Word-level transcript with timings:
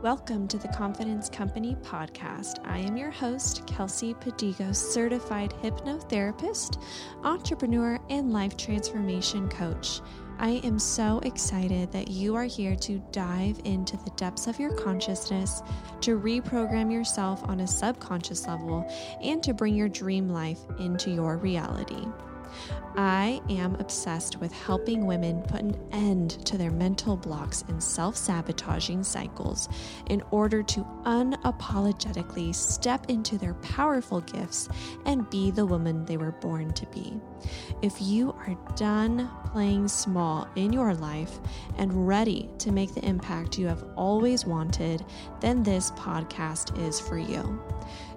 Welcome 0.00 0.46
to 0.48 0.58
the 0.58 0.68
Confidence 0.68 1.28
Company 1.28 1.76
podcast. 1.82 2.64
I 2.64 2.78
am 2.78 2.96
your 2.96 3.10
host, 3.10 3.66
Kelsey 3.66 4.14
Padigo, 4.14 4.72
certified 4.72 5.52
hypnotherapist, 5.60 6.80
entrepreneur, 7.24 7.98
and 8.08 8.32
life 8.32 8.56
transformation 8.56 9.48
coach. 9.48 10.00
I 10.38 10.60
am 10.62 10.78
so 10.78 11.18
excited 11.24 11.90
that 11.90 12.12
you 12.12 12.36
are 12.36 12.44
here 12.44 12.76
to 12.76 13.02
dive 13.10 13.60
into 13.64 13.96
the 13.96 14.10
depths 14.10 14.46
of 14.46 14.60
your 14.60 14.72
consciousness, 14.72 15.62
to 16.02 16.16
reprogram 16.16 16.92
yourself 16.92 17.42
on 17.48 17.58
a 17.58 17.66
subconscious 17.66 18.46
level, 18.46 18.88
and 19.20 19.42
to 19.42 19.52
bring 19.52 19.74
your 19.74 19.88
dream 19.88 20.28
life 20.28 20.60
into 20.78 21.10
your 21.10 21.38
reality. 21.38 22.06
I 22.98 23.40
am 23.48 23.76
obsessed 23.76 24.40
with 24.40 24.50
helping 24.50 25.06
women 25.06 25.42
put 25.42 25.60
an 25.60 25.76
end 25.92 26.44
to 26.46 26.58
their 26.58 26.72
mental 26.72 27.16
blocks 27.16 27.62
and 27.68 27.80
self 27.80 28.16
sabotaging 28.16 29.04
cycles 29.04 29.68
in 30.06 30.20
order 30.32 30.64
to 30.64 30.80
unapologetically 31.04 32.52
step 32.52 33.08
into 33.08 33.38
their 33.38 33.54
powerful 33.54 34.20
gifts 34.22 34.68
and 35.06 35.30
be 35.30 35.52
the 35.52 35.64
woman 35.64 36.06
they 36.06 36.16
were 36.16 36.32
born 36.32 36.72
to 36.72 36.86
be. 36.86 37.20
If 37.82 38.02
you 38.02 38.32
are 38.32 38.58
done 38.74 39.30
playing 39.52 39.86
small 39.86 40.48
in 40.56 40.72
your 40.72 40.92
life 40.92 41.38
and 41.76 42.08
ready 42.08 42.50
to 42.58 42.72
make 42.72 42.94
the 42.94 43.06
impact 43.06 43.60
you 43.60 43.68
have 43.68 43.84
always 43.94 44.44
wanted, 44.44 45.04
then 45.38 45.62
this 45.62 45.92
podcast 45.92 46.76
is 46.84 46.98
for 46.98 47.16
you. 47.16 47.62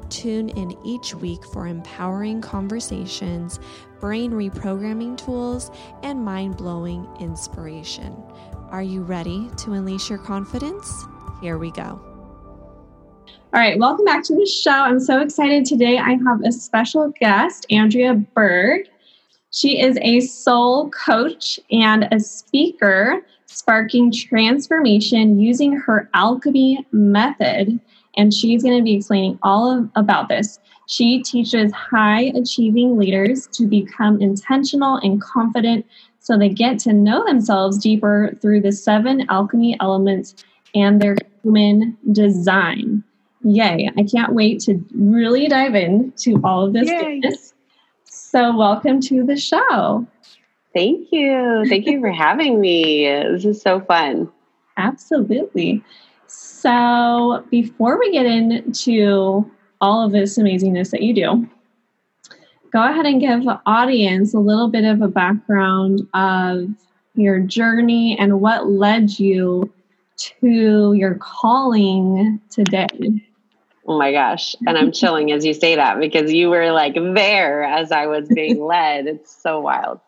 Tune 0.09 0.49
in 0.49 0.75
each 0.85 1.15
week 1.15 1.45
for 1.45 1.67
empowering 1.67 2.41
conversations, 2.41 3.61
brain 4.01 4.31
reprogramming 4.31 5.17
tools, 5.17 5.71
and 6.03 6.25
mind 6.25 6.57
blowing 6.57 7.07
inspiration. 7.19 8.13
Are 8.69 8.81
you 8.81 9.03
ready 9.03 9.49
to 9.57 9.73
unleash 9.73 10.09
your 10.09 10.19
confidence? 10.19 11.05
Here 11.41 11.57
we 11.57 11.71
go. 11.71 12.01
All 13.53 13.59
right, 13.59 13.77
welcome 13.77 14.05
back 14.05 14.23
to 14.25 14.35
the 14.35 14.45
show. 14.45 14.71
I'm 14.71 14.99
so 14.99 15.21
excited 15.21 15.65
today. 15.65 15.97
I 15.97 16.17
have 16.25 16.41
a 16.43 16.51
special 16.51 17.13
guest, 17.19 17.65
Andrea 17.69 18.15
Berg. 18.15 18.87
She 19.51 19.81
is 19.81 19.97
a 20.01 20.21
soul 20.21 20.89
coach 20.89 21.59
and 21.69 22.07
a 22.11 22.19
speaker, 22.19 23.21
sparking 23.45 24.11
transformation 24.11 25.39
using 25.39 25.73
her 25.73 26.09
alchemy 26.13 26.85
method 26.91 27.79
and 28.17 28.33
she's 28.33 28.63
going 28.63 28.77
to 28.77 28.83
be 28.83 28.93
explaining 28.93 29.39
all 29.43 29.71
of, 29.71 29.89
about 29.95 30.29
this. 30.29 30.59
She 30.91 31.23
teaches 31.23 31.71
high 31.71 32.33
achieving 32.35 32.97
leaders 32.97 33.47
to 33.53 33.65
become 33.65 34.21
intentional 34.21 34.97
and 34.97 35.21
confident 35.21 35.85
so 36.19 36.37
they 36.37 36.49
get 36.49 36.79
to 36.79 36.91
know 36.91 37.23
themselves 37.23 37.77
deeper 37.77 38.37
through 38.41 38.59
the 38.59 38.73
seven 38.73 39.25
alchemy 39.29 39.77
elements 39.79 40.35
and 40.75 41.01
their 41.01 41.15
human 41.43 41.97
design. 42.11 43.05
Yay, 43.41 43.89
I 43.97 44.03
can't 44.03 44.33
wait 44.33 44.59
to 44.63 44.83
really 44.93 45.47
dive 45.47 45.75
into 45.75 46.41
all 46.43 46.65
of 46.65 46.73
this. 46.73 47.53
So, 48.03 48.53
welcome 48.57 48.99
to 49.03 49.23
the 49.23 49.37
show. 49.37 50.05
Thank 50.73 51.07
you. 51.13 51.63
Thank 51.69 51.85
you 51.85 52.01
for 52.01 52.11
having 52.11 52.59
me. 52.59 53.05
This 53.07 53.45
is 53.45 53.61
so 53.61 53.79
fun. 53.79 54.29
Absolutely. 54.75 55.81
So, 56.27 57.45
before 57.49 57.97
we 57.97 58.11
get 58.11 58.25
into 58.25 59.49
all 59.81 60.05
of 60.05 60.11
this 60.11 60.37
amazingness 60.37 60.91
that 60.91 61.01
you 61.01 61.13
do, 61.13 61.49
go 62.71 62.83
ahead 62.83 63.05
and 63.05 63.19
give 63.19 63.43
the 63.43 63.59
audience 63.65 64.33
a 64.33 64.39
little 64.39 64.69
bit 64.69 64.85
of 64.85 65.01
a 65.01 65.07
background 65.07 66.07
of 66.13 66.69
your 67.15 67.39
journey 67.39 68.17
and 68.17 68.39
what 68.39 68.69
led 68.69 69.19
you 69.19 69.71
to 70.17 70.93
your 70.93 71.15
calling 71.15 72.39
today. 72.49 72.87
Oh 73.87 73.97
my 73.97 74.11
gosh. 74.11 74.55
And 74.67 74.77
I'm 74.77 74.91
chilling 74.91 75.31
as 75.31 75.43
you 75.43 75.53
say 75.53 75.75
that 75.75 75.99
because 75.99 76.31
you 76.31 76.49
were 76.49 76.71
like 76.71 76.93
there 76.93 77.63
as 77.63 77.91
I 77.91 78.05
was 78.05 78.27
being 78.29 78.63
led. 78.65 79.07
It's 79.07 79.35
so 79.35 79.59
wild. 79.59 79.99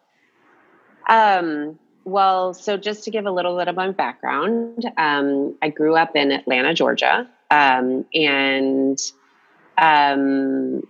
Um, 1.10 1.78
well, 2.06 2.54
so 2.54 2.78
just 2.78 3.04
to 3.06 3.12
give 3.12 3.26
a 3.26 3.32
little 3.32 3.58
bit 3.58 3.68
of 3.68 3.76
my 3.76 3.92
background, 3.92 4.90
um, 4.98 5.58
I 5.62 5.70
grew 5.70 5.96
up 5.96 6.16
in 6.16 6.32
Atlanta, 6.32 6.74
Georgia, 6.74 7.28
um, 7.50 8.06
and 8.14 9.00
um, 9.78 10.84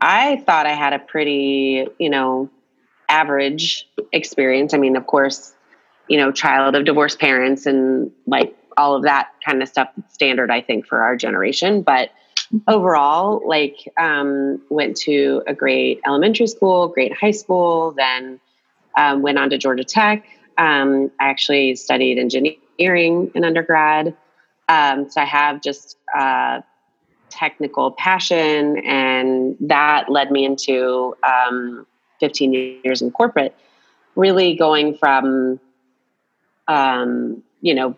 I 0.00 0.42
thought 0.46 0.66
I 0.66 0.74
had 0.74 0.92
a 0.92 0.98
pretty, 0.98 1.86
you 1.98 2.10
know, 2.10 2.50
average 3.08 3.88
experience. 4.12 4.74
I 4.74 4.78
mean, 4.78 4.96
of 4.96 5.06
course, 5.06 5.54
you 6.08 6.18
know, 6.18 6.32
child 6.32 6.74
of 6.74 6.84
divorced 6.84 7.18
parents 7.18 7.66
and 7.66 8.10
like 8.26 8.56
all 8.76 8.94
of 8.94 9.02
that 9.02 9.30
kind 9.44 9.62
of 9.62 9.68
stuff, 9.68 9.88
standard, 10.08 10.50
I 10.50 10.60
think, 10.60 10.86
for 10.86 11.02
our 11.02 11.16
generation. 11.16 11.82
But 11.82 12.10
overall, 12.66 13.42
like, 13.46 13.76
um, 13.98 14.62
went 14.70 14.96
to 14.98 15.42
a 15.46 15.54
great 15.54 16.00
elementary 16.06 16.46
school, 16.46 16.88
great 16.88 17.12
high 17.12 17.32
school, 17.32 17.92
then 17.96 18.40
um, 18.96 19.22
went 19.22 19.38
on 19.38 19.50
to 19.50 19.58
Georgia 19.58 19.84
Tech. 19.84 20.26
Um, 20.56 21.10
I 21.20 21.28
actually 21.28 21.76
studied 21.76 22.18
engineering 22.18 23.30
in 23.34 23.44
undergrad. 23.44 24.16
Um, 24.68 25.10
so 25.10 25.20
I 25.20 25.24
have 25.24 25.60
just 25.62 25.96
uh, 26.16 26.60
technical 27.30 27.92
passion, 27.92 28.78
and 28.86 29.56
that 29.60 30.10
led 30.10 30.30
me 30.30 30.44
into 30.44 31.16
um, 31.22 31.86
15 32.20 32.80
years 32.84 33.02
in 33.02 33.10
corporate, 33.10 33.54
really 34.16 34.54
going 34.54 34.96
from, 34.96 35.60
um, 36.66 37.42
you 37.60 37.74
know, 37.74 37.96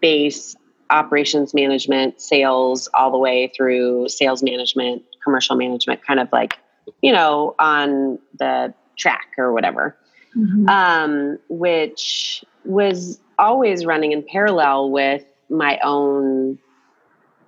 base 0.00 0.56
operations 0.90 1.54
management, 1.54 2.20
sales, 2.20 2.88
all 2.94 3.10
the 3.10 3.18
way 3.18 3.50
through 3.56 4.08
sales 4.08 4.42
management, 4.42 5.02
commercial 5.24 5.56
management, 5.56 6.04
kind 6.06 6.20
of 6.20 6.28
like, 6.32 6.58
you 7.00 7.12
know, 7.12 7.54
on 7.58 8.18
the 8.38 8.74
track 8.96 9.28
or 9.38 9.52
whatever 9.52 9.96
mm-hmm. 10.36 10.68
um, 10.68 11.38
which 11.48 12.44
was 12.64 13.20
always 13.38 13.84
running 13.84 14.12
in 14.12 14.22
parallel 14.22 14.90
with 14.90 15.24
my 15.48 15.78
own, 15.82 16.58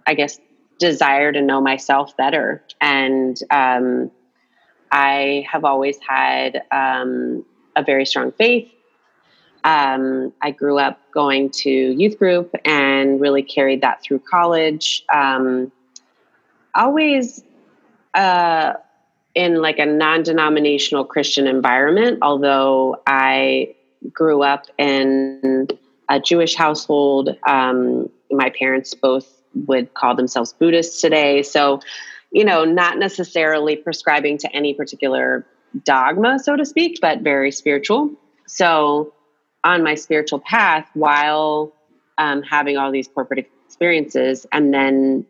I 0.07 0.15
guess, 0.15 0.39
desire 0.79 1.33
to 1.33 1.41
know 1.41 1.61
myself 1.61 2.17
better. 2.17 2.63
And 2.81 3.39
um, 3.51 4.11
I 4.91 5.47
have 5.51 5.65
always 5.65 5.99
had 6.07 6.63
um, 6.71 7.45
a 7.77 7.83
very 7.83 8.07
strong 8.07 8.33
faith. 8.33 8.71
Um, 9.65 10.33
I 10.43 10.51
grew 10.51 10.79
up 10.79 11.01
going 11.13 11.51
to 11.51 11.71
youth 11.71 12.19
group 12.19 12.55
and 12.65 13.21
really 13.21 13.43
carried 13.43 13.81
that 13.81 14.03
through 14.03 14.21
college. 14.21 15.05
Um, 15.13 15.73
always 16.75 17.43
uh, 18.13 18.75
in 19.35 19.63
like 19.63 19.79
a 19.79 19.87
non-denominational 19.87 21.05
Christian 21.07 21.47
environment, 21.47 22.19
although 22.21 23.03
I 23.07 23.75
grew 24.13 24.43
up 24.43 24.67
in 24.77 25.69
a 26.09 26.21
Jewish 26.21 26.55
household. 26.55 27.37
Um, 27.47 28.11
my 28.31 28.51
parents 28.51 28.95
both 28.95 29.44
would 29.55 29.95
call 29.95 30.15
themselves 30.15 30.53
Buddhists 30.53 31.01
today. 31.01 31.43
So, 31.43 31.81
you 32.31 32.45
know, 32.45 32.65
not 32.65 32.99
necessarily 32.99 33.77
prescribing 33.77 34.39
to 34.39 34.55
any 34.55 34.75
particular 34.75 35.47
dogma, 35.85 36.39
so 36.39 36.57
to 36.57 36.65
speak, 36.65 36.99
but 37.01 37.21
very 37.21 37.51
spiritual. 37.51 38.11
So, 38.47 39.13
on 39.63 39.83
my 39.83 39.95
spiritual 39.95 40.41
path, 40.41 40.89
while 40.93 41.73
um, 42.19 42.43
having 42.43 42.77
all 42.77 42.93
these 42.93 43.09
corporate 43.09 43.51
experiences, 43.67 44.47
and 44.53 44.75
then 44.75 45.25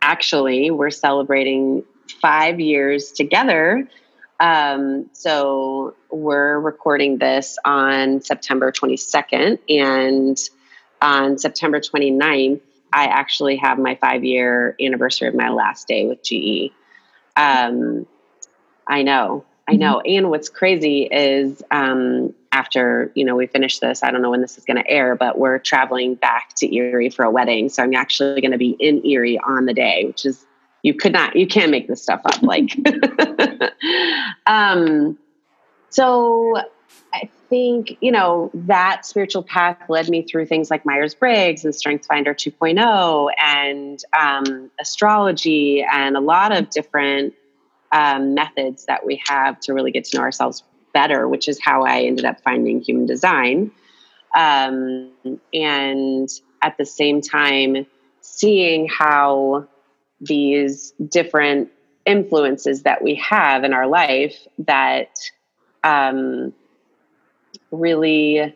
actually, 0.00 0.70
we're 0.70 0.90
celebrating 0.90 1.82
five 2.20 2.60
years 2.60 3.12
together. 3.12 3.88
Um, 4.40 5.10
so 5.12 5.94
we're 6.10 6.58
recording 6.60 7.18
this 7.18 7.58
on 7.64 8.20
September 8.20 8.70
22nd. 8.70 9.58
And 9.68 10.38
on 11.00 11.38
September 11.38 11.80
29th, 11.80 12.60
I 12.92 13.04
actually 13.04 13.56
have 13.56 13.78
my 13.78 13.96
five 13.96 14.24
year 14.24 14.76
anniversary 14.80 15.28
of 15.28 15.34
my 15.34 15.50
last 15.50 15.88
day 15.88 16.06
with 16.06 16.22
GE. 16.22 16.72
Um, 17.36 18.06
I 18.86 19.02
know, 19.02 19.44
I 19.68 19.74
know. 19.74 19.98
Mm-hmm. 19.98 20.18
And 20.18 20.30
what's 20.30 20.48
crazy 20.48 21.02
is 21.02 21.62
um, 21.70 22.34
after 22.52 23.12
you 23.14 23.24
know 23.24 23.36
we 23.36 23.46
finish 23.46 23.78
this, 23.78 24.02
I 24.02 24.10
don't 24.10 24.22
know 24.22 24.30
when 24.30 24.40
this 24.40 24.58
is 24.58 24.64
going 24.64 24.78
to 24.78 24.88
air, 24.88 25.14
but 25.14 25.38
we're 25.38 25.58
traveling 25.58 26.14
back 26.14 26.54
to 26.56 26.74
Erie 26.74 27.10
for 27.10 27.24
a 27.24 27.30
wedding. 27.30 27.68
So 27.68 27.82
I'm 27.82 27.94
actually 27.94 28.40
going 28.40 28.52
to 28.52 28.58
be 28.58 28.76
in 28.80 29.04
Erie 29.06 29.38
on 29.38 29.66
the 29.66 29.74
day, 29.74 30.04
which 30.06 30.24
is 30.24 30.46
you 30.82 30.94
could 30.94 31.12
not 31.12 31.36
you 31.36 31.46
can't 31.46 31.70
make 31.70 31.88
this 31.88 32.02
stuff 32.02 32.20
up 32.24 32.42
like 32.42 32.70
um 34.46 35.18
so 35.90 36.62
i 37.12 37.28
think 37.48 37.96
you 38.00 38.12
know 38.12 38.50
that 38.54 39.06
spiritual 39.06 39.42
path 39.42 39.78
led 39.88 40.08
me 40.08 40.22
through 40.22 40.46
things 40.46 40.70
like 40.70 40.84
myers-briggs 40.84 41.64
and 41.64 41.74
strengthsfinder 41.74 42.34
2.0 42.34 43.30
and 43.38 44.04
um, 44.18 44.70
astrology 44.80 45.84
and 45.90 46.16
a 46.16 46.20
lot 46.20 46.56
of 46.56 46.70
different 46.70 47.34
um, 47.92 48.34
methods 48.34 48.84
that 48.86 49.06
we 49.06 49.20
have 49.26 49.58
to 49.60 49.72
really 49.72 49.90
get 49.90 50.04
to 50.04 50.16
know 50.16 50.22
ourselves 50.22 50.62
better 50.92 51.26
which 51.28 51.48
is 51.48 51.58
how 51.62 51.84
i 51.84 52.02
ended 52.02 52.24
up 52.24 52.40
finding 52.42 52.80
human 52.80 53.06
design. 53.06 53.70
Um, 54.36 55.10
and 55.54 56.28
at 56.62 56.76
the 56.76 56.84
same 56.84 57.20
time 57.22 57.86
seeing 58.20 58.88
how 58.88 59.66
these 60.20 60.92
different 61.08 61.70
influences 62.04 62.82
that 62.82 63.02
we 63.02 63.14
have 63.16 63.64
in 63.64 63.72
our 63.72 63.86
life 63.86 64.46
that 64.58 65.18
um, 65.84 66.52
really, 67.70 68.54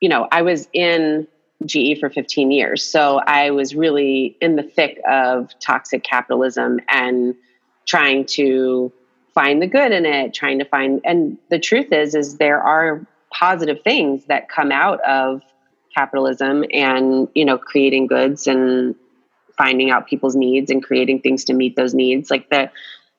you 0.00 0.08
know, 0.08 0.28
I 0.30 0.42
was 0.42 0.68
in 0.72 1.26
GE 1.64 1.98
for 1.98 2.10
15 2.10 2.50
years. 2.50 2.84
So 2.84 3.18
I 3.18 3.50
was 3.50 3.74
really 3.74 4.36
in 4.40 4.56
the 4.56 4.62
thick 4.62 5.00
of 5.08 5.50
toxic 5.58 6.02
capitalism 6.02 6.80
and 6.88 7.34
trying 7.86 8.26
to 8.26 8.92
find 9.34 9.62
the 9.62 9.66
good 9.66 9.92
in 9.92 10.06
it, 10.06 10.34
trying 10.34 10.58
to 10.58 10.64
find 10.64 11.00
and 11.04 11.38
the 11.50 11.58
truth 11.58 11.92
is 11.92 12.14
is 12.14 12.38
there 12.38 12.60
are 12.60 13.06
positive 13.30 13.82
things 13.82 14.24
that 14.26 14.48
come 14.48 14.72
out 14.72 15.00
of 15.02 15.42
capitalism 15.94 16.64
and, 16.72 17.28
you 17.34 17.44
know, 17.44 17.58
creating 17.58 18.06
goods 18.06 18.46
and 18.46 18.94
finding 19.56 19.90
out 19.90 20.06
people's 20.06 20.36
needs 20.36 20.70
and 20.70 20.82
creating 20.82 21.20
things 21.20 21.44
to 21.44 21.54
meet 21.54 21.76
those 21.76 21.94
needs. 21.94 22.30
Like 22.30 22.50
the 22.50 22.70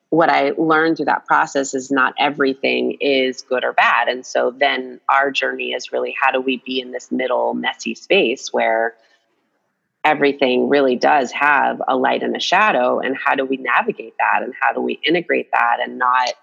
what 0.10 0.30
I 0.30 0.52
learned 0.52 0.98
through 0.98 1.06
that 1.08 1.26
process 1.26 1.74
is 1.74 1.92
not 1.92 2.14
everything 2.18 2.98
is 3.02 3.42
good 3.42 3.64
or 3.64 3.74
bad. 3.74 4.08
And 4.08 4.26
so 4.26 4.52
then 4.52 5.02
our 5.10 5.32
journey 5.32 5.74
is 5.74 5.92
really 5.92 6.16
how 6.20 6.32
do 6.32 6.40
we 6.40 6.62
be 6.66 6.80
in 6.80 6.92
this 6.92 7.12
middle 7.12 7.54
messy 7.54 7.94
space 7.94 8.54
where 8.54 8.96
everything 10.06 10.70
really 10.70 10.96
does 10.96 11.32
have 11.34 11.82
a 11.86 11.98
light 11.98 12.24
and 12.24 12.36
a 12.36 12.40
shadow 12.40 13.00
and 13.00 13.18
how 13.18 13.36
do 13.36 13.44
we 13.44 13.58
navigate 13.58 14.14
that 14.18 14.42
and 14.42 14.54
how 14.60 14.72
do 14.72 14.80
we 14.80 14.98
integrate 15.06 15.52
that 15.52 15.80
and 15.84 15.98
not 15.98 16.34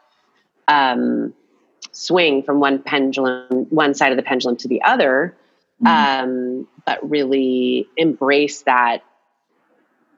um, 0.69 1.33
swing 1.91 2.43
from 2.43 2.61
one 2.61 2.83
pendulum 2.83 3.67
one 3.71 3.95
side 3.95 4.13
of 4.13 4.17
the 4.17 4.23
pendulum 4.23 4.57
to 4.57 4.69
the 4.69 4.83
other 4.83 5.35
mm-hmm. 5.83 5.87
um, 5.87 6.69
but 6.85 7.09
really 7.09 7.89
embrace 7.97 8.63
that 8.63 9.03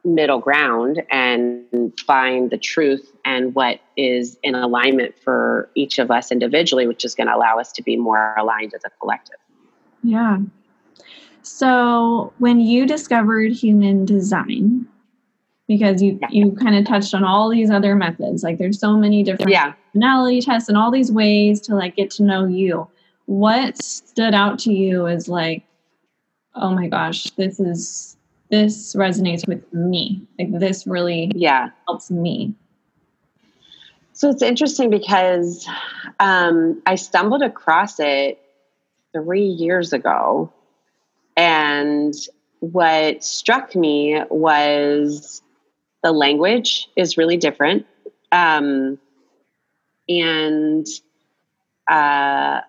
middle 0.07 0.39
ground 0.39 1.03
and 1.11 1.93
find 2.07 2.51
the 2.51 2.57
truth 2.57 3.13
and 3.25 3.55
what 3.55 3.81
is 3.97 4.39
in 4.43 4.55
alignment 4.55 5.19
for 5.19 5.69
each 5.75 5.99
of 5.99 6.11
us 6.11 6.31
individually, 6.31 6.87
which 6.87 7.05
is 7.05 7.15
going 7.15 7.27
to 7.27 7.35
allow 7.35 7.59
us 7.59 7.73
to 7.73 7.83
be 7.83 7.97
more 7.97 8.35
aligned 8.39 8.73
as 8.73 8.85
a 8.85 8.91
collective. 9.01 9.37
Yeah. 10.03 10.39
So 11.43 12.33
when 12.39 12.61
you 12.61 12.87
discovered 12.87 13.53
human 13.53 14.05
design, 14.05 14.87
because 15.69 16.01
you 16.01 16.19
yeah. 16.23 16.29
you 16.31 16.53
kind 16.53 16.77
of 16.77 16.85
touched 16.85 17.13
on 17.13 17.25
all 17.25 17.51
these 17.51 17.71
other 17.71 17.97
methods, 17.97 18.45
like 18.45 18.59
there's 18.59 18.79
so 18.79 18.97
many 18.97 19.25
different 19.25 19.51
yeah. 19.51 19.73
personality 19.93 20.41
tests 20.41 20.69
and 20.69 20.79
all 20.79 20.93
these 20.93 21.11
ways 21.11 21.61
to 21.63 21.75
like 21.75 21.97
get 21.97 22.11
to 22.13 22.23
know 22.23 22.47
you. 22.47 22.89
What 23.27 23.83
stood 23.83 24.35
out 24.35 24.61
to 24.61 24.73
you 24.73 25.09
as 25.09 25.29
like, 25.29 25.65
oh 26.55 26.71
my 26.71 26.87
gosh, 26.87 27.31
this 27.31 27.59
is 27.59 28.16
this 28.51 28.95
resonates 28.95 29.47
with 29.47 29.73
me. 29.73 30.23
Like 30.39 30.59
this 30.59 30.87
really 30.87 31.33
yeah 31.35 31.71
helps 31.87 32.11
me. 32.11 32.55
So 34.13 34.31
it's 34.31 34.41
interesting 34.41 34.89
because 34.89 35.69
um, 36.21 36.81
I 36.87 36.95
stumbled 36.95 37.43
across 37.43 38.01
it 38.01 38.41
three 39.13 39.45
years 39.45 39.93
ago. 39.93 40.51
And 41.37 42.15
what 42.61 43.23
struck 43.23 43.77
me 43.77 44.23
was 44.31 45.43
the 46.03 46.13
language 46.13 46.89
is 46.97 47.19
really 47.19 47.37
different. 47.37 47.85
Um, 48.33 48.99
and 50.09 50.87
uh, 51.91 52.61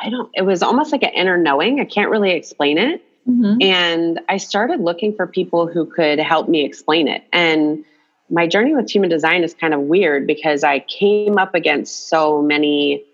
I 0.00 0.10
don't, 0.10 0.30
it 0.34 0.46
was 0.46 0.62
almost 0.62 0.92
like 0.92 1.02
an 1.02 1.12
inner 1.14 1.36
knowing. 1.36 1.78
I 1.78 1.84
can't 1.84 2.10
really 2.10 2.30
explain 2.30 2.78
it. 2.78 3.04
Mm-hmm. 3.28 3.58
And 3.60 4.20
I 4.28 4.36
started 4.36 4.80
looking 4.80 5.14
for 5.14 5.26
people 5.26 5.66
who 5.66 5.86
could 5.86 6.18
help 6.18 6.48
me 6.48 6.64
explain 6.64 7.08
it. 7.08 7.24
And 7.32 7.84
my 8.30 8.46
journey 8.46 8.74
with 8.74 8.90
human 8.90 9.10
design 9.10 9.44
is 9.44 9.54
kind 9.54 9.74
of 9.74 9.80
weird 9.80 10.26
because 10.26 10.64
I 10.64 10.80
came 10.80 11.38
up 11.38 11.54
against 11.54 12.08
so 12.08 12.42
many 12.42 13.04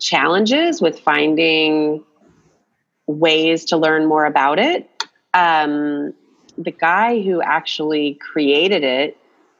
challenges 0.00 0.80
with 0.80 0.98
finding 0.98 2.02
ways 3.06 3.66
to 3.66 3.76
learn 3.76 4.06
more 4.06 4.24
about 4.24 4.58
it. 4.58 4.90
Um, 5.32 6.12
the 6.58 6.70
guy 6.70 7.20
who 7.22 7.40
actually 7.42 8.14
created 8.14 8.82
it, 8.82 9.16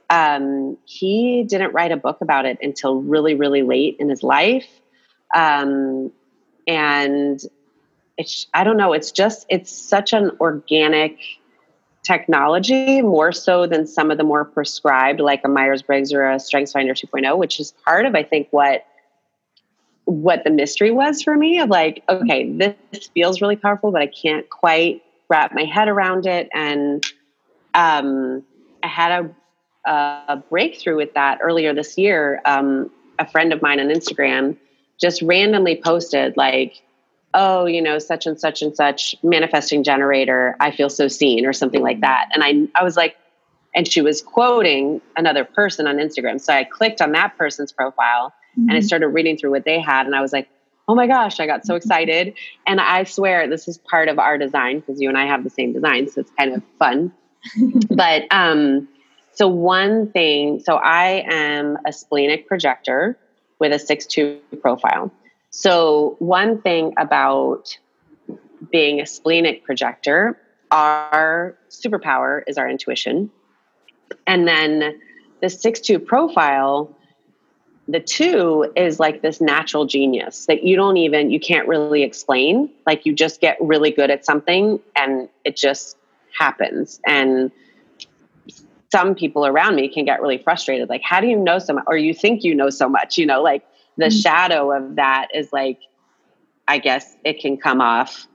um, 0.09 0.79
he 0.85 1.45
didn't 1.45 1.73
write 1.73 1.93
a 1.93 1.97
book 1.97 2.19
about 2.21 2.47
it 2.47 2.59
until 2.63 3.03
really, 3.03 3.35
really 3.35 3.63
late 3.63 3.97
in 3.99 4.09
his 4.09 4.23
life. 4.23 4.67
Um, 5.35 6.11
and 6.67 7.41
it's 8.19 8.47
i 8.55 8.65
don't 8.65 8.77
know 8.77 8.93
it's 8.93 9.11
just 9.11 9.47
it's 9.49 9.71
such 9.71 10.13
an 10.13 10.31
organic 10.41 11.19
technology 12.03 13.03
more 13.03 13.33
so 13.33 13.67
than 13.67 13.87
some 13.87 14.11
of 14.11 14.19
the 14.19 14.25
more 14.25 14.45
prescribed 14.45 15.21
like 15.21 15.41
a 15.45 15.49
myers-briggs 15.49 16.13
or 16.13 16.29
a 16.31 16.37
strengthsfinder 16.37 16.93
2.0 16.93 17.37
which 17.37 17.59
is 17.59 17.73
part 17.85 18.07
of 18.07 18.15
i 18.15 18.23
think 18.23 18.49
what 18.51 18.87
what 20.05 20.45
the 20.45 20.51
mystery 20.51 20.93
was 20.93 21.23
for 21.23 21.37
me 21.37 21.59
of 21.59 21.69
like 21.69 22.03
okay 22.09 22.51
this 22.53 23.09
feels 23.13 23.41
really 23.41 23.57
powerful 23.57 23.91
but 23.91 24.03
i 24.03 24.07
can't 24.07 24.49
quite 24.51 25.03
wrap 25.29 25.55
my 25.55 25.65
head 25.65 25.89
around 25.89 26.27
it. 26.27 26.49
And 26.53 27.05
um, 27.75 28.45
i 28.83 28.87
had 28.87 29.25
a, 29.87 29.91
a, 29.91 30.37
breakthrough 30.37 30.97
with 30.97 31.15
that 31.15 31.39
earlier 31.43 31.75
this 31.75 31.99
year. 31.99 32.41
Um, 32.45 32.91
a 33.19 33.27
friend 33.27 33.53
of 33.55 33.63
mine 33.63 33.81
on 33.81 33.87
instagram 33.87 34.59
just 35.01 35.23
randomly 35.23 35.81
posted 35.83 36.37
like 36.37 36.83
oh, 37.37 37.67
you 37.67 37.83
know, 37.83 37.99
such 37.99 38.27
and 38.27 38.41
such 38.41 38.63
and 38.63 38.75
such 38.75 39.15
manifesting 39.23 39.85
generator, 39.85 40.57
I 40.59 40.71
feel 40.71 40.89
so 40.89 41.07
seen 41.07 41.45
or 41.45 41.53
something 41.53 41.83
like 41.83 42.01
that. 42.01 42.31
And 42.33 42.43
I, 42.43 42.81
I 42.81 42.83
was 42.83 42.97
like, 42.97 43.17
and 43.75 43.87
she 43.87 44.01
was 44.01 44.23
quoting 44.23 45.03
another 45.17 45.45
person 45.45 45.87
on 45.87 45.97
Instagram. 45.99 46.41
So 46.41 46.55
I 46.55 46.65
clicked 46.65 47.03
on 47.03 47.13
that 47.13 47.37
person's 47.37 47.73
profile 47.73 48.33
mm-hmm. 48.53 48.63
and 48.63 48.73
I 48.73 48.77
mm-hmm. 48.77 48.87
started 48.87 49.09
reading 49.09 49.37
through 49.37 49.51
what 49.51 49.67
they 49.67 49.79
had. 49.79 50.07
And 50.07 50.17
I 50.17 50.23
was 50.23 50.33
like, 50.33 50.49
oh 50.89 50.95
my 50.95 51.07
gosh, 51.07 51.39
I 51.39 51.47
got 51.47 51.67
so 51.67 51.75
mm-hmm. 51.75 51.77
excited. 51.77 52.35
And 52.67 52.81
I 52.81 53.05
swear 53.05 53.47
this 53.47 53.69
is 53.69 53.77
part 53.77 54.09
of 54.09 54.19
our 54.19 54.39
design 54.39 54.81
because 54.81 54.99
you 54.99 55.11
and 55.11 55.19
I 55.19 55.27
have 55.27 55.45
the 55.45 55.51
same 55.51 55.75
design. 55.75 56.09
So 56.09 56.23
it's 56.23 56.31
kind 56.39 56.55
of 56.55 56.63
fun. 56.79 57.13
but 57.91 58.23
um, 58.31 58.89
so 59.35 59.47
one 59.47 60.11
thing, 60.11 60.61
so 60.61 60.77
I 60.77 61.23
am 61.29 61.77
a 61.87 61.93
splenic 61.93 62.49
projector 62.49 63.19
with 63.59 63.73
a 63.73 63.77
6-2 63.77 64.39
profile. 64.63 65.13
So, 65.59 66.17
one 66.19 66.61
thing 66.61 66.93
about 66.99 67.79
being 68.71 69.01
a 69.01 69.07
splenic 69.07 69.65
projector, 69.65 70.39
our 70.71 71.57
superpower 71.71 72.43
is 72.47 72.59
our 72.59 72.69
intuition. 72.69 73.31
And 74.27 74.47
then 74.47 75.01
the 75.41 75.49
6 75.49 75.81
2 75.81 75.99
profile, 75.99 76.95
the 77.89 78.01
two 78.01 78.71
is 78.77 79.01
like 79.01 79.23
this 79.23 79.41
natural 79.41 79.87
genius 79.87 80.45
that 80.45 80.63
you 80.63 80.77
don't 80.77 80.99
even, 80.99 81.31
you 81.31 81.41
can't 81.41 81.67
really 81.67 82.03
explain. 82.03 82.71
Like 82.87 83.07
you 83.07 83.15
just 83.15 83.41
get 83.41 83.57
really 83.59 83.91
good 83.91 84.11
at 84.11 84.27
something 84.27 84.79
and 84.95 85.27
it 85.43 85.57
just 85.57 85.97
happens. 86.39 87.01
And 87.07 87.51
some 88.93 89.15
people 89.15 89.47
around 89.47 89.75
me 89.75 89.89
can 89.89 90.05
get 90.05 90.21
really 90.21 90.37
frustrated. 90.37 90.91
Like, 90.91 91.03
how 91.03 91.23
do 91.23 91.29
you 91.29 91.39
know 91.39 91.59
so 91.59 91.73
much? 91.73 91.85
Or 91.87 91.97
you 91.97 92.13
think 92.13 92.45
you 92.45 92.55
know 92.55 92.69
so 92.69 92.91
much, 92.91 93.17
you 93.17 93.25
know, 93.25 93.41
like, 93.41 93.65
the 93.97 94.07
mm-hmm. 94.07 94.19
shadow 94.19 94.73
of 94.73 94.97
that 94.97 95.29
is 95.35 95.53
like 95.53 95.81
i 96.69 96.79
guess 96.79 97.17
it 97.25 97.41
can 97.41 97.57
come 97.57 97.81
off 97.81 98.27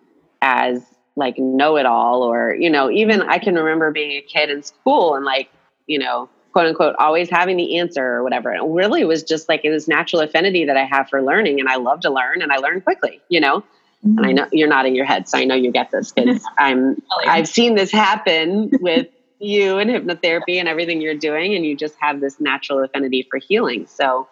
as 0.41 0.84
like 1.15 1.38
know 1.38 1.77
it 1.77 1.86
all 1.86 2.24
or 2.24 2.53
you 2.53 2.70
know 2.70 2.89
even 2.89 3.22
i 3.24 3.38
can 3.38 3.56
remember 3.56 3.91
being 3.91 4.12
a 4.12 4.22
kid 4.22 4.50
in 4.50 4.63
school 4.63 5.15
and 5.15 5.25
like 5.25 5.50
you 5.88 6.00
know 6.00 6.30
quote 6.51 6.68
unquote 6.68 6.96
always 7.00 7.30
having 7.30 7.58
the 7.58 7.77
answer 7.77 8.03
or 8.03 8.24
whatever 8.24 8.50
and 8.50 8.63
it 8.63 8.70
really 8.70 9.03
was 9.03 9.24
just 9.24 9.50
like 9.50 9.62
this 9.63 9.88
natural 9.88 10.22
affinity 10.22 10.65
that 10.65 10.77
i 10.77 10.86
have 10.86 11.10
for 11.10 11.22
learning 11.22 11.60
and 11.60 11.70
i 11.70 11.75
love 11.75 12.00
to 12.00 12.10
learn 12.10 12.41
and 12.41 12.51
i 12.51 12.58
learn 12.58 12.82
quickly 12.82 13.22
you 13.30 13.39
know 13.39 13.60
mm-hmm. 13.60 14.18
and 14.18 14.25
i 14.25 14.32
know 14.32 14.48
you're 14.51 14.70
nodding 14.70 14.96
your 14.96 15.06
head 15.06 15.27
so 15.27 15.38
i 15.38 15.44
know 15.44 15.56
you 15.56 15.72
get 15.72 15.91
this 15.91 16.12
because 16.12 16.44
i'm 16.58 17.01
i've 17.27 17.48
seen 17.48 17.75
this 17.75 17.91
happen 17.91 18.70
with 18.82 19.08
you 19.39 19.80
and 19.80 19.89
hypnotherapy 19.89 20.60
and 20.60 20.68
everything 20.68 21.01
you're 21.01 21.15
doing 21.15 21.56
and 21.56 21.65
you 21.65 21.75
just 21.75 21.96
have 22.00 22.20
this 22.22 22.39
natural 22.39 22.84
affinity 22.84 23.27
for 23.30 23.38
healing 23.38 23.88
so 23.88 24.27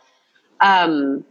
um, 0.60 1.26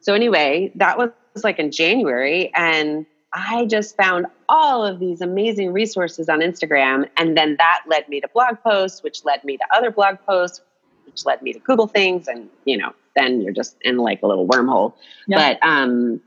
so 0.00 0.14
anyway, 0.14 0.72
that 0.76 0.98
was 0.98 1.10
like 1.42 1.58
in 1.58 1.70
January, 1.70 2.52
and 2.54 3.06
I 3.32 3.66
just 3.66 3.96
found 3.96 4.26
all 4.48 4.84
of 4.84 4.98
these 4.98 5.20
amazing 5.20 5.72
resources 5.72 6.28
on 6.28 6.40
Instagram, 6.40 7.08
and 7.16 7.36
then 7.36 7.56
that 7.58 7.82
led 7.86 8.08
me 8.08 8.20
to 8.20 8.28
blog 8.28 8.60
posts, 8.62 9.02
which 9.02 9.24
led 9.24 9.42
me 9.44 9.56
to 9.56 9.64
other 9.74 9.90
blog 9.90 10.16
posts, 10.26 10.60
which 11.06 11.24
led 11.24 11.40
me 11.42 11.52
to 11.52 11.58
Google 11.60 11.86
things, 11.86 12.28
and 12.28 12.48
you 12.64 12.76
know, 12.76 12.92
then 13.16 13.40
you're 13.40 13.52
just 13.52 13.76
in 13.82 13.96
like 13.96 14.22
a 14.22 14.26
little 14.26 14.46
wormhole. 14.46 14.94
But 15.38 15.58
um, 15.62 16.20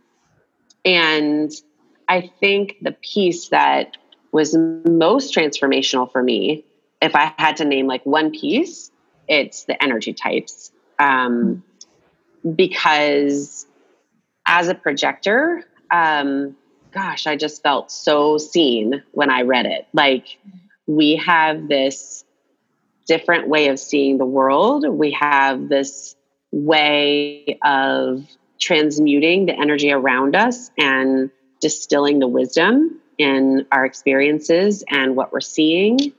and 0.84 1.52
I 2.08 2.32
think 2.40 2.78
the 2.82 2.92
piece 2.92 3.50
that 3.50 3.98
was 4.32 4.56
most 4.56 5.34
transformational 5.34 6.12
for 6.12 6.22
me, 6.22 6.66
if 7.02 7.16
I 7.16 7.34
had 7.38 7.58
to 7.58 7.66
name 7.66 7.88
like 7.88 8.06
one 8.06 8.32
piece, 8.32 8.92
it's 9.28 9.66
the 9.66 9.82
energy 9.82 10.14
types. 10.14 10.72
Um, 11.00 11.64
because 12.56 13.66
as 14.46 14.68
a 14.68 14.76
projector, 14.76 15.64
um, 15.92 16.56
gosh, 16.92 17.28
I 17.28 17.36
just 17.36 17.64
felt 17.64 17.92
so 17.92 18.38
seen 18.38 19.04
when 19.12 19.30
I 19.30 19.42
read 19.42 19.66
it. 19.66 19.88
Like, 19.94 20.38
we 20.88 21.16
have 21.18 21.68
this 21.68 22.24
different 23.08 23.48
way 23.48 23.68
of 23.68 23.80
seeing 23.80 24.18
the 24.18 24.26
world. 24.26 24.88
We 24.88 25.12
have 25.20 25.68
this 25.70 26.16
way 26.52 27.60
of 27.64 28.26
transmuting 28.60 29.46
the 29.46 29.54
energy 29.54 29.92
around 29.92 30.36
us 30.36 30.72
and 30.78 31.30
distilling 31.60 32.20
the 32.20 32.28
wisdom 32.28 33.02
in 33.18 33.66
our 33.72 33.86
experiences 33.86 34.84
and 34.90 35.16
what 35.16 35.32
we're 35.32 35.42
seeing. 35.42 36.14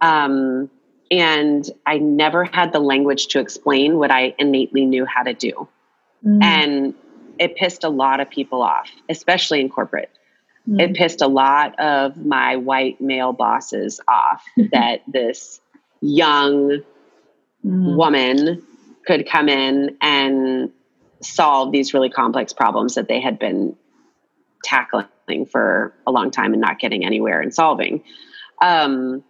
Um, 0.00 0.70
and 1.10 1.68
I 1.86 1.98
never 1.98 2.44
had 2.44 2.72
the 2.72 2.80
language 2.80 3.28
to 3.28 3.40
explain 3.40 3.98
what 3.98 4.10
I 4.10 4.34
innately 4.38 4.84
knew 4.84 5.04
how 5.04 5.22
to 5.22 5.34
do. 5.34 5.68
Mm. 6.24 6.42
And 6.42 6.94
it 7.38 7.56
pissed 7.56 7.84
a 7.84 7.88
lot 7.88 8.20
of 8.20 8.30
people 8.30 8.62
off, 8.62 8.90
especially 9.08 9.60
in 9.60 9.68
corporate. 9.68 10.10
Mm. 10.68 10.80
It 10.80 10.96
pissed 10.96 11.22
a 11.22 11.28
lot 11.28 11.78
of 11.78 12.16
my 12.16 12.56
white 12.56 13.00
male 13.00 13.32
bosses 13.32 14.00
off 14.08 14.44
that 14.72 15.02
this 15.06 15.60
young 16.00 16.82
mm. 17.64 17.96
woman 17.96 18.66
could 19.06 19.28
come 19.28 19.48
in 19.48 19.96
and 20.00 20.72
solve 21.20 21.72
these 21.72 21.94
really 21.94 22.10
complex 22.10 22.52
problems 22.52 22.94
that 22.94 23.08
they 23.08 23.20
had 23.20 23.38
been 23.38 23.76
tackling 24.64 25.46
for 25.46 25.94
a 26.06 26.10
long 26.10 26.30
time 26.30 26.52
and 26.52 26.60
not 26.60 26.78
getting 26.78 27.04
anywhere 27.04 27.40
in 27.40 27.52
solving. 27.52 28.02
Um, 28.60 29.22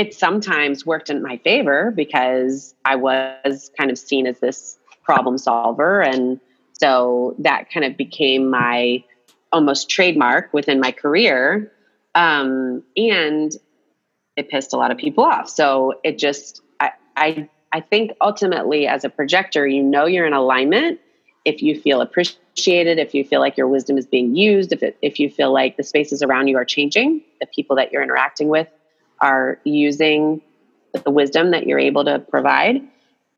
it 0.00 0.14
sometimes 0.14 0.86
worked 0.86 1.10
in 1.10 1.22
my 1.22 1.36
favor 1.36 1.92
because 1.94 2.74
I 2.86 2.96
was 2.96 3.70
kind 3.76 3.90
of 3.90 3.98
seen 3.98 4.26
as 4.26 4.40
this 4.40 4.78
problem 5.02 5.36
solver. 5.36 6.00
And 6.00 6.40
so 6.72 7.34
that 7.40 7.70
kind 7.70 7.84
of 7.84 7.98
became 7.98 8.48
my 8.48 9.04
almost 9.52 9.90
trademark 9.90 10.54
within 10.54 10.80
my 10.80 10.90
career. 10.90 11.70
Um, 12.14 12.82
and 12.96 13.52
it 14.36 14.48
pissed 14.48 14.72
a 14.72 14.78
lot 14.78 14.90
of 14.90 14.96
people 14.96 15.22
off. 15.22 15.50
So 15.50 16.00
it 16.02 16.16
just, 16.16 16.62
I, 16.80 16.92
I, 17.14 17.50
I 17.70 17.80
think 17.80 18.12
ultimately 18.22 18.86
as 18.86 19.04
a 19.04 19.10
projector, 19.10 19.66
you 19.66 19.82
know 19.82 20.06
you're 20.06 20.26
in 20.26 20.32
alignment 20.32 20.98
if 21.44 21.60
you 21.60 21.78
feel 21.78 22.00
appreciated, 22.00 22.98
if 22.98 23.12
you 23.12 23.22
feel 23.22 23.40
like 23.40 23.58
your 23.58 23.68
wisdom 23.68 23.98
is 23.98 24.06
being 24.06 24.34
used, 24.34 24.72
if 24.72 24.82
it, 24.82 24.96
if 25.02 25.20
you 25.20 25.28
feel 25.28 25.52
like 25.52 25.76
the 25.76 25.82
spaces 25.82 26.22
around 26.22 26.48
you 26.48 26.56
are 26.56 26.64
changing, 26.64 27.20
the 27.38 27.46
people 27.46 27.76
that 27.76 27.92
you're 27.92 28.02
interacting 28.02 28.48
with 28.48 28.68
are 29.20 29.60
using 29.64 30.42
the 31.04 31.10
wisdom 31.10 31.50
that 31.52 31.66
you're 31.66 31.78
able 31.78 32.04
to 32.04 32.18
provide. 32.18 32.82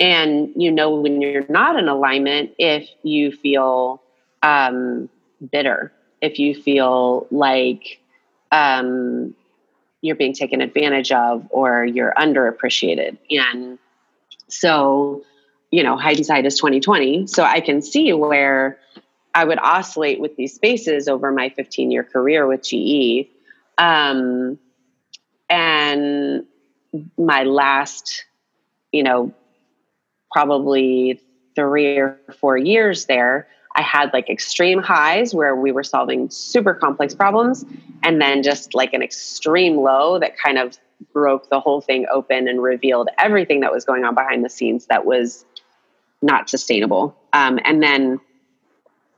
And 0.01 0.53
you 0.57 0.71
know 0.73 0.95
when 0.97 1.21
you're 1.21 1.47
not 1.49 1.79
in 1.79 1.89
alignment 1.89 2.53
if 2.59 2.89
you 3.03 3.33
feel 3.33 4.03
um, 4.43 5.09
bitter, 5.51 5.93
if 6.21 6.39
you 6.39 6.55
feel 6.55 7.27
like 7.31 8.01
um, 8.51 9.35
you're 10.03 10.17
being 10.17 10.35
taken 10.35 10.61
advantage 10.61 11.13
of 11.13 11.47
or 11.51 11.85
you're 11.85 12.13
underappreciated. 12.17 13.19
And 13.31 13.79
so, 14.49 15.25
you 15.71 15.83
know, 15.83 15.97
hindsight 15.97 16.45
is 16.45 16.57
2020. 16.57 17.27
So 17.29 17.45
I 17.45 17.61
can 17.61 17.81
see 17.81 18.13
where 18.13 18.79
I 19.35 19.45
would 19.45 19.59
oscillate 19.59 20.21
with 20.21 20.37
these 20.37 20.55
spaces 20.55 21.09
over 21.09 21.33
my 21.33 21.49
15 21.49 21.91
year 21.91 22.05
career 22.05 22.47
with 22.47 22.63
GE. 22.63 23.29
Um, 23.79 24.59
and 25.53 26.47
my 27.19 27.43
last, 27.43 28.25
you 28.91 29.03
know, 29.03 29.33
probably 30.33 31.21
three 31.55 31.99
or 31.99 32.19
four 32.41 32.57
years 32.57 33.05
there, 33.05 33.47
I 33.77 33.83
had 33.83 34.15
like 34.15 34.31
extreme 34.31 34.81
highs 34.81 35.35
where 35.35 35.55
we 35.55 35.71
were 35.71 35.83
solving 35.83 36.31
super 36.31 36.73
complex 36.73 37.15
problems, 37.15 37.67
and 38.03 38.21
then 38.21 38.43
just 38.43 38.75
like 38.75 38.95
an 38.95 39.03
extreme 39.03 39.77
low 39.77 40.19
that 40.19 40.39
kind 40.39 40.57
of 40.59 40.79
broke 41.13 41.51
the 41.51 41.61
whole 41.61 41.83
thing 41.83 42.07
open 42.11 42.49
and 42.49 42.63
revealed 42.63 43.09
everything 43.19 43.61
that 43.61 43.73
was 43.73 43.85
going 43.85 44.05
on 44.05 44.15
behind 44.15 44.43
the 44.43 44.49
scenes 44.49 44.87
that 44.87 45.05
was 45.05 45.45
not 46.23 46.49
sustainable. 46.49 47.15
Um, 47.35 47.59
and 47.63 47.83
then 47.83 48.21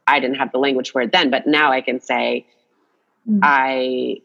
I 0.06 0.18
didn't 0.18 0.36
have 0.36 0.50
the 0.50 0.58
language 0.58 0.90
for 0.90 1.00
it 1.02 1.12
then, 1.12 1.30
but 1.30 1.46
now 1.46 1.70
I 1.70 1.80
can 1.80 2.00
say, 2.00 2.46
mm-hmm. 3.28 3.38
I, 3.42 4.16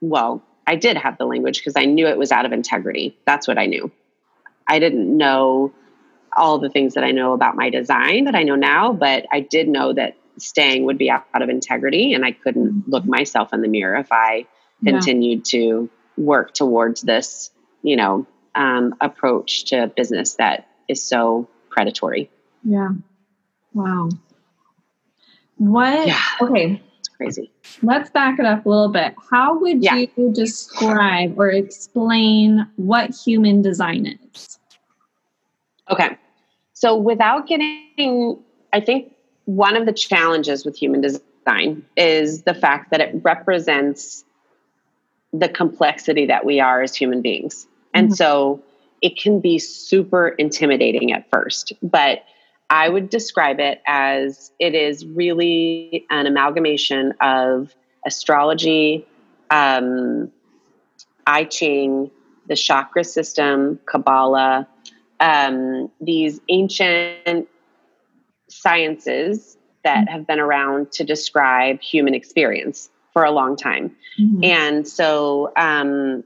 well, 0.00 0.42
I 0.66 0.76
did 0.76 0.96
have 0.96 1.18
the 1.18 1.26
language 1.26 1.58
because 1.58 1.74
I 1.76 1.84
knew 1.84 2.06
it 2.06 2.18
was 2.18 2.32
out 2.32 2.44
of 2.44 2.52
integrity. 2.52 3.16
That's 3.24 3.46
what 3.46 3.58
I 3.58 3.66
knew. 3.66 3.90
I 4.66 4.78
didn't 4.78 5.16
know 5.16 5.72
all 6.36 6.58
the 6.58 6.68
things 6.68 6.94
that 6.94 7.04
I 7.04 7.12
know 7.12 7.32
about 7.32 7.56
my 7.56 7.70
design 7.70 8.24
that 8.24 8.34
I 8.34 8.42
know 8.42 8.56
now, 8.56 8.92
but 8.92 9.26
I 9.32 9.40
did 9.40 9.68
know 9.68 9.92
that 9.92 10.16
staying 10.38 10.84
would 10.84 10.98
be 10.98 11.10
out, 11.10 11.24
of 11.34 11.48
integrity 11.48 12.14
and 12.14 12.24
I 12.24 12.32
couldn't 12.32 12.66
mm-hmm. 12.66 12.90
look 12.90 13.04
myself 13.04 13.52
in 13.52 13.62
the 13.62 13.68
mirror 13.68 13.96
if 13.96 14.08
I 14.10 14.46
continued 14.84 15.46
yeah. 15.52 15.58
to 15.60 15.90
work 16.16 16.52
towards 16.52 17.02
this, 17.02 17.50
you 17.82 17.96
know, 17.96 18.26
um, 18.54 18.94
approach 19.00 19.66
to 19.66 19.90
business 19.94 20.34
that 20.34 20.68
is 20.88 21.02
so 21.02 21.48
predatory. 21.70 22.30
Yeah. 22.64 22.90
Wow. 23.72 24.08
What? 25.56 26.06
Yeah. 26.06 26.22
Okay. 26.40 26.82
Crazy. 27.16 27.50
Let's 27.82 28.10
back 28.10 28.38
it 28.38 28.44
up 28.44 28.66
a 28.66 28.68
little 28.68 28.90
bit. 28.90 29.14
How 29.30 29.58
would 29.58 29.82
yeah. 29.82 30.04
you 30.16 30.32
describe 30.32 31.38
or 31.38 31.48
explain 31.48 32.66
what 32.76 33.14
human 33.14 33.62
design 33.62 34.18
is? 34.34 34.58
Okay. 35.90 36.18
So, 36.74 36.94
without 36.94 37.46
getting, 37.46 38.38
I 38.72 38.80
think 38.80 39.14
one 39.46 39.76
of 39.76 39.86
the 39.86 39.92
challenges 39.92 40.66
with 40.66 40.76
human 40.76 41.00
design 41.00 41.84
is 41.96 42.42
the 42.42 42.52
fact 42.52 42.90
that 42.90 43.00
it 43.00 43.14
represents 43.22 44.24
the 45.32 45.48
complexity 45.48 46.26
that 46.26 46.44
we 46.44 46.60
are 46.60 46.82
as 46.82 46.94
human 46.94 47.22
beings. 47.22 47.66
And 47.94 48.08
mm-hmm. 48.08 48.14
so 48.14 48.62
it 49.00 49.18
can 49.18 49.40
be 49.40 49.58
super 49.58 50.28
intimidating 50.28 51.12
at 51.12 51.28
first, 51.30 51.72
but 51.82 52.24
I 52.68 52.88
would 52.88 53.10
describe 53.10 53.60
it 53.60 53.80
as 53.86 54.50
it 54.58 54.74
is 54.74 55.06
really 55.06 56.04
an 56.10 56.26
amalgamation 56.26 57.14
of 57.20 57.74
astrology, 58.04 59.06
um, 59.50 60.32
I 61.26 61.44
Ching, 61.44 62.10
the 62.48 62.56
chakra 62.56 63.04
system, 63.04 63.78
Kabbalah, 63.86 64.68
um, 65.20 65.90
these 66.00 66.40
ancient 66.48 67.48
sciences 68.48 69.56
that 69.84 70.08
have 70.08 70.26
been 70.26 70.40
around 70.40 70.90
to 70.92 71.04
describe 71.04 71.80
human 71.80 72.14
experience 72.14 72.90
for 73.12 73.24
a 73.24 73.30
long 73.30 73.56
time. 73.56 73.94
Mm-hmm. 74.20 74.44
And 74.44 74.88
so 74.88 75.52
um, 75.56 76.24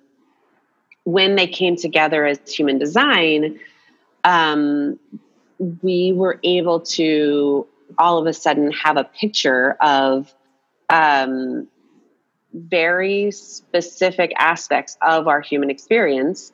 when 1.05 1.37
they 1.37 1.47
came 1.47 1.77
together 1.77 2.25
as 2.27 2.39
human 2.51 2.79
design, 2.79 3.59
um, 4.25 4.99
we 5.61 6.13
were 6.13 6.41
able 6.43 6.81
to 6.81 7.67
all 7.99 8.19
of 8.19 8.27
a 8.27 8.33
sudden 8.33 8.73
have 8.73 8.97
a 8.97 9.05
picture 9.05 9.77
of 9.81 10.35
um, 10.89 11.69
very 12.53 13.31
specific 13.31 14.33
aspects 14.39 14.97
of 15.03 15.29
our 15.29 15.41
human 15.41 15.71
experience 15.71 16.53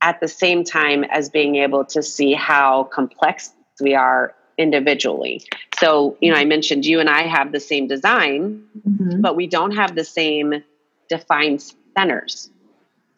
at 0.00 0.20
the 0.20 0.28
same 0.28 0.64
time 0.64 1.04
as 1.04 1.28
being 1.28 1.56
able 1.56 1.84
to 1.84 2.02
see 2.02 2.32
how 2.32 2.84
complex 2.84 3.52
we 3.80 3.94
are 3.94 4.34
individually. 4.56 5.42
So, 5.78 6.16
you 6.20 6.32
know, 6.32 6.38
I 6.38 6.44
mentioned 6.44 6.86
you 6.86 7.00
and 7.00 7.08
I 7.08 7.22
have 7.22 7.52
the 7.52 7.60
same 7.60 7.86
design, 7.86 8.64
mm-hmm. 8.88 9.20
but 9.20 9.36
we 9.36 9.46
don't 9.46 9.72
have 9.72 9.94
the 9.94 10.04
same 10.04 10.62
defined 11.08 11.72
centers. 11.96 12.50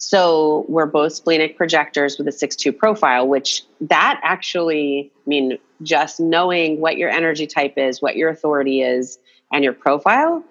So, 0.03 0.65
we're 0.69 0.87
both 0.87 1.13
splenic 1.13 1.57
projectors 1.57 2.19
with 2.19 2.27
a 2.27 2.33
6-2 2.33 2.77
profile, 2.77 3.29
which 3.29 3.63
that 3.83 4.19
actually, 4.23 5.13
I 5.15 5.29
mean, 5.29 5.59
just 5.83 6.21
knowing 6.21 6.81
what 6.81 6.97
your 6.97 7.11
energy 7.11 7.47
type 7.47 7.75
is, 7.77 8.01
what 8.01 8.17
your 8.17 8.31
authority 8.31 8.83
is, 8.83 9.19
and 9.53 9.63
your 9.63 9.75
profile 9.75 10.43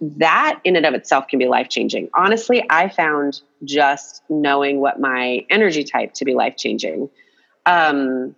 that 0.00 0.60
in 0.64 0.76
and 0.76 0.86
of 0.86 0.94
itself 0.94 1.28
can 1.28 1.38
be 1.38 1.46
life 1.46 1.68
changing. 1.68 2.08
Honestly, 2.14 2.64
I 2.70 2.88
found 2.88 3.40
just 3.64 4.22
knowing 4.28 4.80
what 4.80 5.00
my 5.00 5.44
energy 5.50 5.84
type 5.84 6.14
to 6.14 6.24
be 6.24 6.34
life 6.34 6.56
changing. 6.56 7.10
Um, 7.66 8.34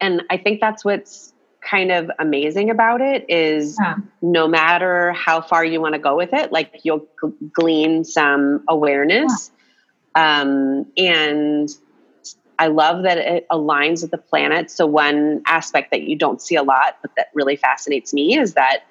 and 0.00 0.22
I 0.30 0.38
think 0.38 0.60
that's 0.60 0.84
what's 0.84 1.32
kind 1.60 1.90
of 1.90 2.10
amazing 2.18 2.70
about 2.70 3.00
it 3.00 3.26
is 3.28 3.76
yeah. 3.80 3.96
no 4.22 4.48
matter 4.48 5.12
how 5.12 5.40
far 5.40 5.64
you 5.64 5.80
want 5.80 5.94
to 5.94 5.98
go 5.98 6.16
with 6.16 6.32
it, 6.32 6.52
like 6.52 6.80
you'll 6.84 7.06
glean 7.52 8.04
some 8.04 8.64
awareness. 8.68 9.50
Um, 10.18 10.86
and 10.96 11.68
I 12.58 12.66
love 12.66 13.04
that 13.04 13.18
it 13.18 13.46
aligns 13.50 14.02
with 14.02 14.10
the 14.10 14.18
planet. 14.18 14.70
So, 14.70 14.84
one 14.86 15.42
aspect 15.46 15.92
that 15.92 16.02
you 16.02 16.16
don't 16.16 16.42
see 16.42 16.56
a 16.56 16.62
lot, 16.62 16.96
but 17.02 17.12
that 17.16 17.28
really 17.34 17.56
fascinates 17.56 18.12
me 18.12 18.36
is 18.36 18.54
that 18.54 18.82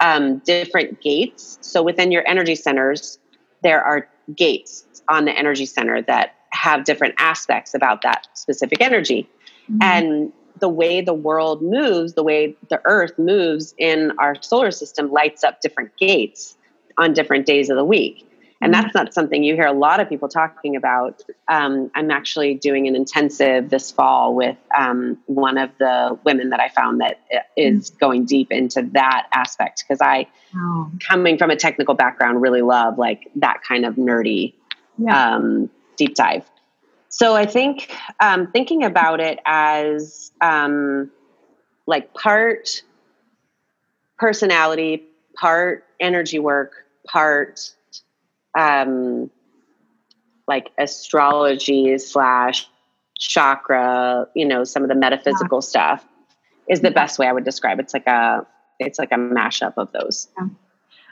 um, 0.00 0.38
different 0.38 1.00
gates. 1.00 1.58
So 1.60 1.82
within 1.82 2.10
your 2.10 2.26
energy 2.26 2.54
centers, 2.54 3.18
there 3.62 3.82
are 3.82 4.08
gates 4.34 4.86
on 5.08 5.26
the 5.26 5.32
energy 5.32 5.66
center 5.66 6.02
that 6.02 6.34
have 6.50 6.84
different 6.84 7.14
aspects 7.18 7.74
about 7.74 8.02
that 8.02 8.26
specific 8.34 8.80
energy. 8.80 9.28
Mm-hmm. 9.70 9.82
And 9.82 10.32
the 10.58 10.68
way 10.68 11.00
the 11.00 11.14
world 11.14 11.62
moves, 11.62 12.14
the 12.14 12.22
way 12.22 12.56
the 12.68 12.80
earth 12.84 13.18
moves 13.18 13.74
in 13.78 14.12
our 14.18 14.40
solar 14.42 14.70
system 14.70 15.10
lights 15.12 15.44
up 15.44 15.60
different 15.60 15.96
gates 15.96 16.56
on 16.98 17.12
different 17.12 17.46
days 17.46 17.70
of 17.70 17.76
the 17.76 17.84
week. 17.84 18.26
And 18.62 18.74
that's 18.74 18.94
not 18.94 19.14
something 19.14 19.42
you 19.42 19.54
hear 19.54 19.66
a 19.66 19.72
lot 19.72 20.00
of 20.00 20.08
people 20.08 20.28
talking 20.28 20.76
about. 20.76 21.22
Um, 21.48 21.90
I'm 21.94 22.10
actually 22.10 22.54
doing 22.54 22.86
an 22.88 22.94
intensive 22.94 23.70
this 23.70 23.90
fall 23.90 24.34
with 24.34 24.58
um, 24.76 25.16
one 25.26 25.56
of 25.56 25.70
the 25.78 26.18
women 26.24 26.50
that 26.50 26.60
I 26.60 26.68
found 26.68 27.00
that 27.00 27.20
is 27.56 27.88
going 27.88 28.26
deep 28.26 28.52
into 28.52 28.82
that 28.92 29.28
aspect 29.32 29.84
because 29.86 30.02
I, 30.02 30.26
wow. 30.54 30.90
coming 31.00 31.38
from 31.38 31.50
a 31.50 31.56
technical 31.56 31.94
background, 31.94 32.42
really 32.42 32.60
love 32.60 32.98
like 32.98 33.30
that 33.36 33.62
kind 33.66 33.86
of 33.86 33.94
nerdy 33.94 34.52
yeah. 34.98 35.36
um, 35.36 35.70
deep 35.96 36.14
dive. 36.14 36.44
So 37.08 37.34
I 37.34 37.46
think 37.46 37.96
um, 38.20 38.46
thinking 38.52 38.84
about 38.84 39.20
it 39.20 39.40
as 39.46 40.32
um, 40.42 41.10
like 41.86 42.12
part 42.12 42.82
personality, 44.18 45.02
part 45.34 45.84
energy 45.98 46.38
work, 46.38 46.84
part 47.06 47.72
um, 48.58 49.30
like 50.48 50.70
astrology 50.78 51.96
slash 51.98 52.68
chakra, 53.18 54.26
you 54.34 54.44
know, 54.46 54.64
some 54.64 54.82
of 54.82 54.88
the 54.88 54.94
metaphysical 54.94 55.58
yeah. 55.58 55.68
stuff 55.68 56.04
is 56.68 56.80
the 56.80 56.90
best 56.90 57.18
way 57.18 57.26
I 57.26 57.32
would 57.32 57.44
describe. 57.44 57.78
It's 57.78 57.94
like 57.94 58.06
a 58.06 58.46
it's 58.78 58.98
like 58.98 59.12
a 59.12 59.16
mashup 59.16 59.74
of 59.76 59.92
those. 59.92 60.28
Yeah. 60.38 60.48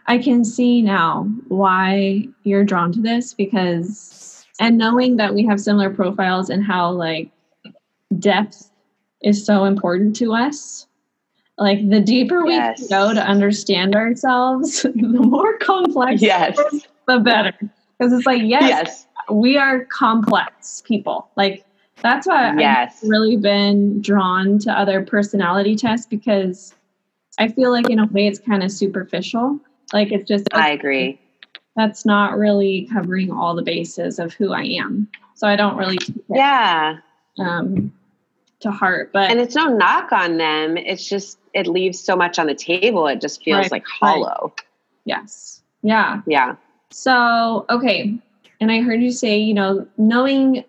I 0.07 0.19
can 0.19 0.45
see 0.45 0.81
now 0.81 1.31
why 1.49 2.27
you're 2.43 2.65
drawn 2.65 2.93
to 2.93 3.01
this 3.01 3.35
because 3.35 4.45
and 4.59 4.79
knowing 4.79 5.17
that 5.19 5.35
we 5.35 5.47
have 5.47 5.61
similar 5.61 5.91
profiles 5.91 6.51
and 6.51 6.65
how 6.65 6.91
like 6.91 7.31
depth 8.19 8.71
is 9.23 9.45
so 9.45 9.65
important 9.65 10.17
to 10.17 10.33
us. 10.33 10.87
Like 11.59 11.89
the 11.91 12.01
deeper 12.01 12.47
yes. 12.47 12.81
we 12.81 12.89
go 12.89 13.13
to 13.13 13.21
understand 13.21 13.95
ourselves, 13.95 14.83
the 14.83 14.93
more 14.95 15.59
complex 15.59 16.23
yes 16.23 16.59
the 17.09 17.19
better. 17.19 17.53
Because 17.99 18.13
it's 18.13 18.27
like, 18.27 18.43
yes, 18.45 18.69
yes, 18.69 19.07
we 19.31 19.57
are 19.57 19.85
complex 19.87 20.83
people. 20.87 21.29
Like 21.37 21.65
that's 22.03 22.27
why 22.27 22.55
yes. 22.59 23.01
I've 23.03 23.09
really 23.09 23.37
been 23.37 24.01
drawn 24.01 24.59
to 24.61 24.73
other 24.73 25.05
personality 25.05 25.75
tests 25.75 26.07
because 26.07 26.75
I 27.39 27.49
feel 27.49 27.71
like 27.71 27.91
in 27.91 27.99
a 27.99 28.07
way 28.07 28.27
it's 28.27 28.39
kind 28.39 28.63
of 28.63 28.71
superficial. 28.71 29.59
Like 29.93 30.13
it's 30.13 30.29
just 30.29 30.47
I 30.53 30.71
agree. 30.71 31.21
That's 31.77 32.05
not 32.05 32.37
really 32.37 32.89
covering 32.93 33.31
all 33.31 33.55
the 33.55 33.63
bases 33.63 34.19
of 34.19 34.33
who 34.35 34.53
I 34.53 34.63
am. 34.63 35.09
So 35.35 35.47
I 35.47 35.57
don't 35.57 35.77
really 35.77 35.99
Yeah. 36.29 36.99
Um 37.39 37.93
to 38.61 38.71
heart. 38.71 39.11
But 39.13 39.31
And 39.31 39.41
it's 39.41 39.55
no 39.55 39.67
knock 39.67 40.13
on 40.13 40.37
them. 40.37 40.77
It's 40.77 41.09
just 41.09 41.39
it 41.53 41.67
leaves 41.67 41.99
so 41.99 42.17
much 42.17 42.39
on 42.39 42.47
the 42.47 42.55
table. 42.55 43.07
It 43.07 43.21
just 43.21 43.43
feels 43.43 43.63
right, 43.63 43.73
like 43.73 43.87
hollow. 43.87 44.53
Right. 44.57 44.67
Yes. 45.05 45.63
Yeah. 45.83 46.23
Yeah. 46.27 46.57
So, 46.91 47.67
okay. 47.71 48.19
And 48.61 48.73
I 48.73 48.81
heard 48.81 49.03
you 49.03 49.13
say, 49.13 49.39
you 49.39 49.55
know, 49.55 49.87
knowing 49.97 50.65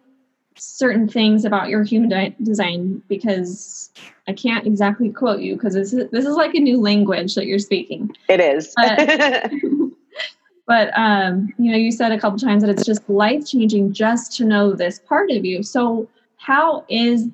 certain 0.56 1.08
things 1.08 1.46
about 1.46 1.70
your 1.70 1.84
human 1.84 2.10
di- 2.10 2.36
design 2.44 3.02
because 3.08 3.90
I 4.28 4.34
can't 4.34 4.68
exactly 4.68 5.10
quote 5.10 5.40
you 5.40 5.56
because 5.56 5.74
this 5.74 5.94
is, 5.94 6.10
this 6.12 6.26
is 6.26 6.36
like 6.36 6.54
a 6.54 6.60
new 6.60 6.80
language 6.80 7.36
that 7.36 7.46
you're 7.46 7.60
speaking. 7.60 8.12
It 8.28 8.40
is. 8.40 8.74
But, 8.76 9.52
but 10.68 10.98
um, 10.98 11.54
you 11.58 11.72
know, 11.72 11.78
you 11.78 11.92
said 11.92 12.12
a 12.12 12.20
couple 12.20 12.38
times 12.38 12.62
that 12.64 12.70
it's 12.70 12.86
just 12.86 13.10
life 13.10 13.48
changing 13.48 13.94
just 13.94 14.36
to 14.38 14.46
know 14.46 14.74
this 14.74 15.00
part 15.00 15.32
of 15.32 15.46
you. 15.46 15.64
So, 15.64 16.08
how 16.38 16.86
is 16.90 17.28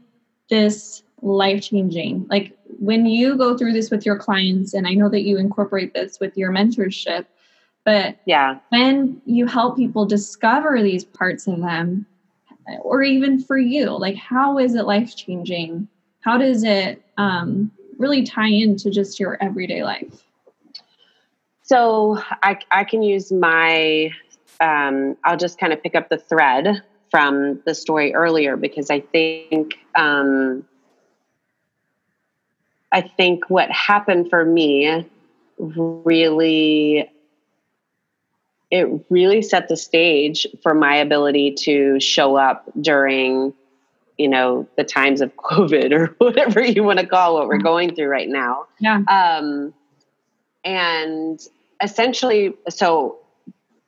this 0.49 1.03
life 1.21 1.63
changing? 1.63 2.25
Like 2.29 2.57
when 2.79 3.05
you 3.05 3.37
go 3.37 3.57
through 3.57 3.73
this 3.73 3.91
with 3.91 4.05
your 4.05 4.17
clients, 4.17 4.73
and 4.73 4.87
I 4.87 4.93
know 4.93 5.09
that 5.09 5.23
you 5.23 5.37
incorporate 5.37 5.93
this 5.93 6.19
with 6.19 6.37
your 6.37 6.51
mentorship 6.51 7.25
but 7.85 8.17
yeah, 8.25 8.57
when 8.69 9.21
you 9.25 9.45
help 9.45 9.77
people 9.77 10.05
discover 10.05 10.81
these 10.81 11.05
parts 11.05 11.47
of 11.47 11.61
them, 11.61 12.05
or 12.81 13.03
even 13.03 13.39
for 13.39 13.57
you, 13.57 13.91
like 13.91 14.15
how 14.15 14.57
is 14.57 14.73
it 14.73 14.85
life 14.85 15.15
changing? 15.15 15.87
How 16.21 16.37
does 16.37 16.63
it 16.63 17.01
um, 17.17 17.71
really 17.99 18.23
tie 18.23 18.49
into 18.49 18.89
just 18.89 19.19
your 19.19 19.41
everyday 19.41 19.83
life? 19.83 20.23
So 21.61 22.19
I, 22.43 22.57
I 22.71 22.83
can 22.83 23.03
use 23.03 23.31
my, 23.31 24.11
um, 24.59 25.15
I'll 25.23 25.37
just 25.37 25.59
kind 25.59 25.71
of 25.71 25.81
pick 25.81 25.95
up 25.95 26.09
the 26.09 26.17
thread 26.17 26.81
from 27.11 27.61
the 27.65 27.75
story 27.75 28.13
earlier 28.13 28.57
because 28.57 28.89
I 28.89 28.99
think, 28.99 29.75
um, 29.95 30.65
I 32.91 33.01
think 33.01 33.49
what 33.49 33.69
happened 33.71 34.29
for 34.29 34.45
me 34.45 35.05
really 35.57 37.09
it 38.71 38.87
really 39.09 39.41
set 39.41 39.67
the 39.67 39.77
stage 39.77 40.47
for 40.63 40.73
my 40.73 40.95
ability 40.95 41.51
to 41.51 41.99
show 41.99 42.35
up 42.35 42.65
during 42.79 43.53
you 44.17 44.27
know 44.27 44.67
the 44.77 44.83
times 44.83 45.21
of 45.21 45.35
covid 45.37 45.91
or 45.91 46.15
whatever 46.17 46.61
you 46.61 46.83
want 46.83 46.99
to 46.99 47.05
call 47.05 47.35
what 47.35 47.47
we're 47.47 47.57
going 47.57 47.95
through 47.95 48.07
right 48.07 48.29
now. 48.29 48.65
Yeah. 48.79 49.01
Um 49.09 49.73
and 50.63 51.39
essentially 51.83 52.55
so 52.69 53.17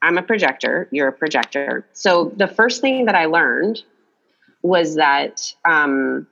i'm 0.02 0.18
a 0.18 0.24
projector 0.24 0.88
you're 0.92 1.08
a 1.08 1.13
projector. 1.13 1.88
So 1.94 2.32
the 2.36 2.48
first 2.48 2.82
thing 2.82 3.06
that 3.06 3.16
i 3.16 3.26
learned 3.26 3.84
was 4.62 4.96
that 4.96 5.54
um 5.66 6.28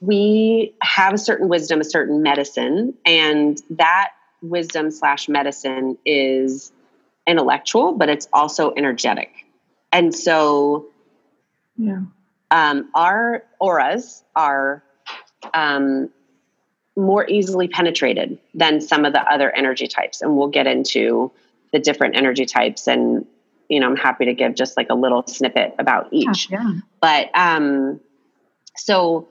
we 0.00 0.74
have 0.82 1.14
a 1.14 1.18
certain 1.18 1.48
wisdom 1.48 1.80
a 1.80 1.84
certain 1.84 2.22
medicine 2.22 2.94
and 3.06 3.62
that 3.70 4.10
wisdom 4.42 4.90
slash 4.90 5.28
medicine 5.28 5.98
is 6.04 6.72
intellectual, 7.26 7.92
but 7.92 8.08
it's 8.08 8.28
also 8.32 8.72
energetic. 8.76 9.30
And 9.92 10.14
so, 10.14 10.86
yeah, 11.76 12.02
um, 12.50 12.90
our 12.94 13.44
auras 13.60 14.22
are 14.34 14.82
um, 15.54 16.10
more 16.96 17.28
easily 17.28 17.68
penetrated 17.68 18.38
than 18.54 18.80
some 18.80 19.04
of 19.04 19.12
the 19.12 19.22
other 19.22 19.50
energy 19.50 19.86
types, 19.86 20.22
and 20.22 20.36
we'll 20.36 20.48
get 20.48 20.66
into 20.66 21.30
the 21.72 21.78
different 21.78 22.16
energy 22.16 22.46
types. 22.46 22.86
And 22.86 23.26
you 23.68 23.80
know, 23.80 23.88
I'm 23.88 23.96
happy 23.96 24.26
to 24.26 24.34
give 24.34 24.54
just 24.54 24.76
like 24.76 24.88
a 24.90 24.94
little 24.94 25.26
snippet 25.26 25.74
about 25.78 26.08
each. 26.12 26.48
Yeah, 26.50 26.62
yeah. 26.62 26.80
But 27.00 27.30
um, 27.34 28.00
so 28.76 29.28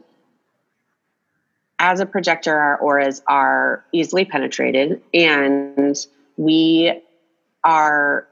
as 1.80 2.00
a 2.00 2.06
projector, 2.06 2.58
our 2.58 2.78
auras 2.78 3.22
are 3.28 3.84
easily 3.92 4.26
penetrated, 4.26 5.02
and 5.14 5.98
we 6.38 7.02
are 7.64 8.28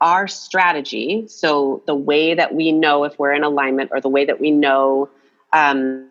our 0.00 0.28
strategy. 0.28 1.26
So, 1.28 1.82
the 1.86 1.94
way 1.94 2.34
that 2.34 2.54
we 2.54 2.72
know 2.72 3.04
if 3.04 3.18
we're 3.18 3.32
in 3.32 3.42
alignment, 3.42 3.90
or 3.92 4.00
the 4.00 4.08
way 4.08 4.24
that 4.24 4.40
we 4.40 4.50
know 4.50 5.08
um, 5.52 6.08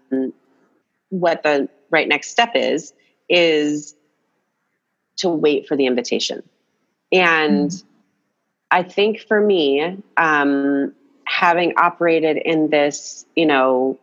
what 1.10 1.44
the 1.44 1.70
right 1.90 2.08
next 2.08 2.30
step 2.30 2.52
is, 2.56 2.94
is 3.30 3.96
to 5.18 5.30
wait 5.30 5.68
for 5.68 5.78
the 5.78 5.86
invitation. 5.86 6.44
And 7.12 7.70
mm-hmm. 7.70 7.88
I 8.72 8.84
think 8.84 9.20
for 9.20 9.40
me, 9.40 10.02
um, 10.18 10.94
having 11.26 11.74
operated 11.78 12.38
in 12.38 12.70
this, 12.70 13.26
you 13.36 13.46
know, 13.46 14.00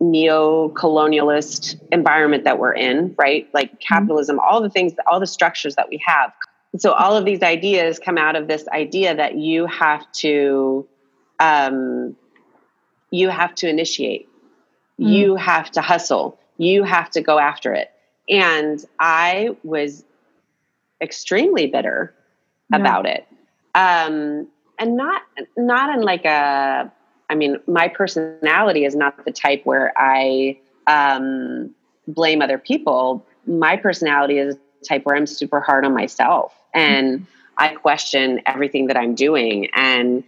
neo-colonialist 0.00 1.80
environment 1.90 2.44
that 2.44 2.58
we're 2.58 2.74
in, 2.74 3.14
right? 3.18 3.48
Like 3.52 3.70
mm-hmm. 3.70 3.94
capitalism, 3.94 4.38
all 4.38 4.60
the 4.60 4.70
things, 4.70 4.92
all 5.06 5.20
the 5.20 5.26
structures 5.26 5.74
that 5.76 5.88
we 5.88 6.00
have. 6.06 6.32
So 6.78 6.92
all 6.92 7.16
of 7.16 7.24
these 7.24 7.42
ideas 7.42 7.98
come 7.98 8.18
out 8.18 8.36
of 8.36 8.46
this 8.46 8.68
idea 8.68 9.16
that 9.16 9.36
you 9.36 9.66
have 9.66 10.10
to, 10.12 10.86
um, 11.40 12.14
you 13.10 13.30
have 13.30 13.54
to 13.56 13.68
initiate, 13.68 14.28
mm. 15.00 15.10
you 15.10 15.34
have 15.36 15.70
to 15.72 15.80
hustle, 15.80 16.38
you 16.58 16.84
have 16.84 17.10
to 17.10 17.22
go 17.22 17.38
after 17.38 17.72
it. 17.72 17.90
And 18.28 18.84
I 19.00 19.56
was 19.64 20.04
extremely 21.00 21.66
bitter 21.66 22.14
yeah. 22.70 22.78
about 22.78 23.06
it. 23.06 23.26
Um, 23.74 24.48
and 24.78 24.96
not, 24.96 25.22
not 25.56 25.96
in 25.96 26.02
like 26.02 26.26
a, 26.26 26.92
I 27.30 27.34
mean, 27.34 27.58
my 27.66 27.88
personality 27.88 28.84
is 28.84 28.94
not 28.94 29.24
the 29.24 29.32
type 29.32 29.62
where 29.64 29.92
I 29.96 30.58
um, 30.86 31.74
blame 32.06 32.40
other 32.42 32.58
people. 32.58 33.26
My 33.46 33.76
personality 33.76 34.38
is 34.38 34.56
the 34.56 34.86
type 34.86 35.04
where 35.04 35.16
I'm 35.16 35.26
super 35.26 35.60
hard 35.60 35.84
on 35.84 35.94
myself 35.94 36.54
and. 36.74 37.26
I 37.58 37.74
question 37.74 38.40
everything 38.46 38.86
that 38.86 38.96
I'm 38.96 39.14
doing. 39.14 39.68
And, 39.74 40.22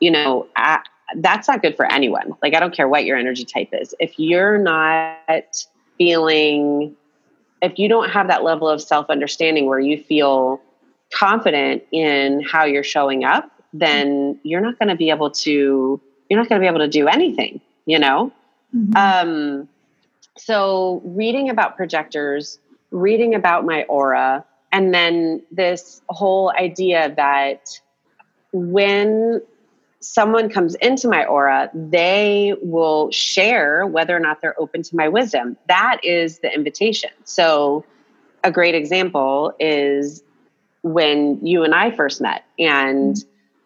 you 0.00 0.10
know, 0.10 0.46
I, 0.56 0.80
that's 1.16 1.48
not 1.48 1.60
good 1.60 1.76
for 1.76 1.84
anyone. 1.92 2.34
Like, 2.40 2.54
I 2.54 2.60
don't 2.60 2.74
care 2.74 2.88
what 2.88 3.04
your 3.04 3.16
energy 3.16 3.44
type 3.44 3.70
is. 3.72 3.94
If 3.98 4.18
you're 4.18 4.58
not 4.58 5.66
feeling, 5.98 6.96
if 7.60 7.78
you 7.78 7.88
don't 7.88 8.10
have 8.10 8.28
that 8.28 8.44
level 8.44 8.68
of 8.68 8.80
self 8.80 9.10
understanding 9.10 9.66
where 9.66 9.80
you 9.80 10.02
feel 10.02 10.60
confident 11.12 11.82
in 11.90 12.42
how 12.42 12.64
you're 12.64 12.84
showing 12.84 13.24
up, 13.24 13.50
then 13.72 14.38
you're 14.44 14.60
not 14.60 14.78
going 14.78 14.88
to 14.88 14.96
be 14.96 15.10
able 15.10 15.30
to 15.30 16.00
you're 16.28 16.38
not 16.38 16.48
going 16.48 16.60
to 16.60 16.64
be 16.64 16.68
able 16.68 16.80
to 16.80 16.88
do 16.88 17.08
anything 17.08 17.60
you 17.88 17.98
know? 17.98 18.30
Mm-hmm. 18.76 18.96
Um, 18.96 19.68
so 20.36 21.00
reading 21.04 21.48
about 21.48 21.76
projectors, 21.76 22.60
reading 22.92 23.34
about 23.34 23.64
my 23.64 23.82
aura, 23.84 24.44
and 24.70 24.94
then 24.94 25.42
this 25.50 26.02
whole 26.10 26.52
idea 26.52 27.12
that 27.16 27.80
when 28.52 29.40
someone 30.00 30.50
comes 30.50 30.74
into 30.76 31.08
my 31.08 31.24
aura, 31.24 31.70
they 31.74 32.54
will 32.60 33.10
share 33.10 33.86
whether 33.86 34.14
or 34.14 34.20
not 34.20 34.42
they're 34.42 34.60
open 34.60 34.82
to 34.82 34.94
my 34.94 35.08
wisdom. 35.08 35.56
That 35.66 35.98
is 36.04 36.40
the 36.40 36.54
invitation. 36.54 37.10
So, 37.24 37.84
a 38.44 38.52
great 38.52 38.74
example 38.74 39.54
is 39.58 40.22
when 40.82 41.44
you 41.44 41.64
and 41.64 41.74
I 41.74 41.90
first 41.90 42.20
met, 42.20 42.44
and 42.58 43.16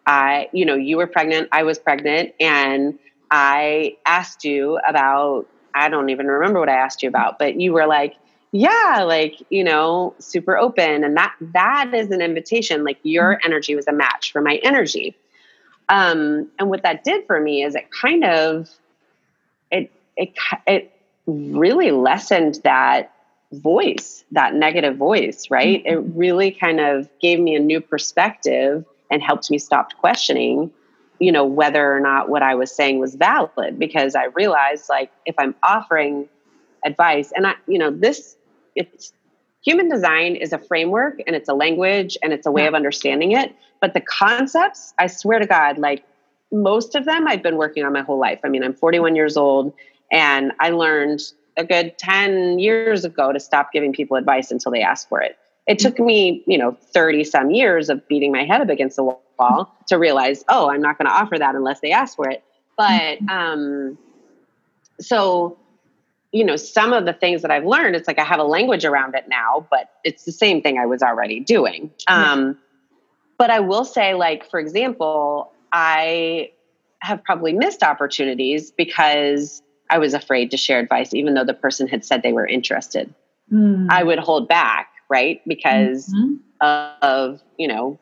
I, 0.07 0.49
you 0.53 0.65
know, 0.65 0.75
you 0.75 0.97
were 0.97 1.07
pregnant, 1.07 1.49
I 1.53 1.63
was 1.63 1.79
pregnant, 1.79 2.35
and 2.41 2.99
I 3.31 3.97
asked 4.05 4.45
you 4.45 4.79
about, 4.87 5.47
I 5.75 5.89
don't 5.89 6.11
even 6.11 6.27
remember 6.27 6.59
what 6.59 6.69
I 6.69 6.75
asked 6.75 7.03
you 7.03 7.09
about, 7.09 7.39
but 7.39 7.61
you 7.61 7.73
were 7.73 7.87
like, 7.87 8.17
yeah 8.53 9.03
like 9.05 9.43
you 9.49 9.65
know 9.65 10.15
super 10.19 10.57
open 10.57 11.03
and 11.03 11.17
that 11.17 11.35
that 11.41 11.93
is 11.95 12.11
an 12.11 12.21
invitation 12.21 12.85
like 12.85 12.99
your 13.03 13.35
mm-hmm. 13.35 13.47
energy 13.47 13.75
was 13.75 13.89
a 13.89 13.93
match 13.93 14.31
for 14.31 14.41
my 14.41 14.57
energy 14.63 15.17
um 15.89 16.49
and 16.59 16.69
what 16.69 16.83
that 16.83 17.03
did 17.03 17.27
for 17.27 17.41
me 17.41 17.65
is 17.65 17.75
it 17.75 17.91
kind 17.91 18.25
of 18.25 18.71
it 19.71 19.91
it 20.17 20.35
it 20.67 20.93
really 21.27 21.91
lessened 21.91 22.61
that 22.63 23.11
voice 23.53 24.23
that 24.33 24.55
negative 24.55 24.97
voice 24.97 25.51
right 25.51 25.83
mm-hmm. 25.85 25.95
it 25.95 26.15
really 26.15 26.51
kind 26.51 26.79
of 26.79 27.09
gave 27.21 27.41
me 27.41 27.57
a 27.57 27.61
new 27.61 27.81
perspective 27.81 28.85
and 29.13 29.23
helped 29.23 29.51
me 29.51 29.59
stop 29.59 29.93
questioning 29.99 30.73
you 31.21 31.31
know 31.31 31.45
whether 31.45 31.95
or 31.95 32.01
not 32.01 32.29
what 32.29 32.43
i 32.43 32.55
was 32.55 32.75
saying 32.75 32.99
was 32.99 33.15
valid 33.15 33.79
because 33.79 34.17
i 34.17 34.25
realized 34.35 34.89
like 34.89 35.13
if 35.27 35.35
i'm 35.39 35.55
offering 35.63 36.29
advice 36.85 37.31
and 37.37 37.47
i 37.47 37.55
you 37.69 37.79
know 37.79 37.91
this 37.91 38.37
it's 38.75 39.13
human 39.65 39.89
design 39.89 40.37
is 40.37 40.53
a 40.53 40.59
framework 40.59 41.23
and 41.27 41.37
it's 41.37 41.49
a 41.49 41.55
language 41.55 42.19
and 42.23 42.33
it's 42.33 42.47
a 42.47 42.51
way 42.51 42.67
of 42.67 42.75
understanding 42.75 43.33
it. 43.33 43.55
But 43.81 43.95
the 43.95 44.01
concepts, 44.01 44.93
I 44.99 45.07
swear 45.07 45.39
to 45.39 45.47
God, 45.47 45.79
like 45.79 46.05
most 46.51 46.95
of 46.95 47.05
them 47.05 47.27
I've 47.29 47.43
been 47.43 47.57
working 47.57 47.85
on 47.85 47.93
my 47.93 48.03
whole 48.03 48.19
life. 48.19 48.41
I 48.45 48.49
mean, 48.49 48.63
I'm 48.63 48.75
41 48.75 49.17
years 49.17 49.37
old 49.37 49.73
and 50.11 50.53
I 50.61 50.71
learned 50.71 51.21
a 51.57 51.65
good 51.65 51.97
10 51.99 52.59
years 52.59 53.05
ago 53.05 53.33
to 53.33 53.41
stop 53.41 53.73
giving 53.73 53.93
people 53.93 54.17
advice 54.17 54.51
until 54.51 54.73
they 54.73 54.83
ask 54.83 55.09
for 55.09 55.21
it. 55.21 55.39
It 55.67 55.79
took 55.79 55.99
me, 55.99 56.43
you 56.47 56.59
know, 56.59 56.77
30 56.93 57.25
some 57.25 57.51
years 57.51 57.89
of 57.89 58.07
beating 58.09 58.33
my 58.33 58.45
head 58.45 58.61
up 58.61 58.69
against 58.69 58.97
the 58.97 59.05
wall 59.05 59.77
to 59.89 59.97
realize, 59.97 60.45
oh, 60.49 60.69
I'm 60.69 60.81
not 60.81 60.99
going 60.99 61.07
to 61.07 61.13
offer 61.13 61.39
that 61.39 61.55
unless 61.55 61.81
they 61.81 61.93
ask 61.93 62.17
for 62.17 62.29
it. 62.29 62.43
But 62.77 63.19
um 63.31 63.99
so 65.01 65.59
you 66.33 66.45
know, 66.45 66.57
some 66.57 66.95
of 66.95 67.05
the 67.05 67.13
things 67.13 67.43
that 67.43 67.51
I've 67.51 67.67
learned, 67.67 67.95
it's 67.95 68.09
like 68.09 68.19
I 68.19 68.25
have 68.25 68.41
a 68.41 68.45
language 68.45 68.87
around 68.87 69.15
it 69.15 69.29
now, 69.29 69.67
but 69.71 69.91
it's 70.03 70.25
the 70.25 70.33
same 70.33 70.63
thing 70.63 70.79
I 70.79 70.87
was 70.87 71.03
already 71.03 71.41
doing. 71.41 71.91
Um, 72.09 72.59
But 73.37 73.51
I 73.51 73.61
will 73.61 73.85
say, 73.85 74.15
like, 74.15 74.49
for 74.49 74.59
example, 74.59 75.53
I 75.73 76.53
have 77.01 77.23
probably 77.23 77.53
missed 77.53 77.83
opportunities 77.83 78.71
because 78.71 79.63
I 79.91 79.99
was 79.99 80.15
afraid 80.15 80.53
to 80.53 80.57
share 80.57 80.79
advice, 80.79 81.13
even 81.13 81.35
though 81.35 81.45
the 81.45 81.55
person 81.55 81.87
had 81.87 82.05
said 82.05 82.23
they 82.23 82.33
were 82.33 82.47
interested. 82.47 83.13
Mm. 83.53 83.89
I 83.91 84.03
would 84.03 84.19
hold 84.19 84.49
back, 84.49 84.89
right? 85.09 85.41
Because 85.47 86.09
mm-hmm. 86.09 86.35
of, 87.03 87.43
you 87.59 87.69
know, 87.69 87.99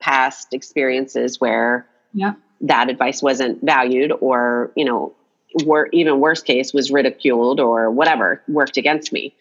past 0.00 0.54
experiences 0.54 1.40
where 1.40 1.86
yeah. 2.14 2.34
that 2.60 2.88
advice 2.88 3.22
wasn't 3.22 3.62
valued 3.64 4.12
or, 4.20 4.72
you 4.76 4.84
know, 4.84 5.14
wor- 5.54 5.88
even 5.92 6.20
worst 6.20 6.44
case 6.44 6.72
was 6.72 6.90
ridiculed 6.90 7.60
or 7.60 7.90
whatever 7.90 8.42
worked 8.48 8.76
against 8.76 9.12
me 9.12 9.34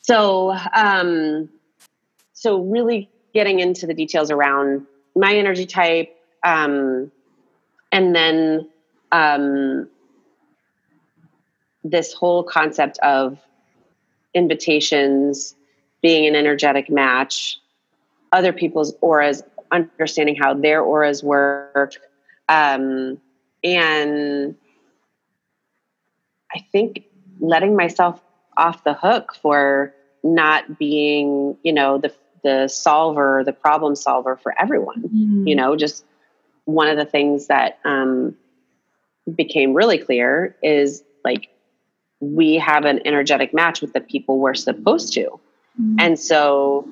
so 0.00 0.56
um 0.74 1.48
so 2.32 2.62
really 2.62 3.10
getting 3.34 3.60
into 3.60 3.86
the 3.86 3.94
details 3.94 4.30
around 4.30 4.86
my 5.16 5.34
energy 5.34 5.66
type 5.66 6.14
um 6.44 7.10
and 7.92 8.14
then 8.14 8.68
um 9.12 9.88
this 11.84 12.12
whole 12.12 12.42
concept 12.42 12.98
of 12.98 13.38
invitations 14.34 15.54
being 16.02 16.26
an 16.26 16.34
energetic 16.34 16.90
match 16.90 17.58
other 18.32 18.52
people's 18.52 18.94
auras 19.00 19.42
understanding 19.70 20.36
how 20.36 20.54
their 20.54 20.82
auras 20.82 21.22
work 21.22 21.96
um, 22.48 23.18
and 23.62 24.54
I 26.54 26.60
think 26.72 27.04
letting 27.40 27.76
myself 27.76 28.20
off 28.56 28.84
the 28.84 28.94
hook 28.94 29.34
for 29.40 29.94
not 30.24 30.78
being, 30.78 31.56
you 31.62 31.72
know, 31.72 31.98
the 31.98 32.12
the 32.44 32.68
solver, 32.68 33.42
the 33.44 33.52
problem 33.52 33.96
solver 33.96 34.36
for 34.36 34.54
everyone. 34.60 35.02
Mm-hmm. 35.02 35.46
You 35.48 35.56
know, 35.56 35.76
just 35.76 36.04
one 36.64 36.88
of 36.88 36.96
the 36.96 37.04
things 37.04 37.48
that 37.48 37.78
um, 37.84 38.36
became 39.34 39.74
really 39.74 39.98
clear 39.98 40.56
is 40.62 41.02
like 41.24 41.48
we 42.20 42.54
have 42.54 42.84
an 42.84 43.00
energetic 43.04 43.52
match 43.52 43.80
with 43.80 43.92
the 43.92 44.00
people 44.00 44.38
we're 44.38 44.54
supposed 44.54 45.12
to, 45.14 45.40
mm-hmm. 45.80 45.96
and 45.98 46.18
so 46.18 46.88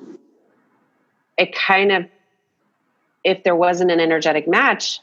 it 1.37 1.55
kind 1.55 1.91
of 1.91 2.05
if 3.23 3.43
there 3.43 3.55
wasn't 3.55 3.91
an 3.91 3.99
energetic 3.99 4.47
match, 4.47 5.01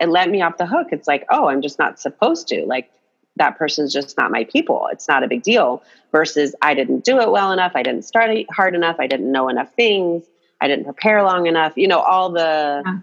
it 0.00 0.08
let 0.08 0.30
me 0.30 0.42
off 0.42 0.56
the 0.56 0.66
hook. 0.66 0.88
It's 0.90 1.06
like, 1.06 1.26
oh, 1.30 1.48
I'm 1.48 1.60
just 1.60 1.78
not 1.78 2.00
supposed 2.00 2.48
to. 2.48 2.64
Like 2.64 2.90
that 3.36 3.58
person's 3.58 3.92
just 3.92 4.16
not 4.16 4.30
my 4.30 4.44
people. 4.44 4.88
It's 4.90 5.06
not 5.06 5.22
a 5.22 5.28
big 5.28 5.42
deal. 5.42 5.82
Versus 6.10 6.54
I 6.60 6.74
didn't 6.74 7.04
do 7.04 7.20
it 7.20 7.30
well 7.30 7.52
enough. 7.52 7.72
I 7.74 7.82
didn't 7.82 8.02
start 8.02 8.30
hard 8.50 8.74
enough. 8.74 8.96
I 8.98 9.06
didn't 9.06 9.30
know 9.30 9.48
enough 9.48 9.72
things. 9.74 10.24
I 10.60 10.68
didn't 10.68 10.84
prepare 10.84 11.22
long 11.22 11.46
enough. 11.46 11.72
You 11.76 11.88
know, 11.88 12.00
all 12.00 12.30
the 12.30 12.82
yeah. 12.84 12.98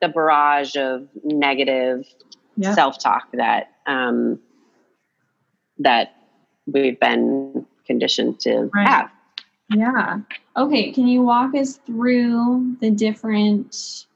the 0.00 0.08
barrage 0.08 0.76
of 0.76 1.08
negative 1.24 2.06
yeah. 2.56 2.74
self 2.74 2.98
talk 2.98 3.28
that 3.32 3.72
um, 3.86 4.40
that 5.78 6.14
we've 6.66 6.98
been 6.98 7.66
conditioned 7.86 8.40
to 8.40 8.70
right. 8.74 8.88
have. 8.88 9.10
Yeah. 9.70 10.20
Okay. 10.56 10.92
Can 10.92 11.06
you 11.08 11.22
walk 11.22 11.54
us 11.54 11.76
through 11.86 12.76
the 12.80 12.90
different? 12.90 14.06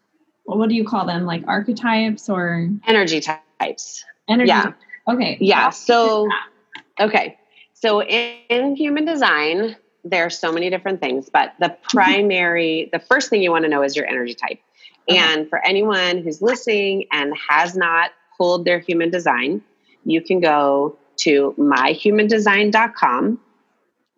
What 0.45 0.69
do 0.69 0.75
you 0.75 0.85
call 0.85 1.07
them? 1.07 1.27
Like 1.27 1.45
archetypes 1.47 2.29
or 2.29 2.69
energy 2.87 3.21
types? 3.21 4.05
Energy. 4.29 4.49
Yeah. 4.49 4.73
Okay. 5.09 5.39
Yeah. 5.41 5.71
So, 5.71 6.29
okay. 6.99 7.39
So 7.75 8.03
in, 8.03 8.37
in 8.49 8.77
human 8.77 9.05
design, 9.05 9.77
there 10.05 10.25
are 10.25 10.31
so 10.31 10.53
many 10.53 10.71
different 10.71 11.01
things, 11.01 11.29
but 11.29 11.55
the 11.59 11.77
primary, 11.89 12.89
the 12.93 12.99
first 13.01 13.31
thing 13.31 13.43
you 13.43 13.51
want 13.51 13.65
to 13.65 13.69
know 13.69 13.83
is 13.83 13.97
your 13.97 14.07
energy 14.07 14.35
type. 14.35 14.61
Okay. 15.09 15.19
And 15.19 15.49
for 15.49 15.65
anyone 15.65 16.19
who's 16.19 16.41
listening 16.41 17.07
and 17.11 17.33
has 17.49 17.77
not 17.77 18.11
pulled 18.39 18.65
their 18.65 18.79
human 18.79 19.11
design, 19.11 19.63
you 20.05 20.21
can 20.21 20.41
go 20.41 20.97
to 21.19 21.55
myhumandesign.com. 21.59 23.41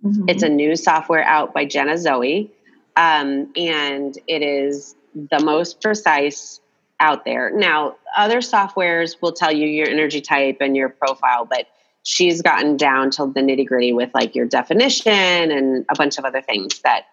Mm-hmm. 0.05 0.29
It's 0.29 0.43
a 0.43 0.49
new 0.49 0.77
software 0.77 1.25
out 1.25 1.55
by 1.55 1.65
Jenna 1.65 1.99
Zoe. 1.99 2.53
Um, 2.97 3.53
and 3.57 4.19
it 4.27 4.43
is 4.43 4.95
the 5.15 5.41
most 5.43 5.81
precise 5.81 6.61
out 7.01 7.25
there. 7.25 7.51
Now, 7.51 7.97
other 8.17 8.39
softwares 8.39 9.17
will 9.21 9.33
tell 9.33 9.53
you 9.53 9.67
your 9.67 9.89
energy 9.89 10.21
type 10.21 10.59
and 10.61 10.77
your 10.77 10.89
profile, 10.89 11.45
but 11.45 11.67
she's 12.03 12.43
gotten 12.43 12.77
down 12.77 13.11
to 13.13 13.27
the 13.27 13.41
nitty 13.41 13.67
gritty 13.67 13.93
with 13.93 14.11
like 14.15 14.35
your 14.35 14.47
definition 14.47 15.13
and 15.13 15.85
a 15.89 15.95
bunch 15.97 16.19
of 16.19 16.25
other 16.25 16.43
things 16.43 16.81
that 16.81 17.07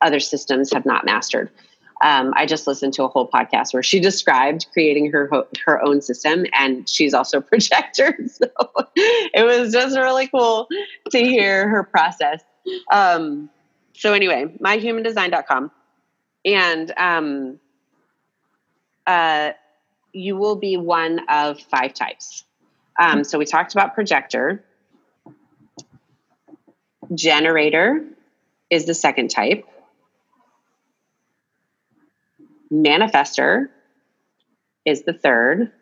other 0.00 0.20
systems 0.20 0.72
have 0.72 0.84
not 0.84 1.04
mastered. 1.04 1.50
Um, 2.02 2.34
I 2.36 2.44
just 2.46 2.66
listened 2.66 2.92
to 2.94 3.04
a 3.04 3.08
whole 3.08 3.28
podcast 3.28 3.72
where 3.72 3.82
she 3.82 4.00
described 4.00 4.66
creating 4.72 5.10
her 5.12 5.30
her 5.64 5.82
own 5.82 6.02
system, 6.02 6.44
and 6.52 6.88
she's 6.88 7.14
also 7.14 7.38
a 7.38 7.42
projector. 7.42 8.16
So 8.28 8.46
it 8.96 9.44
was 9.44 9.72
just 9.72 9.96
really 9.96 10.26
cool 10.28 10.68
to 11.10 11.18
hear 11.18 11.68
her 11.68 11.82
process. 11.82 12.42
Um, 12.90 13.50
so 13.94 14.12
anyway, 14.12 14.46
myhumandesign.com. 14.60 15.70
And 16.44 16.92
um, 16.96 17.60
uh, 19.06 19.52
you 20.12 20.36
will 20.36 20.56
be 20.56 20.76
one 20.76 21.20
of 21.28 21.60
five 21.60 21.94
types. 21.94 22.44
Um, 22.98 23.24
so 23.24 23.38
we 23.38 23.44
talked 23.44 23.72
about 23.72 23.94
projector. 23.94 24.64
Generator 27.14 28.04
is 28.70 28.86
the 28.86 28.94
second 28.94 29.28
type. 29.28 29.66
Manifester 32.72 33.68
is 34.84 35.02
the 35.02 35.12
third. 35.12 35.72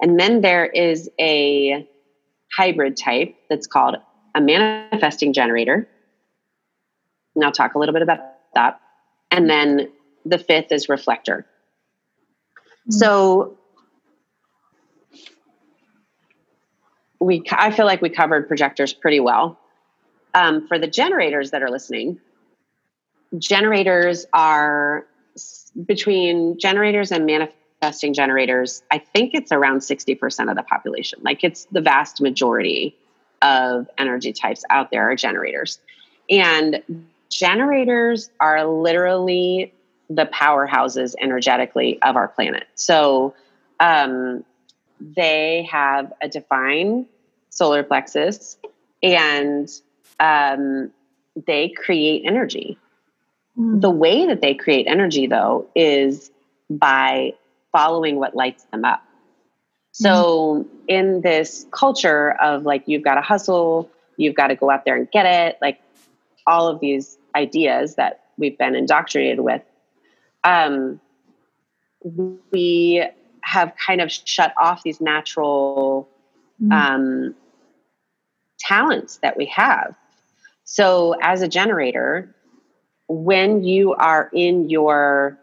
And 0.00 0.18
then 0.18 0.40
there 0.40 0.66
is 0.66 1.08
a 1.20 1.88
hybrid 2.56 2.96
type 2.96 3.34
that's 3.48 3.66
called 3.66 3.96
a 4.34 4.40
manifesting 4.40 5.32
generator. 5.32 5.88
And 7.34 7.44
I'll 7.44 7.52
talk 7.52 7.74
a 7.74 7.78
little 7.78 7.92
bit 7.92 8.02
about 8.02 8.18
that. 8.54 8.80
And 9.30 9.48
then 9.48 9.90
the 10.24 10.38
fifth 10.38 10.70
is 10.70 10.88
reflector. 10.88 11.46
So 12.90 13.58
we 17.18 17.42
I 17.50 17.70
feel 17.70 17.86
like 17.86 18.02
we 18.02 18.10
covered 18.10 18.46
projectors 18.46 18.92
pretty 18.92 19.20
well. 19.20 19.58
Um, 20.34 20.66
for 20.66 20.78
the 20.78 20.86
generators 20.86 21.52
that 21.52 21.62
are 21.62 21.70
listening, 21.70 22.20
generators 23.38 24.26
are 24.32 25.06
between 25.86 26.58
generators 26.58 27.10
and 27.10 27.26
manifesting 27.26 28.14
generators. 28.14 28.82
I 28.90 28.98
think 28.98 29.34
it's 29.34 29.52
around 29.52 29.82
sixty 29.82 30.14
percent 30.14 30.50
of 30.50 30.56
the 30.56 30.62
population. 30.62 31.20
Like 31.22 31.44
it's 31.44 31.66
the 31.72 31.80
vast 31.80 32.20
majority 32.20 32.96
of 33.42 33.88
energy 33.98 34.32
types 34.32 34.64
out 34.70 34.90
there 34.90 35.10
are 35.10 35.16
generators, 35.16 35.78
and 36.30 36.82
generators 37.30 38.30
are 38.40 38.64
literally 38.64 39.72
the 40.10 40.26
powerhouses 40.26 41.14
energetically 41.20 42.00
of 42.02 42.14
our 42.14 42.28
planet. 42.28 42.66
So 42.74 43.34
um, 43.80 44.44
they 45.00 45.66
have 45.70 46.12
a 46.20 46.28
defined 46.28 47.06
solar 47.50 47.82
plexus 47.82 48.58
and 49.02 49.68
um, 50.20 50.90
they 51.46 51.70
create 51.70 52.22
energy. 52.26 52.78
Mm. 53.58 53.80
The 53.80 53.90
way 53.90 54.26
that 54.26 54.40
they 54.40 54.54
create 54.54 54.86
energy, 54.86 55.26
though, 55.26 55.66
is 55.74 56.30
by 56.68 57.34
following 57.72 58.16
what 58.16 58.34
lights 58.34 58.64
them 58.72 58.84
up. 58.84 59.02
So, 59.92 60.64
mm. 60.64 60.68
in 60.88 61.20
this 61.20 61.66
culture 61.70 62.32
of 62.40 62.64
like, 62.64 62.84
you've 62.86 63.04
got 63.04 63.14
to 63.14 63.20
hustle, 63.20 63.90
you've 64.16 64.34
got 64.34 64.48
to 64.48 64.56
go 64.56 64.70
out 64.70 64.84
there 64.84 64.96
and 64.96 65.10
get 65.10 65.26
it, 65.26 65.58
like 65.60 65.80
all 66.46 66.68
of 66.68 66.80
these 66.80 67.16
ideas 67.34 67.94
that 67.96 68.24
we've 68.36 68.58
been 68.58 68.74
indoctrinated 68.74 69.40
with, 69.40 69.62
um, 70.42 71.00
we 72.52 73.04
have 73.42 73.72
kind 73.76 74.00
of 74.00 74.10
shut 74.10 74.52
off 74.60 74.82
these 74.82 75.00
natural 75.00 76.08
mm. 76.62 76.72
um, 76.72 77.34
talents 78.58 79.18
that 79.22 79.36
we 79.36 79.46
have. 79.46 79.94
So, 80.64 81.14
as 81.20 81.42
a 81.42 81.48
generator, 81.48 82.34
when 83.08 83.62
you 83.62 83.94
are 83.94 84.30
in 84.32 84.68
your 84.68 85.38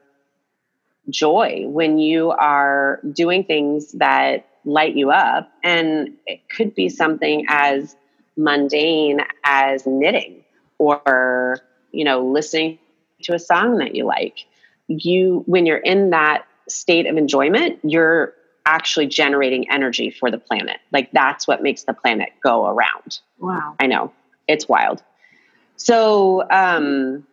joy, 1.10 1.64
when 1.68 1.98
you 1.98 2.32
are 2.32 3.00
doing 3.12 3.44
things 3.44 3.92
that 3.94 4.46
light 4.66 4.96
you 4.96 5.12
up, 5.12 5.52
and 5.64 6.14
it 6.28 6.42
could 6.50 6.76
be 6.76 6.90
something 6.90 7.46
as 7.48 7.96
mundane 8.38 9.20
as 9.44 9.86
knitting 9.86 10.44
or 10.78 11.58
you 11.92 12.06
know 12.06 12.26
listening 12.26 12.80
to 13.24 13.34
a 13.34 13.40
song 13.40 13.78
that 13.78 13.96
you 13.96 14.06
like. 14.06 14.46
You 14.88 15.44
when 15.46 15.66
you're 15.66 15.78
in 15.78 16.12
that 16.12 16.46
state 16.68 17.06
of 17.08 17.18
enjoyment 17.18 17.80
you're 17.84 18.34
actually 18.66 19.08
generating 19.08 19.70
energy 19.72 20.12
for 20.12 20.30
the 20.30 20.38
planet. 20.38 20.78
Like 20.92 21.12
that's 21.12 21.48
what 21.48 21.62
makes 21.62 21.84
the 21.84 21.94
planet 21.94 22.30
go 22.44 22.68
around. 22.68 23.20
Wow. 23.40 23.76
I 23.80 23.88
know. 23.88 24.14
It's 24.48 24.68
wild. 24.68 25.04
So 25.76 26.48
um 26.50 27.26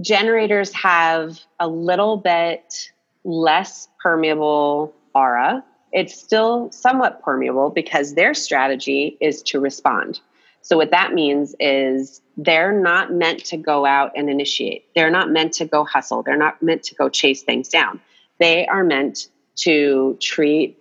generators 0.00 0.72
have 0.72 1.38
a 1.60 1.68
little 1.68 2.16
bit 2.16 2.90
less 3.24 3.88
permeable 4.02 4.94
aura 5.14 5.64
it's 5.92 6.14
still 6.14 6.70
somewhat 6.72 7.22
permeable 7.22 7.70
because 7.70 8.14
their 8.14 8.34
strategy 8.34 9.16
is 9.20 9.42
to 9.42 9.60
respond 9.60 10.20
so, 10.64 10.78
what 10.78 10.92
that 10.92 11.12
means 11.12 11.54
is 11.60 12.22
they're 12.38 12.72
not 12.72 13.12
meant 13.12 13.44
to 13.46 13.58
go 13.58 13.84
out 13.84 14.12
and 14.16 14.30
initiate. 14.30 14.86
They're 14.94 15.10
not 15.10 15.30
meant 15.30 15.52
to 15.54 15.66
go 15.66 15.84
hustle. 15.84 16.22
They're 16.22 16.38
not 16.38 16.62
meant 16.62 16.84
to 16.84 16.94
go 16.94 17.10
chase 17.10 17.42
things 17.42 17.68
down. 17.68 18.00
They 18.40 18.66
are 18.66 18.82
meant 18.82 19.28
to 19.56 20.16
treat, 20.22 20.78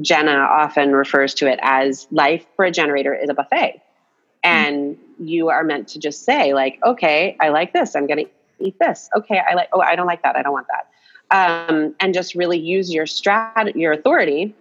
Jenna 0.00 0.38
often 0.38 0.92
refers 0.92 1.34
to 1.34 1.46
it 1.48 1.58
as 1.60 2.06
life 2.10 2.46
for 2.56 2.64
a 2.64 2.70
generator 2.70 3.14
is 3.14 3.28
a 3.28 3.34
buffet. 3.34 3.82
And 4.46 4.96
mm-hmm. 4.96 5.26
you 5.26 5.48
are 5.48 5.64
meant 5.64 5.88
to 5.88 5.98
just 5.98 6.24
say, 6.24 6.54
like, 6.54 6.78
okay, 6.84 7.36
I 7.40 7.48
like 7.48 7.72
this. 7.72 7.96
I'm 7.96 8.06
going 8.06 8.26
to 8.26 8.30
eat 8.58 8.78
this. 8.78 9.08
Okay, 9.16 9.40
I 9.48 9.54
like, 9.54 9.68
oh, 9.72 9.80
I 9.80 9.96
don't 9.96 10.06
like 10.06 10.22
that. 10.22 10.36
I 10.36 10.42
don't 10.42 10.52
want 10.52 10.66
that. 10.68 10.88
Um, 11.30 11.94
and 12.00 12.14
just 12.14 12.34
really 12.34 12.58
use 12.58 12.92
your 12.92 13.04
strat, 13.04 13.74
your 13.74 13.92
authority 13.92 14.54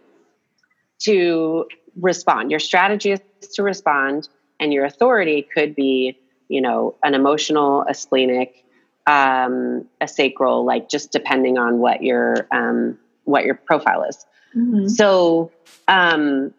to 1.00 1.68
respond. 1.96 2.52
Your 2.52 2.60
strategy 2.60 3.12
is 3.12 3.20
to 3.54 3.64
respond 3.64 4.30
and 4.60 4.74
your 4.74 4.86
authority 4.86 5.42
could 5.42 5.76
be 5.76 6.18
you 6.48 6.62
know 6.62 6.96
an 7.04 7.14
emotional 7.14 7.86
a 7.90 7.94
splenic 7.94 8.64
um, 9.08 9.86
a 10.02 10.08
sacral 10.08 10.66
like 10.66 10.90
just 10.90 11.12
depending 11.12 11.58
on 11.58 11.80
what 11.80 12.02
your 12.02 12.48
um, 12.52 12.98
what 13.26 13.46
your 13.46 13.56
profile 13.56 14.04
is 14.04 14.26
mm-hmm. 14.56 14.88
so 14.88 15.52
um, 15.88 16.54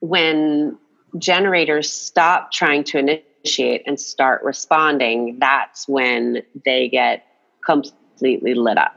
when 0.00 0.76
generators 1.18 1.90
stop 1.90 2.52
trying 2.52 2.84
to 2.84 2.98
initiate 2.98 3.82
and 3.86 4.00
start 4.00 4.42
responding 4.42 5.36
that's 5.38 5.86
when 5.88 6.42
they 6.64 6.88
get 6.88 7.26
completely 7.64 8.54
lit 8.54 8.78
up 8.78 8.94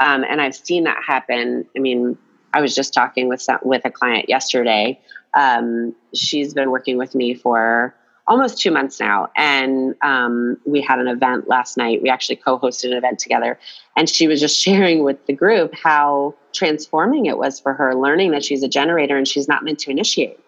um, 0.00 0.24
and 0.28 0.40
i've 0.40 0.54
seen 0.54 0.84
that 0.84 1.02
happen 1.04 1.66
i 1.76 1.80
mean 1.80 2.16
i 2.54 2.60
was 2.60 2.74
just 2.74 2.94
talking 2.94 3.28
with 3.28 3.42
some, 3.42 3.58
with 3.62 3.84
a 3.84 3.90
client 3.90 4.28
yesterday 4.28 5.00
um, 5.34 5.94
she's 6.14 6.54
been 6.54 6.70
working 6.70 6.96
with 6.98 7.14
me 7.14 7.34
for 7.34 7.94
almost 8.30 8.60
two 8.60 8.70
months 8.70 9.00
now. 9.00 9.28
And 9.36 9.94
um, 10.02 10.56
we 10.64 10.80
had 10.80 11.00
an 11.00 11.08
event 11.08 11.48
last 11.48 11.76
night. 11.76 12.00
We 12.00 12.08
actually 12.08 12.36
co 12.36 12.58
hosted 12.58 12.92
an 12.92 12.96
event 12.96 13.18
together. 13.18 13.58
And 13.96 14.08
she 14.08 14.28
was 14.28 14.40
just 14.40 14.58
sharing 14.64 15.02
with 15.04 15.26
the 15.26 15.32
group 15.32 15.74
how 15.74 16.34
transforming 16.52 17.26
it 17.26 17.36
was 17.36 17.60
for 17.60 17.74
her, 17.74 17.94
learning 17.94 18.30
that 18.30 18.44
she's 18.44 18.62
a 18.62 18.68
generator 18.68 19.16
and 19.16 19.26
she's 19.26 19.48
not 19.48 19.64
meant 19.64 19.80
to 19.80 19.90
initiate. 19.90 20.38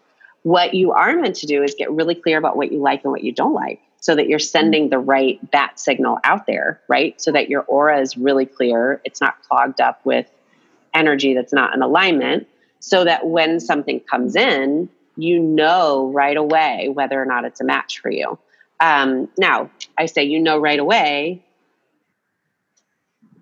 What 0.43 0.75
you 0.75 0.93
are 0.93 1.15
meant 1.17 1.37
to 1.37 1.47
do 1.47 1.63
is 1.63 1.75
get 1.77 1.91
really 1.91 2.15
clear 2.15 2.39
about 2.39 2.57
what 2.57 2.73
you 2.73 2.81
like 2.81 3.05
and 3.05 3.13
what 3.13 3.23
you 3.23 3.33
don't 3.33 3.55
like 3.55 3.81
so 4.01 4.17
that 4.17 4.29
you're 4.29 4.41
sending 4.41 4.91
the 4.91 4.99
right 4.99 5.39
bat 5.53 5.79
signal 5.79 6.19
out 6.25 6.47
there, 6.47 6.81
right? 6.89 7.21
So 7.21 7.31
that 7.31 7.49
your 7.49 7.63
aura 7.63 8.01
is 8.01 8.17
really 8.17 8.47
clear. 8.47 9.01
It's 9.05 9.21
not 9.21 9.41
clogged 9.45 9.81
up 9.81 10.05
with 10.05 10.27
energy 10.93 11.35
that's 11.35 11.53
not 11.53 11.75
in 11.75 11.83
alignment 11.83 12.49
so 12.81 13.05
that 13.05 13.29
when 13.29 13.61
something 13.61 14.01
comes 14.01 14.35
in, 14.35 14.89
you 15.17 15.39
know 15.39 16.11
right 16.13 16.37
away 16.37 16.89
whether 16.89 17.21
or 17.21 17.25
not 17.25 17.45
it's 17.45 17.61
a 17.61 17.65
match 17.65 18.01
for 18.01 18.11
you. 18.11 18.39
Um, 18.81 19.29
now, 19.39 19.71
I 19.97 20.07
say 20.07 20.25
you 20.25 20.41
know 20.41 20.59
right 20.59 20.81
away, 20.81 21.45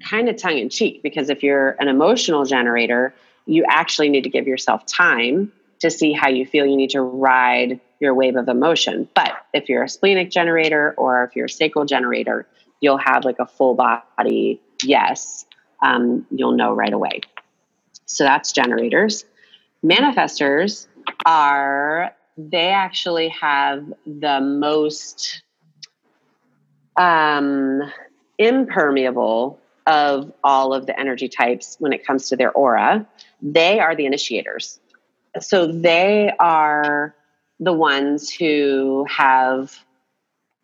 kind 0.07 0.29
of 0.29 0.37
tongue 0.37 0.59
in 0.59 0.69
cheek, 0.69 1.03
because 1.03 1.31
if 1.31 1.43
you're 1.43 1.71
an 1.81 1.89
emotional 1.89 2.45
generator, 2.45 3.15
you 3.47 3.65
actually 3.67 4.11
need 4.11 4.25
to 4.25 4.31
give 4.31 4.47
yourself 4.47 4.85
time 4.85 5.53
to 5.81 5.91
see 5.91 6.13
how 6.13 6.29
you 6.29 6.47
feel. 6.47 6.67
You 6.67 6.77
need 6.77 6.91
to 6.91 7.03
ride 7.03 7.81
your 8.01 8.15
wave 8.15 8.37
of 8.37 8.49
emotion. 8.49 9.09
But 9.15 9.33
if 9.53 9.69
you're 9.69 9.83
a 9.83 9.89
splenic 9.89 10.31
generator 10.31 10.95
or 10.97 11.25
if 11.25 11.37
you're 11.37 11.47
a 11.47 11.51
sacral 11.51 11.85
generator, 11.85 12.47
you'll 12.81 12.99
have 12.99 13.25
like 13.25 13.39
a 13.39 13.47
full 13.47 13.75
body 13.75 14.61
yes. 14.83 15.45
Um, 15.83 16.27
you'll 16.31 16.57
know 16.57 16.75
right 16.75 16.93
away. 16.93 17.21
So 18.07 18.25
that's 18.25 18.53
generators. 18.53 19.25
Manifestors 19.85 20.87
are, 21.25 22.15
they 22.37 22.69
actually 22.69 23.29
have 23.29 23.93
the 24.07 24.41
most 24.41 25.43
um, 26.97 27.81
impermeable 28.39 29.59
of 29.87 30.33
all 30.45 30.75
of 30.75 30.87
the 30.87 30.99
energy 30.99 31.29
types 31.29 31.77
when 31.79 31.93
it 31.93 32.07
comes 32.07 32.29
to 32.29 32.37
their 32.37 32.53
aura. 32.53 33.07
They 33.41 33.81
are 33.81 33.97
the 33.97 34.07
initiators. 34.07 34.79
So 35.39 35.67
they 35.67 36.33
are 36.39 37.15
the 37.61 37.73
ones 37.73 38.31
who 38.31 39.07
have 39.09 39.79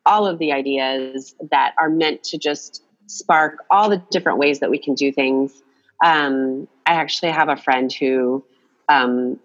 all 0.05 0.27
of 0.27 0.39
the 0.39 0.53
ideas 0.53 1.35
that 1.51 1.75
are 1.79 1.91
meant 1.91 2.25
to 2.25 2.39
just 2.39 2.83
spark 3.07 3.65
all 3.71 3.91
the 3.91 4.03
different 4.11 4.39
ways 4.39 4.61
that 4.61 4.71
we 4.71 4.79
can 4.79 4.95
do 4.95 5.13
things. 5.13 5.63
Um, 6.05 6.67
I 6.87 6.95
actually 6.95 7.33
have 7.33 7.49
a 7.49 7.57
friend 7.57 7.93
who 7.93 8.45
um, 8.89 9.39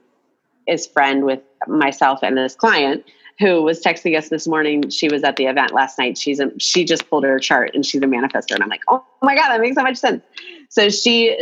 is 0.68 0.88
friend 0.88 1.26
with 1.26 1.42
myself 1.68 2.20
and 2.24 2.38
this 2.38 2.56
client 2.56 3.04
who 3.40 3.62
was 3.64 3.82
texting 3.82 4.18
us 4.18 4.30
this 4.30 4.48
morning. 4.48 4.90
She 4.90 5.10
was 5.10 5.24
at 5.24 5.36
the 5.36 5.46
event 5.46 5.74
last 5.74 5.98
night. 5.98 6.18
She's 6.18 6.40
a, 6.40 6.52
she 6.60 6.86
just 6.86 7.10
pulled 7.10 7.24
her 7.24 7.40
chart 7.40 7.72
and 7.74 7.86
she's 7.86 8.02
a 8.02 8.06
manifester. 8.06 8.54
And 8.54 8.64
I'm 8.64 8.70
like, 8.70 8.84
oh 8.88 9.04
my 9.22 9.36
God, 9.36 9.50
that 9.50 9.60
makes 9.60 9.76
so 9.76 9.84
much 9.84 9.98
sense. 9.98 10.24
So 10.70 10.90
she 10.90 11.36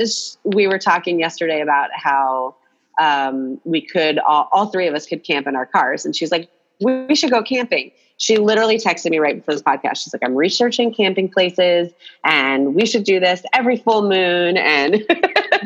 we 0.44 0.68
were 0.68 0.80
talking 0.80 1.20
yesterday 1.20 1.62
about 1.62 1.90
how 1.94 2.56
um, 3.00 3.60
we 3.64 3.82
could, 3.82 4.20
all, 4.20 4.50
all 4.52 4.68
three 4.68 4.88
of 4.88 4.94
us 4.94 5.06
could 5.06 5.24
camp 5.24 5.48
in 5.48 5.56
our 5.56 5.66
cars. 5.66 6.06
And 6.06 6.16
she's 6.16 6.32
like, 6.32 6.50
we, 6.82 7.06
we 7.06 7.16
should 7.16 7.32
go 7.32 7.42
camping. 7.42 7.92
She 8.18 8.38
literally 8.38 8.78
texted 8.78 9.12
me 9.12 9.20
right 9.20 9.38
before 9.38 9.54
this 9.54 9.64
podcast. 9.64 9.98
She's 9.98 10.14
like, 10.14 10.24
I'm 10.24 10.36
researching 10.36 10.94
camping 10.94 11.30
places 11.30 11.92
and 12.26 12.76
we 12.76 12.86
should 12.86 13.06
do 13.06 13.20
this 13.20 13.44
every 13.54 13.78
full 13.78 14.02
moon. 14.02 14.58
And 14.58 15.06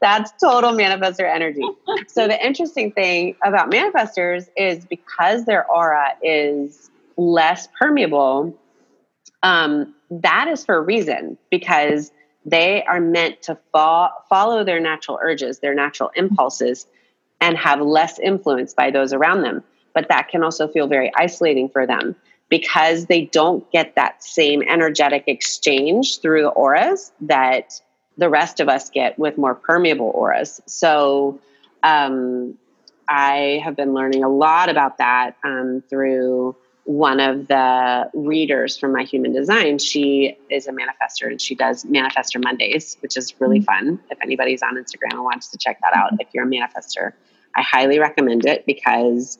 That's 0.00 0.32
total 0.40 0.72
manifestor 0.72 1.32
energy. 1.32 1.62
so 2.08 2.26
the 2.26 2.44
interesting 2.44 2.90
thing 2.92 3.36
about 3.44 3.70
manifestors 3.70 4.48
is 4.56 4.84
because 4.86 5.44
their 5.44 5.66
aura 5.70 6.12
is 6.22 6.90
less 7.16 7.68
permeable, 7.78 8.56
um, 9.42 9.94
that 10.10 10.48
is 10.48 10.64
for 10.64 10.76
a 10.76 10.80
reason 10.80 11.36
because 11.50 12.12
they 12.44 12.82
are 12.84 13.00
meant 13.00 13.42
to 13.42 13.58
fo- 13.72 14.10
follow 14.28 14.64
their 14.64 14.80
natural 14.80 15.18
urges, 15.22 15.58
their 15.58 15.74
natural 15.74 16.10
impulses 16.14 16.86
and 17.40 17.56
have 17.56 17.80
less 17.80 18.18
influence 18.18 18.74
by 18.74 18.90
those 18.90 19.12
around 19.12 19.42
them. 19.42 19.62
But 19.94 20.08
that 20.08 20.28
can 20.28 20.42
also 20.42 20.68
feel 20.68 20.86
very 20.86 21.10
isolating 21.16 21.68
for 21.68 21.86
them 21.86 22.16
because 22.48 23.06
they 23.06 23.22
don't 23.26 23.70
get 23.72 23.94
that 23.94 24.22
same 24.22 24.62
energetic 24.62 25.24
exchange 25.26 26.20
through 26.20 26.42
the 26.42 26.48
auras 26.48 27.12
that 27.22 27.80
the 28.18 28.28
rest 28.28 28.60
of 28.60 28.68
us 28.68 28.90
get 28.90 29.18
with 29.18 29.38
more 29.38 29.54
permeable 29.54 30.12
auras. 30.14 30.60
So 30.66 31.40
um, 31.82 32.58
I 33.08 33.60
have 33.64 33.76
been 33.76 33.94
learning 33.94 34.24
a 34.24 34.28
lot 34.28 34.68
about 34.68 34.98
that 34.98 35.36
um, 35.44 35.82
through 35.88 36.56
one 36.90 37.20
of 37.20 37.46
the 37.46 38.10
readers 38.14 38.76
from 38.76 38.92
my 38.92 39.04
human 39.04 39.32
design 39.32 39.78
she 39.78 40.36
is 40.50 40.66
a 40.66 40.72
manifester 40.72 41.28
and 41.28 41.40
she 41.40 41.54
does 41.54 41.84
manifester 41.84 42.42
mondays 42.42 42.96
which 42.98 43.16
is 43.16 43.32
really 43.40 43.60
mm-hmm. 43.60 43.86
fun 43.86 44.00
if 44.10 44.18
anybody's 44.20 44.60
on 44.60 44.74
instagram 44.74 45.12
and 45.12 45.22
wants 45.22 45.46
to 45.46 45.56
check 45.56 45.78
that 45.82 45.96
out 45.96 46.10
if 46.18 46.26
you're 46.34 46.44
a 46.44 46.48
manifester 46.48 47.12
i 47.54 47.62
highly 47.62 48.00
recommend 48.00 48.44
it 48.44 48.66
because 48.66 49.38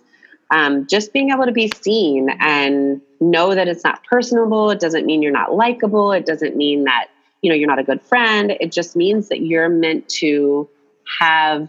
um, 0.53 0.87
just 0.87 1.13
being 1.13 1.31
able 1.31 1.45
to 1.45 1.53
be 1.53 1.71
seen 1.83 2.29
and 2.39 3.01
know 3.21 3.53
that 3.57 3.67
it's 3.67 3.83
not 3.83 4.05
personable 4.05 4.71
it 4.71 4.79
doesn't 4.79 5.05
mean 5.05 5.21
you're 5.21 5.33
not 5.33 5.53
likable 5.53 6.13
it 6.13 6.27
doesn't 6.27 6.55
mean 6.55 6.85
that 6.85 7.09
you 7.43 7.51
know 7.51 7.57
you're 7.57 7.69
not 7.69 7.81
a 7.81 7.85
good 7.85 8.01
friend 8.01 8.53
it 8.61 8.71
just 8.71 8.95
means 8.95 9.29
that 9.29 9.41
you're 9.41 9.69
meant 9.69 10.09
to 10.09 10.69
have 11.19 11.69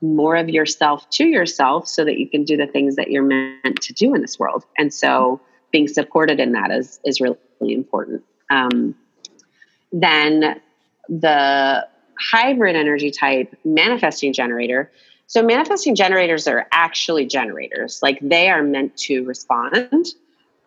more 0.00 0.36
of 0.36 0.48
yourself 0.48 1.08
to 1.10 1.24
yourself 1.24 1.86
so 1.86 2.04
that 2.04 2.18
you 2.18 2.28
can 2.28 2.44
do 2.44 2.56
the 2.56 2.66
things 2.66 2.96
that 2.96 3.10
you're 3.10 3.22
meant 3.22 3.80
to 3.82 3.92
do 3.92 4.14
in 4.14 4.20
this 4.20 4.38
world. 4.38 4.64
And 4.78 4.92
so 4.92 5.40
being 5.70 5.88
supported 5.88 6.40
in 6.40 6.52
that 6.52 6.70
is 6.70 7.00
is 7.04 7.20
really, 7.20 7.36
important. 7.60 8.24
Um, 8.50 8.94
then 9.92 10.60
the 11.10 11.86
hybrid 12.18 12.74
energy 12.74 13.10
type 13.10 13.54
manifesting 13.64 14.32
generator. 14.32 14.90
So 15.26 15.42
manifesting 15.42 15.94
generators 15.94 16.48
are 16.48 16.66
actually 16.72 17.26
generators. 17.26 18.00
Like 18.02 18.18
they 18.22 18.48
are 18.48 18.62
meant 18.62 18.96
to 18.98 19.24
respond. 19.24 20.06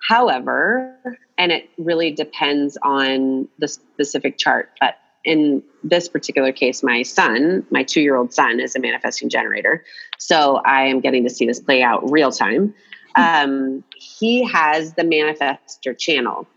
However 0.08 0.96
and 1.38 1.52
it 1.52 1.69
really 1.78 2.12
depends 2.12 2.78
on 2.82 3.48
the 3.60 3.67
specific 3.67 4.38
chart 4.38 4.69
but 4.80 4.96
in 5.23 5.63
this 5.83 6.09
particular 6.09 6.51
case, 6.51 6.83
my 6.83 7.01
son, 7.01 7.65
my 7.69 7.83
two 7.83 8.01
year 8.01 8.15
old 8.15 8.33
son, 8.33 8.59
is 8.59 8.75
a 8.75 8.79
manifesting 8.79 9.29
generator. 9.29 9.83
So 10.17 10.62
I 10.65 10.83
am 10.83 10.99
getting 10.99 11.23
to 11.23 11.29
see 11.29 11.45
this 11.45 11.59
play 11.59 11.81
out 11.81 12.09
real 12.12 12.31
time. 12.31 12.73
Um, 13.15 13.83
he 13.95 14.43
has 14.45 14.93
the 14.95 15.03
manifester 15.03 15.97
channel. 15.97 16.47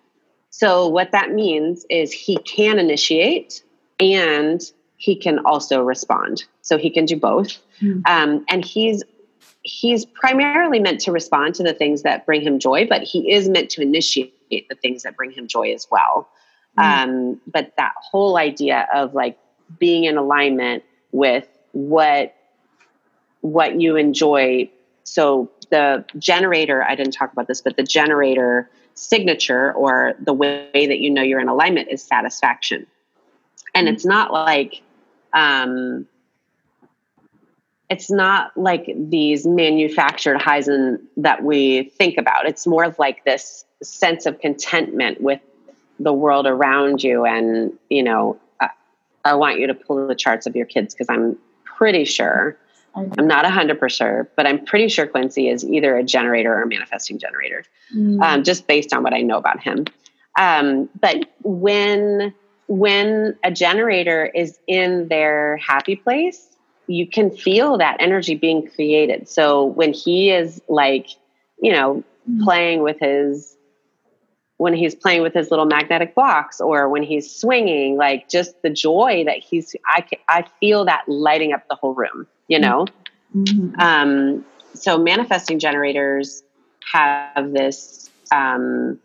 So 0.50 0.88
what 0.88 1.12
that 1.12 1.33
means 1.33 1.85
is 1.90 2.12
he 2.12 2.38
can 2.38 2.79
initiate 2.79 3.62
and 4.00 4.62
he 4.96 5.14
can 5.14 5.40
also 5.40 5.83
respond. 5.83 6.44
So 6.62 6.79
he 6.79 6.90
can 6.90 7.05
do 7.05 7.16
both. 7.16 7.59
Mm. 7.83 8.02
Um, 8.09 8.44
and 8.48 8.64
he's 8.64 9.02
he's 9.62 10.07
primarily 10.07 10.79
meant 10.79 11.00
to 11.00 11.12
respond 11.12 11.55
to 11.57 11.62
the 11.62 11.74
things 11.74 12.02
that 12.02 12.24
bring 12.24 12.40
him 12.40 12.59
joy, 12.59 12.87
but 12.87 13.02
he 13.02 13.33
is 13.33 13.48
meant 13.48 13.68
to 13.70 13.83
initiate 13.83 14.68
the 14.68 14.76
things 14.81 15.02
that 15.02 15.16
bring 15.16 15.33
him 15.33 15.48
joy 15.48 15.72
as 15.72 15.87
well. 15.90 16.29
Mm-hmm. 16.79 17.11
Um, 17.11 17.41
but 17.47 17.73
that 17.77 17.93
whole 18.01 18.37
idea 18.37 18.89
of 18.95 19.15
like 19.15 19.39
being 19.79 20.05
in 20.05 20.17
alignment 20.17 20.85
with 21.12 21.47
what 21.73 22.35
what 23.41 23.81
you 23.81 23.97
enjoy. 23.97 24.71
So 25.05 25.51
the 25.71 26.05
generator, 26.19 26.83
I 26.83 26.95
didn't 26.95 27.12
talk 27.12 27.33
about 27.33 27.47
this, 27.47 27.61
but 27.61 27.77
the 27.77 27.83
generator 27.83 28.69
signature 28.95 29.73
or 29.73 30.15
the 30.21 30.33
way 30.33 30.71
that 30.73 30.99
you 30.99 31.11
know 31.11 31.23
you're 31.23 31.41
in 31.41 31.49
alignment 31.49 31.89
is 31.91 32.03
satisfaction. 32.03 32.87
And 33.75 33.87
mm-hmm. 33.87 33.95
it's 33.95 34.05
not 34.05 34.33
like 34.33 34.83
um, 35.33 36.07
it's 37.89 38.11
not 38.11 38.57
like 38.57 38.91
these 38.97 39.47
manufactured 39.47 40.41
highs 40.41 40.67
and 40.69 40.99
that 41.19 41.43
we 41.43 41.85
think 41.85 42.19
about. 42.19 42.47
It's 42.47 42.67
more 42.67 42.85
of 42.85 42.99
like 42.99 43.25
this 43.25 43.65
sense 43.83 44.27
of 44.27 44.41
contentment 44.41 45.21
with 45.21 45.41
the 45.99 46.13
world 46.13 46.47
around 46.47 47.03
you 47.03 47.25
and 47.25 47.73
you 47.89 48.03
know 48.03 48.39
I, 48.61 48.69
I 49.25 49.35
want 49.35 49.59
you 49.59 49.67
to 49.67 49.75
pull 49.75 50.07
the 50.07 50.15
charts 50.15 50.47
of 50.47 50.55
your 50.55 50.67
kids 50.67 50.95
because 50.95 51.09
i'm 51.09 51.37
pretty 51.65 52.05
sure 52.05 52.57
i'm 52.95 53.27
not 53.27 53.45
100% 53.45 53.91
sure, 53.91 54.29
but 54.37 54.47
i'm 54.47 54.65
pretty 54.65 54.89
sure 54.89 55.07
quincy 55.07 55.49
is 55.49 55.65
either 55.65 55.97
a 55.97 56.03
generator 56.03 56.53
or 56.55 56.63
a 56.63 56.67
manifesting 56.67 57.19
generator 57.19 57.65
mm. 57.95 58.21
um, 58.23 58.43
just 58.43 58.67
based 58.67 58.93
on 58.93 59.03
what 59.03 59.15
i 59.15 59.21
know 59.21 59.39
about 59.39 59.61
him 59.61 59.85
um, 60.39 60.89
but 61.01 61.31
when 61.43 62.35
when 62.69 63.37
a 63.43 63.51
generator 63.51 64.27
is 64.27 64.59
in 64.67 65.09
their 65.09 65.57
happy 65.59 65.97
place 65.97 66.57
you 66.89 67.07
can 67.07 67.31
feel 67.31 67.79
that 67.79 67.97
energy 68.01 68.35
being 68.35 68.67
created 68.69 69.29
so 69.29 69.65
when 69.65 69.93
he 69.93 70.31
is 70.31 70.61
like 70.69 71.09
you 71.61 71.73
know 71.73 72.03
mm. 72.31 72.43
playing 72.43 72.83
with 72.83 72.99
his 73.01 73.56
when 74.59 74.73
he's 74.73 74.95
playing 74.95 75.23
with 75.23 75.35
his 75.35 75.51
little 75.51 75.66
magnetic 75.66 76.14
blocks 76.14 76.61
or 76.61 76.88
when 76.88 77.03
he's 77.03 77.35
swinging 77.35 77.97
like 77.97 78.29
just 78.29 78.61
the 78.62 78.71
joy 78.71 79.25
that 79.25 79.38
he's 79.38 79.77
i 79.87 80.05
i 80.29 80.45
feel 80.61 80.85
that 80.85 81.05
lighting 81.07 81.53
up 81.53 81.66
the 81.69 81.75
whole 81.75 81.95
room 81.95 82.27
you 82.49 82.59
know 82.59 82.87
mm-hmm. 83.35 83.79
um, 83.81 84.45
so 84.75 84.99
manifesting 84.99 85.59
generators 85.59 86.42
have 86.92 87.53
this 87.53 88.11
um, 88.33 88.99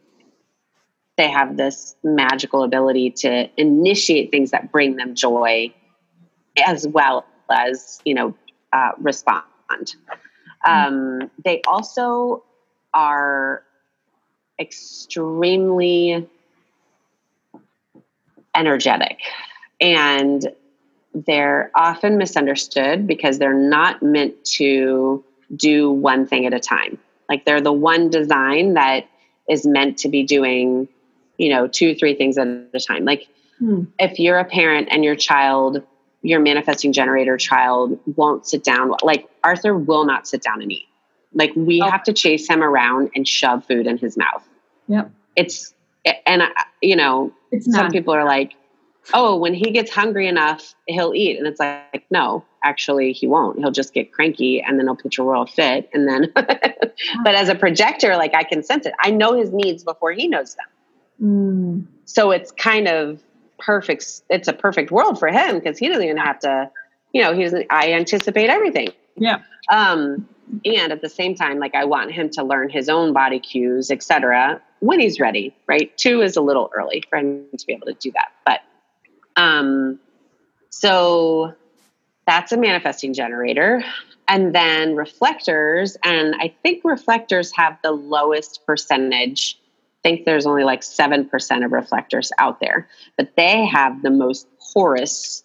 they 1.17 1.29
have 1.29 1.57
this 1.57 1.95
magical 2.03 2.63
ability 2.63 3.11
to 3.11 3.49
initiate 3.57 4.31
things 4.31 4.51
that 4.51 4.71
bring 4.71 4.95
them 4.95 5.15
joy 5.15 5.73
as 6.65 6.87
well 6.87 7.25
as 7.49 7.99
you 8.05 8.13
know 8.13 8.33
uh, 8.71 8.91
respond 8.99 9.43
mm-hmm. 9.69 10.71
um, 10.71 11.31
they 11.43 11.61
also 11.67 12.43
are 12.93 13.63
extremely 14.59 16.27
energetic 18.55 19.19
and 19.79 20.51
they're 21.13 21.71
often 21.75 22.17
misunderstood 22.17 23.07
because 23.07 23.39
they're 23.39 23.53
not 23.53 24.01
meant 24.01 24.43
to 24.45 25.23
do 25.55 25.91
one 25.91 26.25
thing 26.25 26.45
at 26.45 26.53
a 26.53 26.59
time. 26.59 26.97
Like 27.27 27.45
they're 27.45 27.61
the 27.61 27.73
one 27.73 28.09
design 28.09 28.75
that 28.75 29.07
is 29.49 29.65
meant 29.65 29.97
to 29.99 30.09
be 30.09 30.23
doing, 30.23 30.87
you 31.37 31.49
know, 31.49 31.67
two, 31.67 31.95
three 31.95 32.15
things 32.15 32.37
at 32.37 32.47
a 32.47 32.79
time. 32.79 33.03
Like 33.03 33.27
hmm. 33.59 33.83
if 33.99 34.19
you're 34.19 34.37
a 34.37 34.45
parent 34.45 34.87
and 34.91 35.03
your 35.03 35.15
child, 35.15 35.83
your 36.21 36.39
manifesting 36.39 36.93
generator 36.93 37.37
child 37.37 37.99
won't 38.15 38.47
sit 38.47 38.63
down, 38.63 38.93
like 39.01 39.29
Arthur 39.43 39.75
will 39.75 40.05
not 40.05 40.27
sit 40.27 40.41
down 40.41 40.61
and 40.61 40.71
eat. 40.71 40.87
Like 41.33 41.51
we 41.55 41.81
oh. 41.81 41.89
have 41.89 42.03
to 42.03 42.13
chase 42.13 42.47
him 42.47 42.63
around 42.63 43.11
and 43.15 43.27
shove 43.27 43.65
food 43.65 43.87
in 43.87 43.97
his 43.97 44.17
mouth. 44.17 44.47
Yep. 44.87 45.11
It's 45.35 45.73
and 46.25 46.43
you 46.81 46.95
know, 46.95 47.31
it's 47.51 47.71
some 47.71 47.89
people 47.89 48.13
are 48.13 48.25
like, 48.25 48.53
"Oh, 49.13 49.37
when 49.37 49.53
he 49.53 49.71
gets 49.71 49.91
hungry 49.91 50.27
enough, 50.27 50.73
he'll 50.87 51.13
eat." 51.13 51.37
And 51.37 51.47
it's 51.47 51.59
like, 51.59 52.05
"No, 52.09 52.43
actually 52.63 53.13
he 53.13 53.27
won't. 53.27 53.59
He'll 53.59 53.71
just 53.71 53.93
get 53.93 54.11
cranky 54.11 54.61
and 54.61 54.79
then 54.79 54.87
he'll 54.87 54.95
pitch 54.95 55.17
a 55.19 55.23
royal 55.23 55.45
fit 55.45 55.89
and 55.93 56.07
then 56.07 56.31
but 56.35 57.35
as 57.35 57.49
a 57.49 57.55
projector, 57.55 58.15
like 58.15 58.33
I 58.33 58.43
can 58.43 58.63
sense 58.63 58.85
it. 58.85 58.93
I 58.99 59.11
know 59.11 59.37
his 59.37 59.51
needs 59.51 59.83
before 59.83 60.11
he 60.11 60.27
knows 60.27 60.55
them. 60.55 60.67
Mm. 61.21 61.87
So 62.05 62.31
it's 62.31 62.51
kind 62.51 62.87
of 62.87 63.21
perfect 63.59 64.21
it's 64.29 64.47
a 64.47 64.53
perfect 64.53 64.91
world 64.91 65.19
for 65.19 65.27
him 65.27 65.59
because 65.59 65.77
he 65.77 65.87
doesn't 65.87 66.03
even 66.03 66.17
have 66.17 66.39
to, 66.39 66.69
you 67.13 67.21
know, 67.21 67.33
he 67.33 67.43
doesn't 67.43 67.67
I 67.69 67.93
anticipate 67.93 68.49
everything. 68.49 68.89
Yeah. 69.17 69.41
Um 69.69 70.27
and 70.65 70.91
at 70.91 71.01
the 71.01 71.09
same 71.09 71.35
time 71.35 71.59
like 71.59 71.75
i 71.75 71.85
want 71.85 72.11
him 72.11 72.29
to 72.29 72.43
learn 72.43 72.69
his 72.69 72.89
own 72.89 73.13
body 73.13 73.39
cues 73.39 73.89
etc 73.91 74.61
when 74.79 74.99
he's 74.99 75.19
ready 75.19 75.55
right? 75.67 75.95
Two 75.95 76.21
is 76.21 76.35
a 76.35 76.41
little 76.41 76.71
early 76.75 77.03
for 77.09 77.19
him 77.19 77.45
to 77.55 77.65
be 77.65 77.73
able 77.73 77.87
to 77.87 77.93
do 77.93 78.11
that 78.11 78.31
but 78.45 78.61
um 79.41 79.99
so 80.69 81.53
that's 82.25 82.51
a 82.51 82.57
manifesting 82.57 83.13
generator. 83.13 83.83
And 84.27 84.55
then 84.55 84.95
reflectors 84.95 85.97
and 86.03 86.35
i 86.35 86.53
think 86.63 86.83
reflectors 86.83 87.51
have 87.55 87.77
the 87.83 87.91
lowest 87.91 88.65
percentage. 88.65 89.57
I 89.59 90.09
think 90.09 90.25
there's 90.25 90.47
only 90.47 90.63
like 90.63 90.81
7% 90.81 91.65
of 91.65 91.71
reflectors 91.71 92.31
out 92.37 92.59
there 92.59 92.87
but 93.17 93.35
they 93.35 93.65
have 93.65 94.01
the 94.01 94.09
most 94.09 94.47
porous 94.73 95.43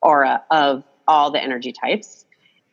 aura 0.00 0.42
of 0.50 0.84
all 1.06 1.30
the 1.30 1.42
energy 1.42 1.72
types 1.72 2.24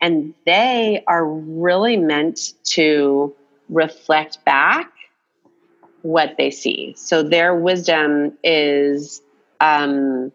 and 0.01 0.33
they 0.45 1.03
are 1.07 1.25
really 1.25 1.97
meant 1.97 2.53
to 2.63 3.33
reflect 3.69 4.43
back 4.45 4.91
what 6.01 6.35
they 6.37 6.51
see. 6.51 6.93
So 6.97 7.23
their 7.23 7.55
wisdom 7.55 8.37
is 8.43 9.21
um, 9.59 10.31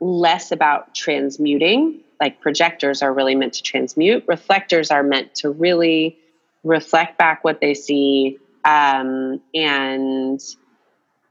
less 0.00 0.52
about 0.52 0.94
transmuting, 0.94 2.00
like 2.20 2.40
projectors 2.40 3.02
are 3.02 3.12
really 3.12 3.34
meant 3.34 3.54
to 3.54 3.62
transmute, 3.62 4.24
reflectors 4.26 4.90
are 4.90 5.02
meant 5.02 5.34
to 5.36 5.50
really 5.50 6.18
reflect 6.64 7.16
back 7.16 7.44
what 7.44 7.60
they 7.60 7.74
see 7.74 8.38
um, 8.64 9.40
and 9.54 10.40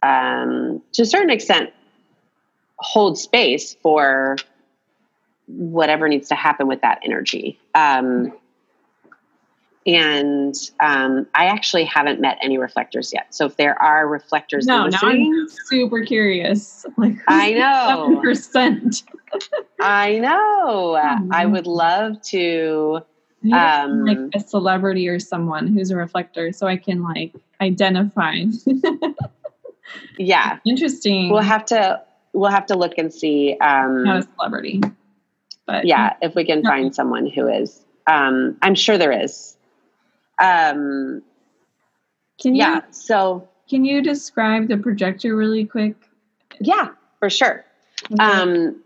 um, 0.01 0.81
to 0.93 1.01
a 1.01 1.05
certain 1.05 1.29
extent 1.29 1.71
hold 2.77 3.17
space 3.17 3.75
for 3.81 4.37
whatever 5.47 6.07
needs 6.07 6.27
to 6.29 6.35
happen 6.35 6.67
with 6.67 6.81
that 6.81 6.99
energy. 7.03 7.59
Um, 7.73 8.33
and 9.85 10.55
um, 10.79 11.27
I 11.35 11.45
actually 11.45 11.85
haven't 11.85 12.19
met 12.19 12.39
any 12.41 12.57
reflectors 12.57 13.13
yet. 13.13 13.35
So 13.35 13.45
if 13.45 13.57
there 13.57 13.79
are 13.79 14.07
reflectors, 14.07 14.65
no, 14.65 14.87
now 14.87 14.99
I'm 15.03 15.47
super 15.65 16.03
curious. 16.03 16.85
Like, 16.97 17.15
I 17.27 17.51
know 17.51 18.19
percent. 18.21 19.03
I 19.79 20.17
know. 20.17 20.97
Mm-hmm. 20.97 21.33
I 21.33 21.45
would 21.45 21.67
love 21.67 22.21
to. 22.29 23.01
Um, 23.53 24.05
like 24.05 24.17
a 24.33 24.39
celebrity 24.39 25.07
or 25.07 25.19
someone 25.19 25.67
who's 25.67 25.91
a 25.91 25.95
reflector, 25.95 26.51
so 26.51 26.65
I 26.65 26.77
can 26.77 27.03
like 27.03 27.31
identify. 27.61 28.37
yeah, 30.17 30.57
interesting. 30.65 31.29
We'll 31.29 31.41
have 31.41 31.63
to 31.65 32.01
we'll 32.33 32.49
have 32.49 32.65
to 32.67 32.75
look 32.75 32.97
and 32.97 33.13
see. 33.13 33.55
Um, 33.61 34.03
Not 34.03 34.17
a 34.17 34.27
celebrity, 34.35 34.81
but 35.65 35.85
yeah, 35.85 36.15
if 36.21 36.35
we 36.35 36.45
can 36.45 36.63
find 36.63 36.93
someone 36.93 37.27
who 37.27 37.47
is. 37.47 37.81
Um, 38.07 38.57
I'm 38.61 38.75
sure 38.75 38.97
there 38.97 39.11
is. 39.11 39.57
Um, 40.39 41.23
can 42.39 42.55
you, 42.55 42.61
yeah. 42.61 42.81
So 42.91 43.47
can 43.69 43.85
you 43.85 44.01
describe 44.01 44.67
the 44.67 44.77
projector 44.77 45.35
really 45.35 45.65
quick? 45.65 45.95
Yeah, 46.59 46.89
for 47.19 47.29
sure. 47.29 47.65
Okay. 48.11 48.23
Um, 48.23 48.83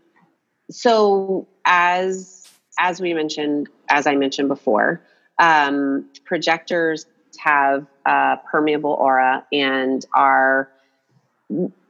so 0.70 1.46
as 1.64 2.48
as 2.78 3.00
we 3.00 3.12
mentioned, 3.12 3.68
as 3.90 4.06
I 4.06 4.14
mentioned 4.14 4.48
before, 4.48 5.02
um, 5.38 6.08
projectors 6.24 7.06
have 7.38 7.86
a 8.06 8.38
permeable 8.50 8.92
aura 8.92 9.44
and 9.52 10.04
are 10.14 10.70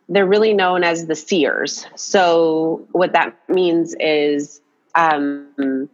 they're 0.09 0.27
really 0.27 0.55
known 0.55 0.83
as 0.83 1.07
the 1.07 1.15
seers. 1.15 1.87
So 1.95 2.87
what 2.91 3.13
that 3.13 3.37
means 3.49 3.95
is 4.01 4.61
um, 4.95 5.89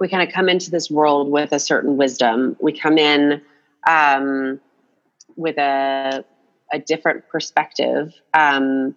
we 0.00 0.08
kind 0.08 0.26
of 0.26 0.34
come 0.34 0.48
into 0.48 0.70
this 0.70 0.90
world 0.90 1.30
with 1.30 1.52
a 1.52 1.60
certain 1.60 1.96
wisdom. 1.96 2.56
We 2.60 2.72
come 2.72 2.98
in 2.98 3.40
um, 3.86 4.60
with 5.36 5.58
a 5.58 6.24
a 6.72 6.78
different 6.78 7.28
perspective. 7.28 8.14
Um, 8.32 8.96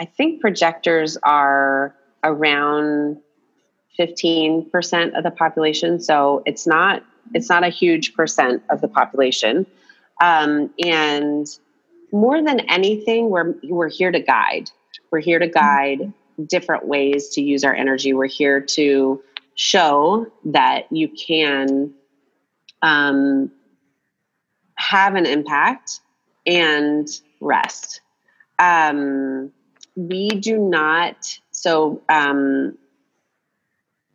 I 0.00 0.04
think 0.04 0.40
projectors 0.40 1.18
are 1.22 1.94
around 2.22 3.18
fifteen 3.96 4.68
percent 4.70 5.16
of 5.16 5.24
the 5.24 5.30
population, 5.30 6.00
so 6.00 6.42
it's 6.46 6.66
not 6.66 7.04
it's 7.34 7.48
not 7.48 7.64
a 7.64 7.68
huge 7.68 8.14
percent 8.14 8.62
of 8.70 8.80
the 8.80 8.88
population. 8.88 9.66
Um, 10.22 10.70
and 10.82 11.46
more 12.12 12.42
than 12.42 12.60
anything, 12.70 13.30
we're 13.30 13.54
we're 13.64 13.90
here 13.90 14.10
to 14.10 14.20
guide. 14.20 14.70
We're 15.10 15.20
here 15.20 15.38
to 15.38 15.48
guide 15.48 16.12
different 16.46 16.86
ways 16.86 17.30
to 17.30 17.42
use 17.42 17.64
our 17.64 17.74
energy. 17.74 18.14
We're 18.14 18.26
here 18.26 18.60
to 18.60 19.22
show 19.54 20.26
that 20.46 20.86
you 20.90 21.08
can 21.08 21.94
um, 22.82 23.50
have 24.76 25.16
an 25.16 25.26
impact 25.26 26.00
and 26.46 27.08
rest. 27.40 28.00
Um, 28.58 29.52
we 29.96 30.28
do 30.28 30.58
not, 30.58 31.38
so 31.50 32.02
um, 32.08 32.78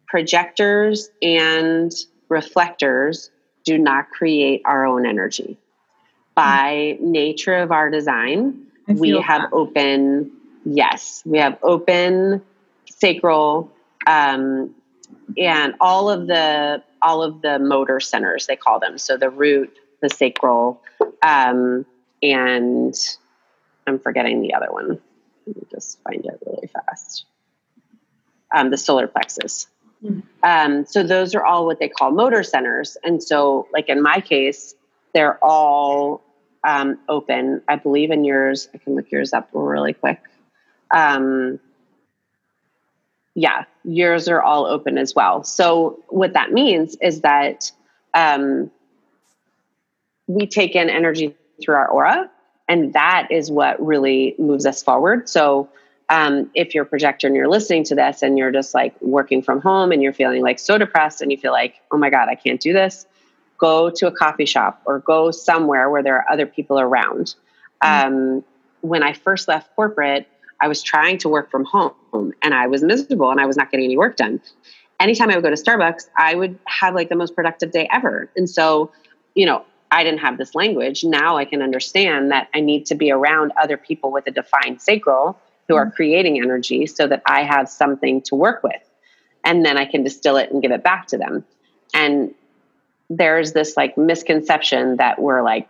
projectors 0.07 1.09
and 1.21 1.91
reflectors 2.29 3.31
do 3.65 3.77
not 3.77 4.09
create 4.09 4.61
our 4.65 4.85
own 4.85 5.05
energy. 5.05 5.57
By 6.35 6.97
nature 6.99 7.55
of 7.55 7.71
our 7.71 7.89
design, 7.89 8.67
we 8.87 9.19
have 9.19 9.43
that. 9.43 9.53
open, 9.53 10.31
yes, 10.65 11.23
we 11.25 11.37
have 11.37 11.57
open 11.63 12.41
sacral 12.89 13.71
um, 14.07 14.73
and 15.37 15.75
all 15.79 16.09
of 16.09 16.27
the 16.27 16.83
all 17.01 17.21
of 17.21 17.41
the 17.41 17.59
motor 17.59 17.99
centers 17.99 18.47
they 18.47 18.55
call 18.55 18.79
them. 18.79 18.97
So 18.97 19.17
the 19.17 19.29
root 19.29 19.77
the 20.01 20.09
sacral 20.09 20.81
um, 21.21 21.85
and 22.21 22.95
i'm 23.87 23.99
forgetting 23.99 24.41
the 24.41 24.53
other 24.53 24.71
one. 24.71 24.99
Let 25.45 25.55
me 25.55 25.63
just 25.71 26.01
find 26.03 26.25
it 26.25 26.39
really 26.45 26.67
fast. 26.67 27.25
Um, 28.55 28.69
the 28.69 28.77
solar 28.77 29.07
plexus. 29.07 29.67
Mm-hmm. 30.03 30.19
um, 30.43 30.85
so 30.85 31.01
those 31.01 31.33
are 31.33 31.45
all 31.45 31.65
what 31.65 31.79
they 31.79 31.87
call 31.87 32.11
motor 32.11 32.43
centers. 32.43 32.97
And 33.05 33.23
so 33.23 33.67
like 33.71 33.87
in 33.87 34.01
my 34.01 34.19
case 34.19 34.75
they're 35.13 35.37
all 35.43 36.21
um, 36.65 36.99
open. 37.07 37.61
I 37.67 37.75
believe 37.75 38.11
in 38.11 38.25
yours. 38.25 38.67
I 38.73 38.79
can 38.79 38.95
look 38.95 39.11
yours 39.11 39.33
up 39.33 39.49
really 39.53 39.93
quick 39.93 40.21
um, 40.91 41.59
yeah, 43.35 43.65
yours 43.83 44.27
are 44.27 44.41
all 44.41 44.65
open 44.65 44.97
as 44.97 45.15
well. 45.15 45.43
So 45.43 46.03
what 46.09 46.33
that 46.33 46.51
means 46.51 46.95
is 47.01 47.21
that 47.21 47.71
um, 48.13 48.69
we 50.27 50.45
take 50.47 50.75
in 50.75 50.89
energy 50.89 51.35
through 51.61 51.75
our 51.75 51.87
aura, 51.87 52.29
and 52.67 52.93
that 52.93 53.27
is 53.31 53.51
what 53.51 53.83
really 53.83 54.35
moves 54.37 54.65
us 54.65 54.83
forward. 54.83 55.27
So 55.27 55.69
um, 56.09 56.51
if 56.53 56.75
you're 56.75 56.83
a 56.83 56.87
projector 56.87 57.27
and 57.27 57.35
you're 57.35 57.49
listening 57.49 57.83
to 57.85 57.95
this 57.95 58.21
and 58.21 58.37
you're 58.37 58.51
just 58.51 58.73
like 58.73 58.99
working 59.01 59.41
from 59.41 59.61
home 59.61 59.91
and 59.91 60.03
you're 60.03 60.13
feeling 60.13 60.41
like 60.41 60.59
so 60.59 60.77
depressed 60.77 61.21
and 61.21 61.31
you 61.31 61.37
feel 61.37 61.51
like, 61.51 61.75
oh 61.91 61.97
my 61.97 62.09
God, 62.09 62.29
I 62.29 62.35
can't 62.35 62.61
do 62.61 62.71
this, 62.71 63.05
go 63.57 63.89
to 63.89 64.07
a 64.07 64.11
coffee 64.11 64.45
shop 64.45 64.81
or 64.85 64.99
go 64.99 65.31
somewhere 65.31 65.89
where 65.89 66.03
there 66.03 66.17
are 66.17 66.31
other 66.31 66.45
people 66.45 66.79
around. 66.79 67.35
Mm-hmm. 67.81 68.07
Um, 68.07 68.43
when 68.81 69.01
I 69.01 69.13
first 69.13 69.47
left 69.47 69.73
corporate, 69.75 70.27
I 70.61 70.67
was 70.67 70.81
trying 70.81 71.17
to 71.19 71.29
work 71.29 71.51
from 71.51 71.65
home 71.65 72.33
and 72.41 72.53
I 72.53 72.67
was 72.67 72.83
miserable 72.83 73.29
and 73.31 73.39
I 73.39 73.45
was 73.45 73.57
not 73.57 73.71
getting 73.71 73.85
any 73.85 73.97
work 73.97 74.15
done. 74.15 74.41
Anytime 74.99 75.29
I 75.29 75.35
would 75.35 75.43
go 75.43 75.49
to 75.49 75.61
Starbucks, 75.61 76.07
I 76.17 76.35
would 76.35 76.57
have 76.65 76.95
like 76.95 77.09
the 77.09 77.15
most 77.15 77.35
productive 77.35 77.71
day 77.71 77.87
ever. 77.91 78.29
And 78.35 78.49
so, 78.49 78.91
you 79.35 79.45
know, 79.45 79.65
I 79.91 80.03
didn't 80.03 80.19
have 80.19 80.37
this 80.37 80.55
language. 80.55 81.03
Now 81.03 81.37
I 81.37 81.45
can 81.45 81.61
understand 81.61 82.31
that 82.31 82.49
I 82.53 82.61
need 82.61 82.87
to 82.87 82.95
be 82.95 83.11
around 83.11 83.51
other 83.61 83.77
people 83.77 84.11
with 84.11 84.25
a 84.27 84.31
defined 84.31 84.81
sacral 84.81 85.37
who 85.67 85.75
are 85.75 85.85
mm-hmm. 85.85 85.95
creating 85.95 86.41
energy 86.41 86.87
so 86.87 87.07
that 87.07 87.21
I 87.25 87.43
have 87.43 87.69
something 87.69 88.21
to 88.23 88.35
work 88.35 88.63
with. 88.63 88.81
And 89.43 89.65
then 89.65 89.77
I 89.77 89.85
can 89.85 90.03
distill 90.03 90.37
it 90.37 90.51
and 90.51 90.61
give 90.61 90.71
it 90.71 90.83
back 90.83 91.07
to 91.07 91.17
them. 91.17 91.45
And 91.93 92.33
there's 93.09 93.53
this 93.53 93.77
like 93.77 93.97
misconception 93.97 94.97
that 94.97 95.19
we're 95.21 95.43
like 95.43 95.69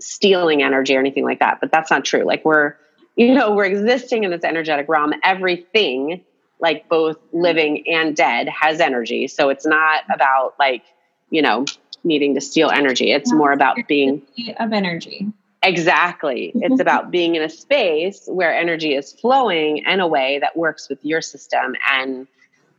stealing 0.00 0.62
energy 0.62 0.96
or 0.96 1.00
anything 1.00 1.24
like 1.24 1.38
that, 1.38 1.60
but 1.60 1.70
that's 1.70 1.90
not 1.90 2.04
true. 2.04 2.24
Like 2.24 2.44
we're 2.44 2.74
you 3.16 3.34
know, 3.34 3.54
we're 3.54 3.66
existing 3.66 4.24
in 4.24 4.30
this 4.30 4.44
energetic 4.44 4.88
realm. 4.88 5.12
Everything, 5.22 6.24
like 6.60 6.88
both 6.88 7.18
living 7.32 7.84
and 7.88 8.16
dead, 8.16 8.48
has 8.48 8.80
energy. 8.80 9.28
So 9.28 9.48
it's 9.48 9.66
not 9.66 10.04
about 10.12 10.54
like, 10.58 10.84
you 11.30 11.42
know, 11.42 11.64
needing 12.04 12.34
to 12.34 12.40
steal 12.40 12.70
energy. 12.70 13.12
It's 13.12 13.32
more 13.32 13.52
about 13.52 13.76
being 13.86 14.22
of 14.58 14.72
energy. 14.72 15.28
Exactly. 15.62 16.52
It's 16.54 16.80
about 16.80 17.10
being 17.10 17.36
in 17.36 17.42
a 17.42 17.48
space 17.48 18.24
where 18.26 18.54
energy 18.54 18.94
is 18.94 19.12
flowing 19.12 19.78
in 19.78 20.00
a 20.00 20.06
way 20.06 20.38
that 20.40 20.56
works 20.56 20.88
with 20.88 20.98
your 21.04 21.20
system 21.20 21.76
and 21.90 22.26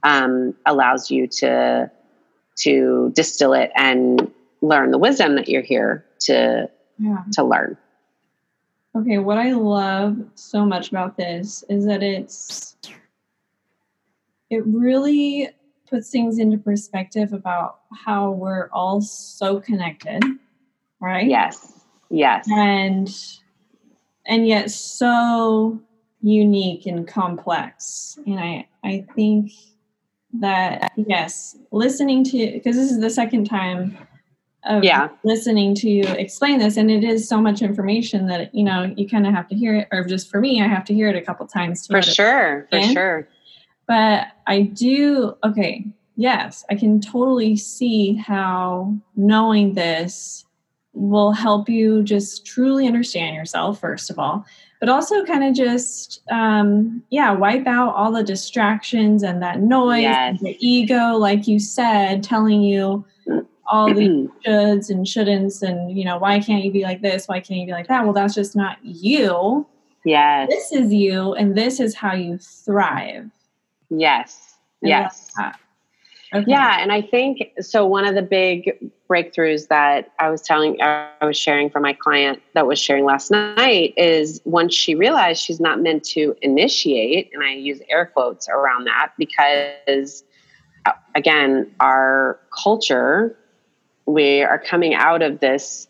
um, 0.04 0.56
allows 0.66 1.10
you 1.10 1.28
to 1.28 1.90
to 2.56 3.12
distill 3.16 3.54
it 3.54 3.72
and 3.76 4.32
learn 4.62 4.92
the 4.92 4.98
wisdom 4.98 5.36
that 5.36 5.50
you're 5.50 5.64
here 5.64 6.06
to 6.20 6.70
yeah. 7.00 7.24
to 7.34 7.44
learn. 7.44 7.78
Okay, 8.96 9.18
what 9.18 9.40
I 9.40 9.54
love 9.54 10.18
so 10.36 10.66
much 10.66 10.90
about 10.90 11.18
this 11.18 11.64
is 11.68 11.86
that 11.86 12.04
it's 12.04 12.78
it 14.52 14.64
really 14.68 15.50
puts 15.90 16.12
things 16.12 16.38
into 16.38 16.58
perspective 16.60 17.34
about 17.34 17.80
how 17.92 18.32
we're 18.32 18.70
all 18.72 19.02
so 19.02 19.60
connected, 19.60 20.24
right? 21.00 21.28
Yes. 21.28 21.82
Yes. 22.10 22.48
And 22.52 23.10
and 24.28 24.48
yet 24.48 24.70
so 24.70 25.82
unique 26.22 26.86
and 26.86 27.08
complex. 27.08 28.20
And 28.28 28.40
I 28.40 28.68
I 28.84 29.06
think 29.16 29.52
that 30.40 30.92
yes, 30.96 31.58
listening 31.72 32.24
to 32.26 32.52
because 32.54 32.76
this 32.76 32.92
is 32.92 33.00
the 33.00 33.10
second 33.10 33.46
time 33.46 33.98
yeah. 34.82 35.10
listening 35.24 35.76
to 35.76 35.90
you 35.90 36.04
explain 36.04 36.60
this 36.60 36.78
and 36.78 36.90
it 36.90 37.04
is 37.04 37.28
so 37.28 37.42
much 37.42 37.62
information 37.62 38.28
that 38.28 38.54
you 38.56 38.64
know 38.64 38.94
you 38.96 39.08
kind 39.08 39.28
of 39.28 39.34
have 39.34 39.48
to 39.48 39.56
hear 39.56 39.76
it 39.76 39.88
or 39.92 40.04
just 40.04 40.30
for 40.30 40.40
me 40.40 40.62
i 40.62 40.68
have 40.68 40.86
to 40.86 40.94
hear 40.94 41.10
it 41.10 41.16
a 41.16 41.22
couple 41.22 41.46
times 41.46 41.88
for 41.88 42.02
sure 42.02 42.68
for 42.70 42.82
sure 42.82 43.28
but 43.88 44.28
i 44.48 44.62
do 44.62 45.36
okay 45.44 45.86
yes 46.16 46.64
i 46.70 46.76
can 46.76 47.02
totally 47.02 47.56
see 47.56 48.16
how 48.16 48.94
knowing 49.16 49.74
this 49.74 50.46
will 50.94 51.32
help 51.32 51.68
you 51.68 52.04
just 52.04 52.46
truly 52.46 52.88
understand 52.88 53.36
yourself 53.36 53.80
first 53.80 54.10
of 54.10 54.20
all 54.20 54.46
but 54.80 54.90
also 54.90 55.26
kind 55.26 55.44
of 55.44 55.56
just 55.56 56.22
um, 56.30 57.02
yeah 57.10 57.32
wipe 57.32 57.66
out 57.66 57.96
all 57.96 58.12
the 58.12 58.24
distractions 58.24 59.24
and 59.24 59.42
that 59.42 59.62
noise 59.62 60.02
yes. 60.02 60.38
and 60.38 60.40
the 60.40 60.58
ego 60.60 61.16
like 61.16 61.48
you 61.48 61.60
said 61.60 62.22
telling 62.22 62.62
you 62.62 63.04
all 63.66 63.94
the 63.94 64.30
shoulds 64.46 64.90
and 64.90 65.06
shouldn'ts 65.06 65.62
and 65.62 65.98
you 65.98 66.04
know 66.04 66.18
why 66.18 66.40
can't 66.40 66.64
you 66.64 66.72
be 66.72 66.84
like 66.84 67.02
this? 67.02 67.28
Why 67.28 67.40
can't 67.40 67.60
you 67.60 67.66
be 67.66 67.72
like 67.72 67.88
that? 67.88 68.04
Well 68.04 68.14
that's 68.14 68.36
just 68.36 68.56
not 68.56 68.78
you. 68.84 69.66
Yes. 70.06 70.50
This 70.50 70.72
is 70.72 70.94
you 70.94 71.34
and 71.34 71.56
this 71.58 71.80
is 71.80 71.96
how 71.96 72.14
you 72.14 72.38
thrive. 72.38 73.30
Yes. 73.90 74.56
Yes. 74.82 75.32
Okay. 76.34 76.46
Yeah, 76.48 76.80
and 76.82 76.92
I 76.92 77.02
think 77.02 77.52
so. 77.62 77.86
One 77.86 78.08
of 78.08 78.16
the 78.16 78.24
big 78.24 78.92
breakthroughs 79.08 79.68
that 79.68 80.12
I 80.18 80.32
was 80.32 80.42
telling, 80.42 80.82
I 80.82 81.08
was 81.22 81.38
sharing 81.38 81.70
for 81.70 81.80
my 81.80 81.94
client 81.94 82.42
that 82.56 82.66
was 82.66 82.80
sharing 82.80 83.06
last 83.06 83.30
night 83.30 83.94
is 83.98 84.42
once 84.44 84.74
she 84.74 84.96
realized 84.96 85.44
she's 85.44 85.60
not 85.60 85.80
meant 85.80 86.04
to 86.06 86.36
initiate, 86.42 87.30
and 87.34 87.44
I 87.44 87.54
use 87.54 87.82
air 87.88 88.08
quotes 88.08 88.50
around 88.50 88.86
that 88.86 89.12
because, 89.16 90.24
uh, 90.88 90.94
again, 91.14 91.72
our 91.80 92.40
culture, 92.64 93.38
we 94.06 94.42
are 94.42 94.60
coming 94.60 94.94
out 94.94 95.22
of 95.22 95.40
this 95.40 95.88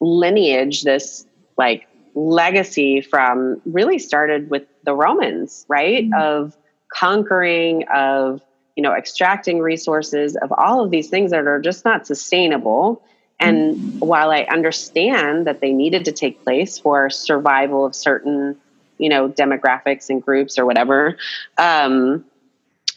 lineage, 0.00 0.82
this 0.82 1.26
like 1.56 1.86
legacy 2.14 3.00
from 3.00 3.60
really 3.64 3.98
started 3.98 4.50
with 4.50 4.64
the 4.84 4.94
Romans, 4.94 5.64
right? 5.68 6.04
Mm-hmm. 6.04 6.20
Of 6.20 6.56
conquering, 6.92 7.84
of 7.94 8.42
you 8.76 8.82
know, 8.82 8.92
extracting 8.92 9.60
resources 9.60 10.36
of 10.36 10.52
all 10.52 10.82
of 10.82 10.90
these 10.90 11.08
things 11.08 11.30
that 11.30 11.46
are 11.46 11.60
just 11.60 11.84
not 11.84 12.06
sustainable. 12.06 13.02
And 13.38 13.76
mm-hmm. 13.76 13.98
while 13.98 14.30
I 14.30 14.42
understand 14.42 15.46
that 15.46 15.60
they 15.60 15.72
needed 15.72 16.04
to 16.06 16.12
take 16.12 16.42
place 16.42 16.78
for 16.78 17.10
survival 17.10 17.84
of 17.84 17.94
certain, 17.94 18.56
you 18.98 19.08
know, 19.08 19.28
demographics 19.28 20.08
and 20.08 20.22
groups 20.22 20.58
or 20.58 20.64
whatever, 20.64 21.16
um, 21.58 22.24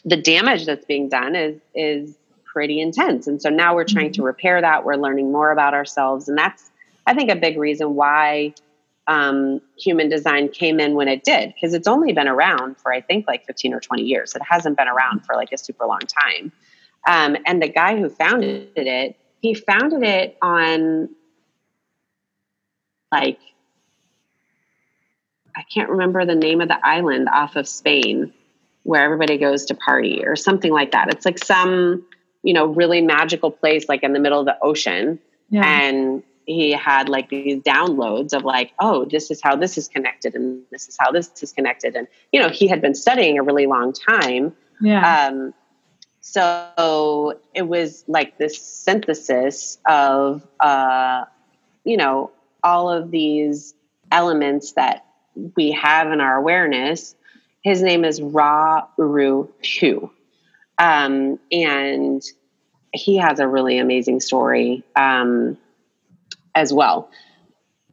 the 0.06 0.18
damage 0.18 0.66
that's 0.66 0.86
being 0.86 1.10
done 1.10 1.36
is 1.36 1.60
is 1.74 2.16
pretty 2.56 2.80
intense. 2.80 3.28
And 3.28 3.42
so 3.42 3.50
now 3.50 3.76
we're 3.76 3.84
trying 3.84 4.14
to 4.14 4.20
mm-hmm. 4.20 4.28
repair 4.28 4.62
that. 4.62 4.86
We're 4.86 4.96
learning 4.96 5.30
more 5.30 5.52
about 5.52 5.74
ourselves, 5.74 6.30
and 6.30 6.38
that's 6.38 6.72
I 7.06 7.14
think 7.14 7.30
a 7.30 7.36
big 7.36 7.60
reason 7.60 7.96
why 7.96 8.54
um, 9.08 9.62
human 9.78 10.08
design 10.08 10.48
came 10.48 10.80
in 10.80 10.96
when 10.96 11.10
it 11.10 11.24
did 11.24 11.54
because 11.54 11.74
it's 11.74 11.88
only 11.88 12.12
been 12.12 12.28
around 12.28 12.76
for 12.80 12.92
i 12.92 13.02
think 13.02 13.28
like 13.28 13.46
15 13.46 13.74
or 13.76 13.80
20 13.80 14.02
years 14.02 14.34
it 14.34 14.42
hasn't 14.42 14.78
been 14.78 14.88
around 14.88 15.24
for 15.24 15.36
like 15.36 15.52
a 15.52 15.60
super 15.60 15.86
long 15.86 16.00
time 16.00 16.52
um, 17.08 17.38
and 17.46 17.62
the 17.62 17.68
guy 17.68 18.00
who 18.00 18.10
founded 18.10 18.72
it 18.76 19.16
he 19.42 19.54
founded 19.54 20.02
it 20.02 20.36
on 20.42 21.10
like 23.12 23.38
i 25.56 25.62
can't 25.72 25.92
remember 25.92 26.26
the 26.26 26.34
name 26.34 26.60
of 26.60 26.68
the 26.68 26.80
island 26.84 27.30
off 27.32 27.56
of 27.56 27.68
spain 27.68 28.34
where 28.82 29.04
everybody 29.04 29.38
goes 29.38 29.66
to 29.66 29.76
party 29.76 30.24
or 30.26 30.36
something 30.36 30.72
like 30.72 30.94
that 30.94 31.14
it's 31.14 31.26
like 31.26 31.38
some 31.38 32.04
you 32.46 32.54
know 32.54 32.68
really 32.68 33.02
magical 33.02 33.52
place 33.52 33.90
like 33.90 34.04
in 34.04 34.14
the 34.14 34.20
middle 34.20 34.40
of 34.40 34.46
the 34.46 34.58
ocean. 34.62 35.20
Yeah. 35.50 35.64
and 35.64 36.24
he 36.48 36.72
had 36.72 37.08
like 37.08 37.30
these 37.30 37.62
downloads 37.62 38.34
of 38.34 38.44
like 38.44 38.74
oh 38.80 39.06
this 39.06 39.30
is 39.32 39.42
how 39.42 39.56
this 39.56 39.78
is 39.78 39.88
connected 39.88 40.36
and 40.36 40.62
this 40.72 40.88
is 40.88 40.96
how 40.98 41.12
this 41.12 41.32
is 41.42 41.52
connected. 41.52 41.96
And 41.96 42.08
you 42.32 42.40
know 42.40 42.50
he 42.50 42.68
had 42.68 42.82
been 42.82 42.96
studying 42.96 43.38
a 43.40 43.44
really 43.44 43.66
long 43.66 43.92
time. 43.92 44.56
Yeah. 44.80 45.28
Um, 45.28 45.54
so 46.22 47.40
it 47.54 47.68
was 47.68 48.04
like 48.08 48.38
this 48.38 48.62
synthesis 48.62 49.80
of 49.88 50.46
uh, 50.60 51.26
you 51.84 51.98
know 51.98 52.32
all 52.64 52.92
of 52.92 53.10
these 53.10 53.74
elements 54.12 54.74
that 54.74 55.06
we 55.56 55.72
have 55.72 56.12
in 56.12 56.22
our 56.22 56.38
awareness. 56.38 57.16
His 57.64 57.82
name 57.82 58.06
is 58.06 58.22
ra 58.22 58.88
uru 59.00 59.48
hu 59.80 60.12
um, 60.78 61.40
and 61.52 62.24
he 62.94 63.18
has 63.18 63.40
a 63.40 63.48
really 63.48 63.78
amazing 63.78 64.20
story 64.20 64.84
um, 64.96 65.58
as 66.56 66.74
well. 66.74 67.10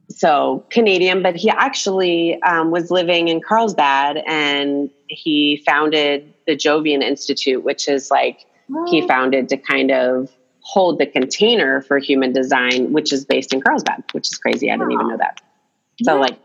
So 0.09 0.65
Canadian, 0.71 1.23
but 1.23 1.37
he 1.37 1.49
actually 1.51 2.41
um, 2.43 2.71
was 2.71 2.91
living 2.91 3.29
in 3.29 3.41
Carlsbad 3.41 4.23
and 4.27 4.91
he 5.09 5.63
founded 5.65 6.33
the 6.47 6.57
Jovian 6.57 7.03
Institute, 7.03 7.65
which 7.65 7.89
is 7.89 8.11
like 8.11 8.47
he 8.89 9.07
founded 9.07 9.49
to 9.51 9.57
kind 9.57 9.91
of 9.91 10.31
hold 10.61 10.99
the 10.99 11.07
container 11.07 11.81
for 11.83 11.99
human 11.99 12.33
design, 12.33 12.93
which 12.93 13.13
is 13.13 13.25
based 13.25 13.53
in 13.53 13.61
Carlsbad, 13.61 14.05
which 14.13 14.29
is 14.29 14.39
crazy. 14.39 14.71
I 14.71 14.77
didn't 14.77 14.93
even 14.93 15.09
know 15.09 15.17
that. 15.17 15.41
So, 16.03 16.15
yeah. 16.15 16.21
like, 16.21 16.39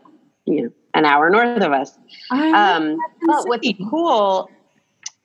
you 0.44 0.62
know, 0.62 0.70
an 0.94 1.04
hour 1.04 1.30
north 1.30 1.62
of 1.62 1.72
us. 1.72 1.96
Um, 2.30 2.98
but 3.24 3.48
what's 3.48 3.68
cool, 3.90 4.50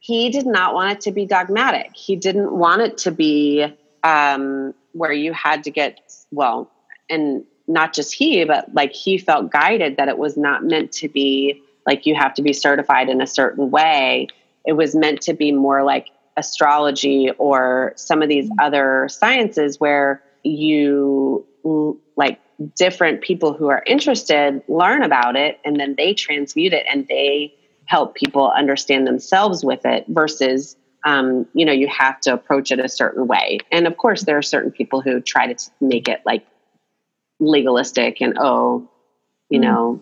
he 0.04 0.30
did 0.30 0.45
not 0.45 0.74
want 0.74 0.91
it 0.91 1.01
to 1.01 1.14
be 1.14 1.26
dogmatic. 1.26 1.95
He 1.95 2.18
didn't 2.18 2.51
want 2.51 2.82
it 2.82 2.97
to 2.99 3.12
be 3.12 3.66
um, 4.04 4.74
where 4.91 5.14
you 5.14 5.32
had 5.32 5.64
to 5.64 5.72
get, 5.72 6.01
well, 6.30 6.70
and 7.10 7.45
not 7.70 7.93
just 7.93 8.14
he, 8.14 8.43
but 8.43 8.74
like 8.74 8.91
he 8.91 9.18
felt 9.18 9.49
guided 9.49 9.95
that 9.95 10.10
it 10.10 10.18
was 10.18 10.36
not 10.36 10.66
meant 10.66 10.91
to 10.91 11.08
be 11.08 11.64
like 11.88 12.06
you 12.06 12.16
have 12.16 12.34
to 12.34 12.41
be 12.41 12.51
certified 12.51 13.08
in 13.08 13.22
a 13.22 13.28
certain 13.28 13.72
way. 13.72 14.28
It 14.66 14.74
was 14.74 14.93
meant 14.93 15.22
to 15.22 15.34
be 15.34 15.54
more 15.54 15.84
like 15.84 16.10
astrology 16.36 17.32
or 17.38 17.93
some 17.95 18.22
of 18.22 18.28
these 18.28 18.49
other 18.60 19.08
sciences 19.08 19.80
where 19.80 20.22
you 20.43 21.47
like 22.18 22.41
different 22.76 23.22
people 23.22 23.54
who 23.54 23.70
are 23.70 23.82
interested 23.88 24.62
learn 24.68 25.01
about 25.01 25.38
it 25.38 25.62
and 25.64 25.80
then 25.80 25.95
they 25.95 26.14
transmute 26.14 26.74
it 26.74 26.86
and 26.91 27.08
they 27.08 27.54
help 27.86 28.16
people 28.16 28.50
understand 28.50 29.06
themselves 29.06 29.64
with 29.64 29.86
it 29.86 30.06
versus 30.08 30.76
um, 31.06 31.46
you 31.54 31.66
know 31.66 31.74
you 31.74 31.88
have 31.88 32.20
to 32.22 32.34
approach 32.34 32.72
it 32.72 32.80
a 32.80 32.88
certain 32.88 33.28
way 33.28 33.60
and 33.72 33.88
of 33.88 33.98
course 33.98 34.24
there 34.24 34.38
are 34.38 34.44
certain 34.44 34.72
people 34.72 35.02
who 35.02 35.20
try 35.20 35.52
to 35.52 35.72
make 35.82 36.08
it 36.08 36.22
like 36.26 36.46
legalistic 37.44 38.22
and 38.22 38.38
oh, 38.40 38.90
you 39.50 39.60
mm 39.60 39.64
know, 39.64 40.02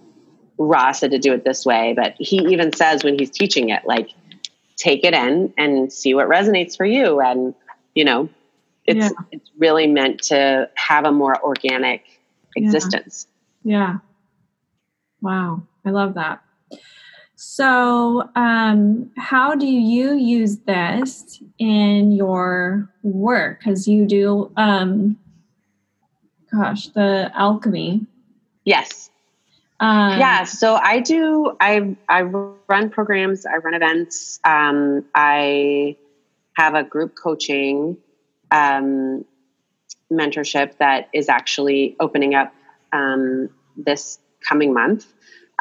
ross 0.58 1.02
had 1.02 1.12
to 1.12 1.18
do 1.18 1.34
it 1.34 1.44
this 1.44 1.66
way. 1.66 1.94
But 1.96 2.16
he 2.20 2.38
even 2.52 2.72
says 2.74 3.04
when 3.04 3.18
he's 3.18 3.32
teaching 3.32 3.70
it, 3.70 3.84
like, 3.84 4.12
take 4.78 5.04
it 5.04 5.14
in 5.14 5.54
and 5.58 5.92
see 5.92 6.14
what 6.14 6.28
resonates 6.28 6.78
for 6.78 6.86
you. 6.86 7.20
And, 7.20 7.56
you 7.96 8.06
know, 8.06 8.30
it's 8.86 9.00
yeah. 9.00 9.10
it's 9.32 9.50
really 9.58 9.88
meant 9.88 10.24
to 10.24 10.70
have 10.76 11.06
a 11.06 11.12
more 11.12 11.42
organic 11.44 12.04
existence. 12.56 13.28
Yeah. 13.64 13.78
yeah. 13.78 13.98
Wow. 15.22 15.64
I 15.84 15.90
love 15.90 16.14
that. 16.14 16.44
So, 17.44 18.30
um, 18.36 19.10
how 19.18 19.56
do 19.56 19.66
you 19.66 20.14
use 20.14 20.58
this 20.58 21.42
in 21.58 22.12
your 22.12 22.88
work? 23.02 23.58
Because 23.58 23.88
you 23.88 24.06
do 24.06 24.52
um, 24.58 25.18
gosh, 26.54 26.90
the 26.90 27.32
alchemy. 27.34 28.06
Yes. 28.64 29.10
Um, 29.80 30.20
yeah. 30.20 30.44
So 30.44 30.76
I 30.76 31.00
do. 31.00 31.58
I 31.60 31.96
I 32.08 32.22
run 32.22 32.92
programs. 32.92 33.48
I 33.48 33.58
run 33.58 33.74
events. 33.74 34.40
Um, 34.44 35.06
I 35.16 35.98
have 36.54 36.76
a 36.76 36.84
group 36.84 37.16
coaching 37.16 37.98
um, 38.52 39.26
mentorship 40.12 40.78
that 40.78 41.10
is 41.12 41.28
actually 41.28 41.96
opening 42.00 42.36
up 42.36 42.54
um, 42.94 43.50
this 43.76 44.20
coming 44.48 44.76
month 44.76 45.08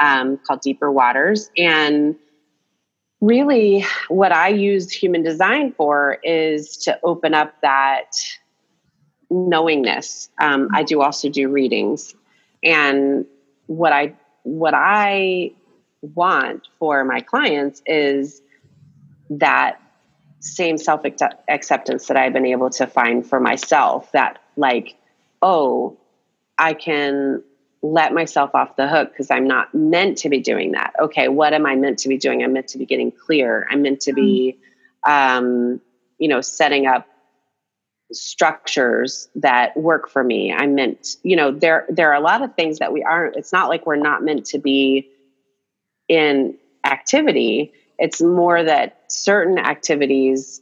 um, 0.00 0.38
called 0.38 0.62
Deeper 0.62 0.90
Waters. 0.90 1.50
And 1.56 2.16
really, 3.20 3.84
what 4.08 4.32
I 4.32 4.48
use 4.48 4.90
human 4.90 5.22
design 5.22 5.72
for 5.72 6.18
is 6.24 6.76
to 6.78 6.98
open 7.04 7.34
up 7.34 7.54
that 7.60 8.16
knowingness. 9.30 10.30
Um, 10.40 10.70
I 10.74 10.82
do 10.82 11.02
also 11.02 11.28
do 11.28 11.48
readings, 11.48 12.14
and 12.64 13.26
what 13.66 13.92
I 13.92 14.14
what 14.42 14.74
I 14.74 15.52
want 16.02 16.66
for 16.78 17.04
my 17.04 17.20
clients 17.20 17.82
is 17.86 18.40
that 19.28 19.80
same 20.40 20.78
self 20.78 21.02
acceptance 21.48 22.06
that 22.06 22.16
I've 22.16 22.32
been 22.32 22.46
able 22.46 22.70
to 22.70 22.86
find 22.86 23.26
for 23.26 23.38
myself. 23.38 24.10
That 24.12 24.40
like, 24.56 24.96
oh, 25.42 25.98
I 26.58 26.72
can 26.74 27.42
let 27.82 28.12
myself 28.12 28.54
off 28.54 28.76
the 28.76 28.86
hook 28.86 29.10
because 29.10 29.30
I'm 29.30 29.46
not 29.46 29.74
meant 29.74 30.18
to 30.18 30.28
be 30.28 30.40
doing 30.40 30.72
that. 30.72 30.92
Okay, 31.00 31.28
what 31.28 31.54
am 31.54 31.64
I 31.64 31.76
meant 31.76 31.98
to 32.00 32.08
be 32.08 32.18
doing? 32.18 32.42
I'm 32.42 32.52
meant 32.52 32.68
to 32.68 32.78
be 32.78 32.86
getting 32.86 33.10
clear. 33.10 33.66
I'm 33.70 33.82
meant 33.82 34.00
to 34.02 34.12
be, 34.12 34.58
mm. 35.06 35.10
um, 35.10 35.80
you 36.18 36.28
know, 36.28 36.40
setting 36.40 36.86
up 36.86 37.06
structures 38.12 39.28
that 39.36 39.76
work 39.76 40.10
for 40.10 40.22
me. 40.22 40.52
I'm 40.52 40.74
meant, 40.74 41.16
you 41.22 41.36
know, 41.36 41.52
there 41.52 41.86
there 41.88 42.10
are 42.10 42.16
a 42.16 42.20
lot 42.20 42.42
of 42.42 42.54
things 42.54 42.80
that 42.80 42.92
we 42.92 43.02
aren't. 43.02 43.36
It's 43.36 43.52
not 43.52 43.68
like 43.68 43.86
we're 43.86 43.96
not 43.96 44.22
meant 44.22 44.46
to 44.46 44.58
be 44.58 45.08
in 46.08 46.56
activity. 46.84 47.72
It's 47.98 48.20
more 48.20 48.62
that 48.62 49.04
certain 49.08 49.58
activities 49.58 50.60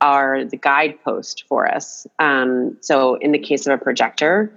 are 0.00 0.44
the 0.44 0.56
guidepost 0.56 1.44
for 1.48 1.66
us. 1.66 2.06
Um, 2.18 2.76
so, 2.80 3.14
in 3.14 3.32
the 3.32 3.38
case 3.38 3.66
of 3.66 3.72
a 3.72 3.82
projector, 3.82 4.54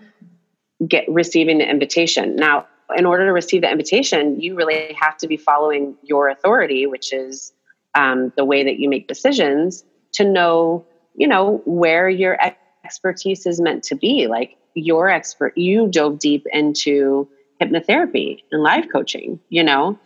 get 0.88 1.06
receiving 1.08 1.60
the 1.60 1.70
invitation. 1.70 2.36
Now, 2.36 2.68
in 2.96 3.06
order 3.06 3.26
to 3.26 3.34
receive 3.34 3.62
the 3.62 3.72
invitation, 3.72 4.40
you 4.40 4.56
really 4.56 4.96
have 5.00 5.18
to 5.18 5.28
be 5.28 5.38
following 5.38 5.96
your 6.04 6.30
authority, 6.30 6.86
which 6.86 7.14
is 7.14 7.54
um, 7.96 8.32
the 8.38 8.46
way 8.46 8.64
that 8.64 8.80
you 8.80 8.90
make 8.90 9.08
decisions, 9.08 9.84
to 10.14 10.24
know 10.24 10.86
you 11.16 11.28
know, 11.28 11.62
where 11.66 12.10
your 12.10 12.38
expertise 12.84 13.46
is 13.46 13.62
meant 13.62 13.84
to 13.86 13.96
be. 13.96 14.28
Like 14.28 14.58
your 14.74 15.10
expert, 15.10 15.58
you 15.58 15.88
dove 15.88 16.20
deep 16.20 16.46
into 16.52 17.28
hypnotherapy 17.62 18.44
and 18.52 18.62
life 18.62 18.86
coaching, 18.92 19.40
you 19.50 19.64
know, 19.64 19.98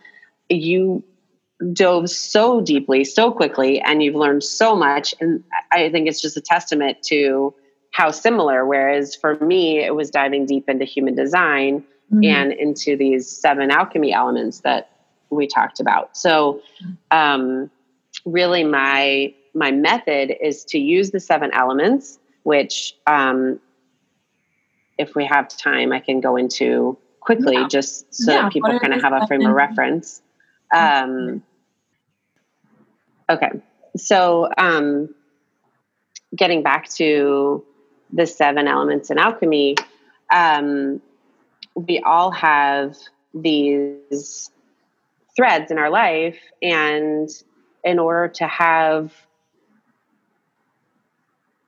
you 0.48 1.02
dove 1.72 2.08
so 2.08 2.60
deeply, 2.60 3.04
so 3.04 3.32
quickly, 3.32 3.80
and 3.80 4.02
you've 4.02 4.14
learned 4.14 4.44
so 4.44 4.76
much. 4.76 5.14
And 5.20 5.42
I 5.72 5.90
think 5.90 6.08
it's 6.08 6.22
just 6.22 6.36
a 6.36 6.40
testament 6.40 7.02
to 7.04 7.54
how 7.90 8.10
similar. 8.10 8.66
Whereas 8.66 9.14
for 9.14 9.36
me, 9.36 9.80
it 9.80 9.94
was 9.94 10.10
diving 10.10 10.46
deep 10.46 10.68
into 10.68 10.84
human 10.84 11.14
design 11.14 11.84
mm-hmm. 12.12 12.24
and 12.24 12.52
into 12.52 12.96
these 12.96 13.28
seven 13.28 13.70
alchemy 13.70 14.12
elements 14.12 14.60
that 14.60 14.90
we 15.30 15.46
talked 15.46 15.80
about. 15.80 16.16
So, 16.16 16.60
um, 17.10 17.70
really, 18.24 18.64
my 18.64 19.34
my 19.54 19.70
method 19.70 20.36
is 20.40 20.64
to 20.64 20.78
use 20.78 21.10
the 21.10 21.20
seven 21.20 21.50
elements, 21.52 22.18
which, 22.44 22.94
um, 23.06 23.58
if 24.98 25.14
we 25.14 25.24
have 25.24 25.48
time, 25.48 25.92
I 25.92 26.00
can 26.00 26.20
go 26.20 26.36
into 26.36 26.96
quickly, 27.20 27.54
yeah. 27.54 27.68
just 27.68 28.12
so 28.14 28.32
yeah, 28.32 28.42
that 28.42 28.52
people 28.52 28.78
kind 28.78 28.94
of 28.94 29.02
have 29.02 29.12
a 29.12 29.26
frame 29.26 29.44
of 29.44 29.52
reference. 29.52 30.22
Um, 30.74 31.42
okay, 33.28 33.50
so 33.96 34.48
um, 34.56 35.12
getting 36.34 36.62
back 36.62 36.88
to 36.90 37.64
the 38.12 38.26
seven 38.26 38.66
elements 38.66 39.10
in 39.10 39.18
alchemy, 39.18 39.76
um, 40.32 41.00
we 41.74 42.00
all 42.00 42.30
have 42.30 42.96
these 43.34 44.50
threads 45.36 45.70
in 45.70 45.78
our 45.78 45.90
life, 45.90 46.38
and 46.62 47.28
in 47.84 47.98
order 47.98 48.28
to 48.28 48.46
have 48.46 49.12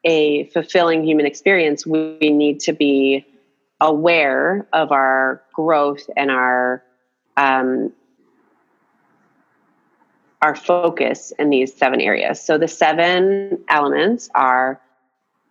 a 0.04 0.44
fulfilling 0.46 1.04
human 1.04 1.26
experience, 1.26 1.86
we 1.86 2.18
need 2.20 2.60
to 2.60 2.72
be 2.72 3.24
aware 3.80 4.66
of 4.72 4.92
our 4.92 5.42
growth 5.52 6.08
and 6.16 6.30
our 6.30 6.82
um, 7.36 7.92
our 10.42 10.56
focus 10.56 11.32
in 11.38 11.50
these 11.50 11.72
seven 11.74 12.00
areas. 12.00 12.44
So 12.44 12.58
the 12.58 12.66
seven 12.66 13.64
elements 13.68 14.28
are 14.34 14.80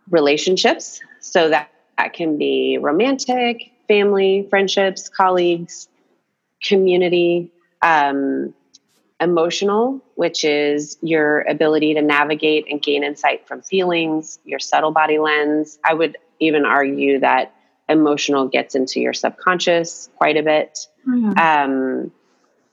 relationships. 0.09 1.01
So 1.19 1.49
that, 1.49 1.71
that 1.97 2.13
can 2.13 2.37
be 2.37 2.77
romantic, 2.79 3.71
family, 3.87 4.47
friendships, 4.49 5.09
colleagues, 5.09 5.87
community, 6.63 7.51
um, 7.81 8.53
emotional, 9.19 10.01
which 10.15 10.43
is 10.43 10.97
your 11.01 11.41
ability 11.41 11.93
to 11.93 12.01
navigate 12.01 12.65
and 12.69 12.81
gain 12.81 13.03
insight 13.03 13.47
from 13.47 13.61
feelings, 13.61 14.39
your 14.45 14.59
subtle 14.59 14.91
body 14.91 15.19
lens. 15.19 15.77
I 15.83 15.93
would 15.93 16.17
even 16.39 16.65
argue 16.65 17.19
that 17.19 17.53
emotional 17.87 18.47
gets 18.47 18.73
into 18.73 18.99
your 18.99 19.13
subconscious 19.13 20.09
quite 20.15 20.37
a 20.37 20.43
bit. 20.43 20.87
Mm-hmm. 21.07 21.37
Um, 21.37 22.11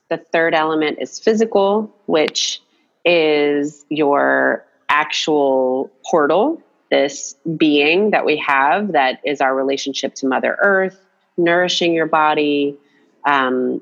the 0.09 0.17
third 0.17 0.55
element 0.55 0.97
is 0.99 1.19
physical, 1.19 1.93
which 2.07 2.61
is 3.05 3.85
your 3.89 4.65
actual 4.89 5.91
portal, 6.09 6.61
this 6.89 7.35
being 7.57 8.11
that 8.11 8.25
we 8.25 8.37
have 8.37 8.93
that 8.93 9.19
is 9.23 9.41
our 9.41 9.55
relationship 9.55 10.15
to 10.15 10.27
Mother 10.27 10.57
Earth, 10.59 10.99
nourishing 11.37 11.93
your 11.93 12.07
body, 12.07 12.77
um, 13.25 13.81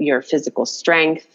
your 0.00 0.22
physical 0.22 0.66
strength, 0.66 1.26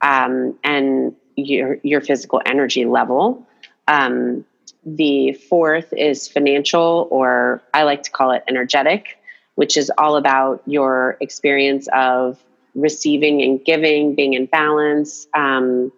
um, 0.00 0.58
and 0.62 1.14
your, 1.36 1.78
your 1.82 2.00
physical 2.00 2.40
energy 2.44 2.84
level. 2.84 3.46
Um, 3.86 4.44
the 4.84 5.32
fourth 5.32 5.92
is 5.92 6.28
financial, 6.28 7.08
or 7.10 7.62
I 7.74 7.82
like 7.82 8.02
to 8.04 8.10
call 8.10 8.32
it 8.32 8.44
energetic, 8.48 9.18
which 9.54 9.76
is 9.76 9.90
all 9.96 10.16
about 10.16 10.62
your 10.66 11.16
experience 11.20 11.88
of 11.92 12.38
receiving 12.74 13.42
and 13.42 13.64
giving, 13.64 14.14
being 14.14 14.34
in 14.34 14.46
balance, 14.46 15.26
um, 15.34 15.92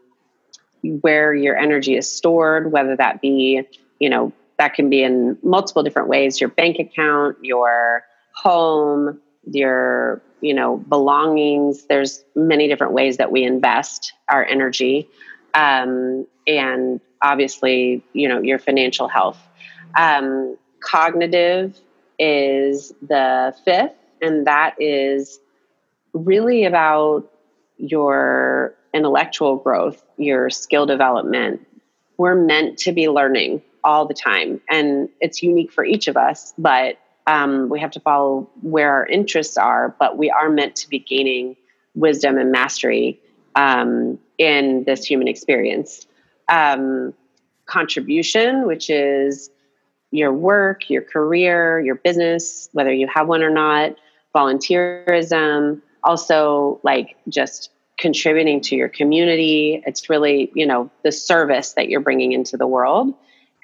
where 0.82 1.34
your 1.34 1.56
energy 1.56 1.96
is 1.96 2.10
stored, 2.10 2.72
whether 2.72 2.96
that 2.96 3.20
be, 3.20 3.62
you 3.98 4.08
know, 4.08 4.32
that 4.60 4.74
can 4.74 4.90
be 4.90 5.02
in 5.02 5.38
multiple 5.42 5.82
different 5.82 6.08
ways 6.08 6.38
your 6.38 6.50
bank 6.50 6.78
account, 6.78 7.34
your 7.40 8.04
home, 8.34 9.18
your, 9.50 10.20
you 10.42 10.52
know, 10.52 10.76
belongings. 10.76 11.86
There's 11.86 12.22
many 12.36 12.68
different 12.68 12.92
ways 12.92 13.16
that 13.16 13.32
we 13.32 13.42
invest 13.42 14.12
our 14.28 14.44
energy. 14.44 15.08
Um, 15.54 16.26
and 16.46 17.00
obviously, 17.22 18.04
you 18.12 18.28
know, 18.28 18.42
your 18.42 18.58
financial 18.58 19.08
health. 19.08 19.38
Um, 19.96 20.58
cognitive 20.80 21.80
is 22.18 22.92
the 23.00 23.54
fifth, 23.64 23.96
and 24.20 24.46
that 24.46 24.74
is 24.78 25.40
really 26.12 26.66
about 26.66 27.32
your 27.78 28.74
intellectual 28.92 29.56
growth, 29.56 30.04
your 30.18 30.50
skill 30.50 30.84
development. 30.84 31.66
We're 32.18 32.34
meant 32.34 32.76
to 32.80 32.92
be 32.92 33.08
learning 33.08 33.62
all 33.84 34.06
the 34.06 34.14
time, 34.14 34.60
and 34.68 35.08
it's 35.20 35.42
unique 35.42 35.72
for 35.72 35.84
each 35.84 36.08
of 36.08 36.16
us, 36.16 36.54
but 36.58 36.98
um, 37.26 37.68
we 37.68 37.78
have 37.80 37.90
to 37.92 38.00
follow 38.00 38.48
where 38.62 38.92
our 38.92 39.06
interests 39.06 39.56
are. 39.56 39.94
But 39.98 40.18
we 40.18 40.30
are 40.30 40.48
meant 40.48 40.76
to 40.76 40.88
be 40.88 40.98
gaining 40.98 41.56
wisdom 41.94 42.38
and 42.38 42.50
mastery 42.50 43.20
um, 43.54 44.18
in 44.38 44.84
this 44.84 45.04
human 45.04 45.28
experience. 45.28 46.06
Um, 46.48 47.14
contribution, 47.66 48.66
which 48.66 48.90
is 48.90 49.50
your 50.10 50.32
work, 50.32 50.90
your 50.90 51.02
career, 51.02 51.80
your 51.80 51.94
business, 51.94 52.68
whether 52.72 52.92
you 52.92 53.06
have 53.06 53.28
one 53.28 53.42
or 53.42 53.50
not, 53.50 53.94
volunteerism, 54.34 55.80
also 56.02 56.80
like 56.82 57.16
just 57.28 57.70
contributing 57.96 58.60
to 58.62 58.74
your 58.74 58.88
community. 58.88 59.82
It's 59.86 60.10
really, 60.10 60.50
you 60.54 60.66
know, 60.66 60.90
the 61.04 61.12
service 61.12 61.74
that 61.74 61.88
you're 61.88 62.00
bringing 62.00 62.32
into 62.32 62.56
the 62.56 62.66
world. 62.66 63.14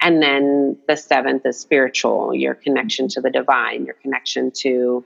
And 0.01 0.21
then 0.21 0.77
the 0.87 0.95
seventh 0.95 1.45
is 1.45 1.59
spiritual, 1.59 2.33
your 2.35 2.53
connection 2.53 3.07
to 3.09 3.21
the 3.21 3.31
divine, 3.31 3.85
your 3.85 3.95
connection 3.95 4.51
to 4.57 5.03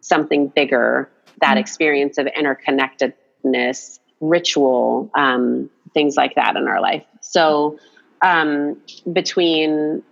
something 0.00 0.48
bigger, 0.48 1.10
that 1.40 1.50
mm-hmm. 1.50 1.58
experience 1.58 2.18
of 2.18 2.26
interconnectedness, 2.26 3.98
ritual, 4.20 5.10
um, 5.14 5.70
things 5.92 6.16
like 6.16 6.34
that 6.36 6.56
in 6.56 6.66
our 6.68 6.80
life. 6.80 7.04
So, 7.20 7.78
um, 8.22 8.80
between 9.12 10.02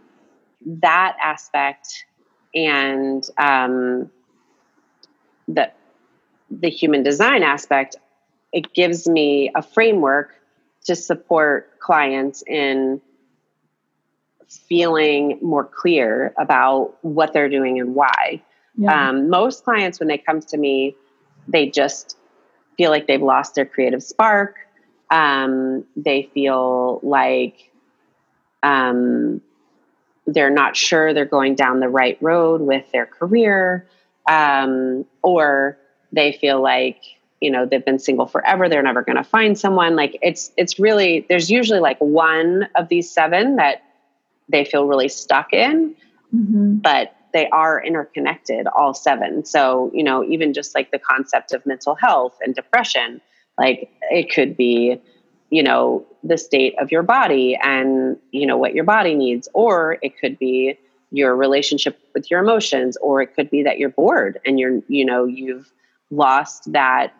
that 0.66 1.16
aspect 1.20 2.04
and 2.54 3.24
um, 3.38 4.10
the 5.48 5.70
the 6.50 6.68
human 6.68 7.02
design 7.02 7.42
aspect, 7.42 7.96
it 8.52 8.74
gives 8.74 9.08
me 9.08 9.50
a 9.54 9.62
framework 9.62 10.34
to 10.84 10.94
support 10.94 11.78
clients 11.80 12.42
in 12.46 13.00
feeling 14.58 15.38
more 15.42 15.64
clear 15.64 16.34
about 16.38 16.94
what 17.02 17.32
they're 17.32 17.48
doing 17.48 17.80
and 17.80 17.94
why. 17.94 18.42
Yeah. 18.76 19.10
Um, 19.10 19.28
most 19.28 19.64
clients, 19.64 20.00
when 20.00 20.08
they 20.08 20.18
come 20.18 20.40
to 20.40 20.56
me, 20.56 20.96
they 21.48 21.68
just 21.68 22.16
feel 22.76 22.90
like 22.90 23.06
they've 23.06 23.22
lost 23.22 23.54
their 23.54 23.66
creative 23.66 24.02
spark. 24.02 24.56
Um, 25.10 25.84
they 25.96 26.30
feel 26.32 27.00
like 27.02 27.70
um, 28.62 29.42
they're 30.26 30.50
not 30.50 30.76
sure 30.76 31.12
they're 31.12 31.24
going 31.24 31.54
down 31.54 31.80
the 31.80 31.88
right 31.88 32.16
road 32.20 32.60
with 32.60 32.90
their 32.92 33.06
career, 33.06 33.86
um, 34.26 35.04
or 35.22 35.76
they 36.12 36.32
feel 36.32 36.62
like 36.62 37.02
you 37.40 37.50
know 37.50 37.66
they've 37.66 37.84
been 37.84 37.98
single 37.98 38.26
forever 38.26 38.68
they're 38.68 38.82
never 38.82 39.02
going 39.02 39.16
to 39.16 39.24
find 39.24 39.58
someone 39.58 39.96
like 39.96 40.16
it's 40.22 40.52
it's 40.56 40.78
really 40.78 41.26
there's 41.28 41.50
usually 41.50 41.80
like 41.80 41.98
one 41.98 42.68
of 42.76 42.88
these 42.88 43.10
seven 43.10 43.56
that 43.56 43.82
they 44.52 44.64
feel 44.64 44.86
really 44.86 45.08
stuck 45.08 45.52
in 45.52 45.94
mm-hmm. 46.34 46.76
but 46.76 47.16
they 47.32 47.48
are 47.48 47.82
interconnected 47.84 48.66
all 48.68 48.94
seven 48.94 49.44
so 49.44 49.90
you 49.94 50.02
know 50.02 50.24
even 50.24 50.52
just 50.52 50.74
like 50.74 50.90
the 50.90 50.98
concept 50.98 51.52
of 51.52 51.64
mental 51.66 51.94
health 51.94 52.38
and 52.42 52.54
depression 52.54 53.20
like 53.58 53.90
it 54.10 54.32
could 54.32 54.56
be 54.56 55.00
you 55.50 55.62
know 55.62 56.06
the 56.22 56.38
state 56.38 56.74
of 56.78 56.92
your 56.92 57.02
body 57.02 57.58
and 57.62 58.16
you 58.30 58.46
know 58.46 58.56
what 58.56 58.74
your 58.74 58.84
body 58.84 59.14
needs 59.14 59.48
or 59.54 59.98
it 60.02 60.18
could 60.18 60.38
be 60.38 60.78
your 61.10 61.36
relationship 61.36 61.98
with 62.14 62.30
your 62.30 62.40
emotions 62.40 62.96
or 62.98 63.20
it 63.20 63.34
could 63.34 63.50
be 63.50 63.62
that 63.62 63.78
you're 63.78 63.90
bored 63.90 64.40
and 64.46 64.58
you're 64.60 64.80
you 64.88 65.04
know 65.04 65.24
you've 65.24 65.72
lost 66.10 66.72
that 66.72 67.12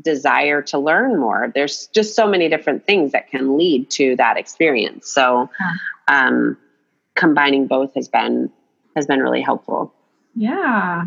desire 0.00 0.62
to 0.62 0.78
learn 0.78 1.18
more. 1.18 1.52
There's 1.54 1.86
just 1.88 2.14
so 2.14 2.26
many 2.26 2.48
different 2.48 2.86
things 2.86 3.12
that 3.12 3.28
can 3.28 3.58
lead 3.58 3.90
to 3.92 4.16
that 4.16 4.36
experience. 4.36 5.10
So, 5.10 5.50
um, 6.08 6.56
combining 7.14 7.66
both 7.66 7.94
has 7.94 8.08
been 8.08 8.50
has 8.96 9.06
been 9.06 9.20
really 9.20 9.40
helpful. 9.40 9.92
Yeah, 10.34 11.04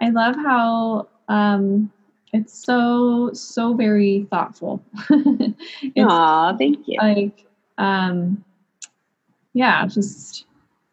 I 0.00 0.10
love 0.10 0.36
how 0.36 1.08
um, 1.28 1.92
it's 2.32 2.56
so 2.56 3.30
so 3.32 3.74
very 3.74 4.26
thoughtful. 4.30 4.82
Aw, 5.98 6.56
thank 6.56 6.86
you. 6.86 6.98
Like, 6.98 7.46
um, 7.78 8.44
yeah, 9.52 9.86
just 9.86 10.44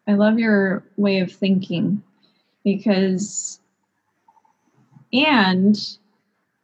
I 0.06 0.14
love 0.14 0.38
your 0.38 0.82
way 0.96 1.18
of 1.20 1.32
thinking 1.32 2.02
because 2.64 3.60
and 5.12 5.78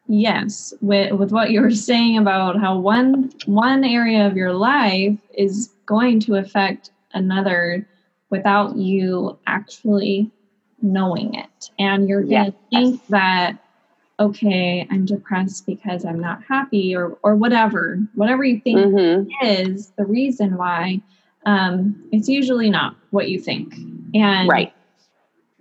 yes, 0.09 0.75
with 0.81 1.13
with 1.13 1.31
what 1.31 1.51
you 1.51 1.61
were 1.61 1.71
saying 1.71 2.19
about 2.19 2.59
how 2.59 2.79
one 2.79 3.31
one 3.47 3.85
area 3.85 4.27
of 4.27 4.37
your 4.37 4.53
life 4.53 5.19
is 5.35 5.71
going 5.87 6.21
to 6.21 6.37
affect 6.37 6.91
another 7.13 7.87
without 8.31 8.77
you 8.77 9.39
actually 9.47 10.31
knowing 10.83 11.35
it. 11.35 11.71
And 11.79 12.09
you're 12.09 12.23
going 12.23 12.53
to 12.53 12.59
yes. 12.71 12.83
think 12.83 13.07
that 13.09 13.59
okay, 14.21 14.87
I'm 14.91 15.07
depressed 15.07 15.65
because 15.65 16.05
I'm 16.05 16.21
not 16.21 16.45
happy 16.45 16.95
or 16.95 17.17
or 17.23 17.35
whatever, 17.35 17.99
whatever 18.15 18.45
you 18.45 18.61
think 18.61 18.79
mm-hmm. 18.79 19.47
is 19.47 19.93
the 19.97 20.05
reason 20.05 20.57
why. 20.57 21.03
Um, 21.47 22.05
it's 22.13 22.29
usually 22.29 22.69
not 22.69 22.97
what 23.11 23.31
you 23.31 23.41
think. 23.41 23.75
And 24.15 24.47
right. 24.47 24.75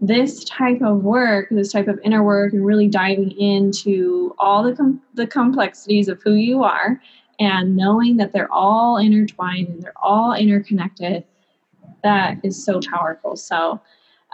this 0.01 0.43
type 0.43 0.81
of 0.81 1.03
work, 1.03 1.47
this 1.51 1.71
type 1.71 1.87
of 1.87 1.97
inner 2.03 2.21
work, 2.21 2.51
and 2.51 2.65
really 2.65 2.89
diving 2.89 3.31
into 3.31 4.35
all 4.37 4.61
the 4.61 4.75
com- 4.75 5.01
the 5.13 5.25
complexities 5.25 6.09
of 6.09 6.21
who 6.21 6.33
you 6.33 6.63
are, 6.63 7.01
and 7.39 7.77
knowing 7.77 8.17
that 8.17 8.33
they're 8.33 8.51
all 8.51 8.97
intertwined 8.97 9.69
and 9.69 9.81
they're 9.81 9.93
all 10.03 10.33
interconnected, 10.33 11.23
that 12.03 12.37
is 12.43 12.63
so 12.63 12.79
powerful. 12.91 13.35
So 13.35 13.81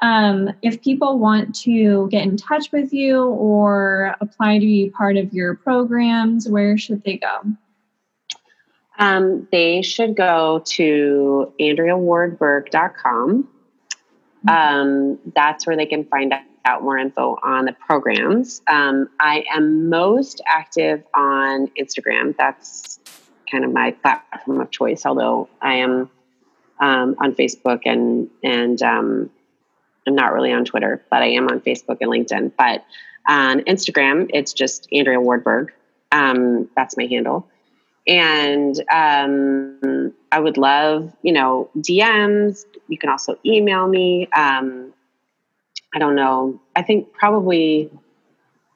um, 0.01 0.49
if 0.61 0.81
people 0.81 1.19
want 1.19 1.55
to 1.61 2.07
get 2.09 2.23
in 2.23 2.37
touch 2.37 2.71
with 2.71 2.93
you 2.93 3.23
or 3.23 4.15
apply 4.19 4.59
to 4.59 4.65
be 4.65 4.89
part 4.89 5.17
of 5.17 5.33
your 5.33 5.55
programs, 5.55 6.49
where 6.49 6.77
should 6.77 7.03
they 7.03 7.17
go? 7.17 7.41
Um, 8.97 9.47
they 9.51 9.81
should 9.81 10.15
go 10.15 10.61
to 10.65 11.53
AndreaWardBerg.com. 11.59 13.47
Mm-hmm. 14.47 14.49
Um, 14.49 15.19
that's 15.33 15.65
where 15.65 15.75
they 15.75 15.85
can 15.85 16.05
find 16.05 16.33
out 16.65 16.83
more 16.83 16.97
info 16.97 17.37
on 17.43 17.65
the 17.65 17.73
programs. 17.73 18.61
Um, 18.67 19.09
I 19.19 19.45
am 19.53 19.89
most 19.89 20.41
active 20.47 21.03
on 21.13 21.67
Instagram. 21.79 22.35
That's 22.37 22.99
kind 23.49 23.63
of 23.63 23.71
my 23.71 23.91
platform 23.91 24.59
of 24.59 24.71
choice, 24.71 25.05
although 25.05 25.47
I 25.61 25.75
am 25.75 26.09
um, 26.79 27.15
on 27.19 27.35
Facebook 27.35 27.81
and, 27.85 28.29
and 28.43 28.81
um, 28.81 29.29
I'm 30.07 30.15
not 30.15 30.33
really 30.33 30.51
on 30.51 30.65
Twitter, 30.65 31.03
but 31.09 31.21
I 31.21 31.27
am 31.27 31.47
on 31.47 31.61
Facebook 31.61 31.97
and 32.01 32.11
LinkedIn. 32.11 32.53
But 32.57 32.85
on 33.27 33.61
Instagram, 33.61 34.29
it's 34.33 34.53
just 34.53 34.87
Andrea 34.91 35.19
Wardberg. 35.19 35.69
Um, 36.11 36.69
that's 36.75 36.95
my 36.97 37.05
handle. 37.05 37.47
And 38.07 38.79
um, 38.91 40.13
I 40.31 40.39
would 40.39 40.57
love, 40.57 41.11
you 41.23 41.33
know, 41.33 41.69
DMs. 41.77 42.65
You 42.87 42.97
can 42.97 43.09
also 43.09 43.37
email 43.43 43.87
me. 43.87 44.27
Um, 44.27 44.93
I 45.93 45.99
don't 45.99 46.15
know. 46.15 46.61
I 46.75 46.83
think 46.83 47.13
probably 47.13 47.89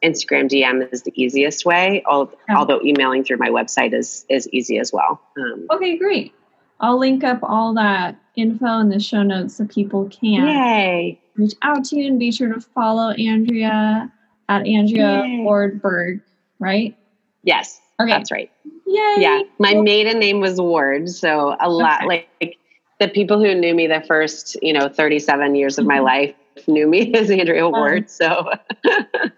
Instagram 0.04 0.50
DM 0.50 0.92
is 0.92 1.04
the 1.04 1.12
easiest 1.16 1.66
way, 1.66 2.04
although 2.08 2.82
emailing 2.82 3.24
through 3.24 3.38
my 3.38 3.50
website 3.50 3.94
is 3.94 4.26
is 4.30 4.50
easy 4.52 4.80
as 4.80 4.92
well. 4.94 5.22
Um, 5.38 5.68
okay, 5.70 5.98
great. 5.98 6.34
I'll 6.82 6.98
link 6.98 7.24
up 7.24 7.40
all 7.44 7.74
that 7.74 8.16
info 8.36 8.80
in 8.80 8.90
the 8.90 9.00
show 9.00 9.24
notes 9.24 9.58
so 9.58 9.66
people 9.66 10.10
can 10.10 10.48
Yay. 10.48 11.20
reach 11.36 11.54
out 11.62 11.84
to 11.86 11.98
you 11.98 12.08
and 12.08 12.20
be 12.20 12.32
sure 12.32 12.54
to 12.54 12.62
follow 12.62 13.12
Andrea 13.12 14.12
at 14.48 14.66
Andrea 14.66 15.24
Yay. 15.24 15.40
Wardberg, 15.40 16.22
right? 16.60 16.98
Yes. 17.44 17.80
Okay. 18.02 18.10
That's 18.10 18.32
right. 18.32 18.50
Yay. 18.88 19.16
Yeah. 19.18 19.42
My 19.58 19.74
maiden 19.74 20.20
name 20.20 20.40
was 20.40 20.60
Ward. 20.60 21.10
So 21.10 21.56
a 21.60 21.70
lot 21.70 22.06
okay. 22.06 22.28
like 22.42 22.58
the 23.00 23.10
people 23.10 23.40
who 23.40 23.54
knew 23.56 23.76
me 23.76 23.88
the 23.88 24.02
first, 24.08 24.58
you 24.62 24.72
know, 24.72 24.88
37 24.88 25.56
years 25.56 25.78
of 25.78 25.86
my 25.86 25.98
mm-hmm. 25.98 26.06
life 26.06 26.36
knew 26.68 26.88
me 26.88 27.14
as 27.16 27.30
Andrea 27.30 27.68
Ward. 27.68 28.10
So 28.10 28.52
I 28.86 29.32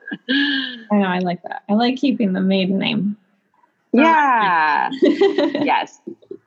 know 0.91 1.07
I 1.07 1.19
like 1.19 1.41
that. 1.43 1.63
I 1.67 1.73
like 1.73 1.97
keeping 1.97 2.33
the 2.33 2.41
maiden 2.41 2.77
name. 2.77 3.17
Yeah. 3.93 4.89
yes 5.01 5.99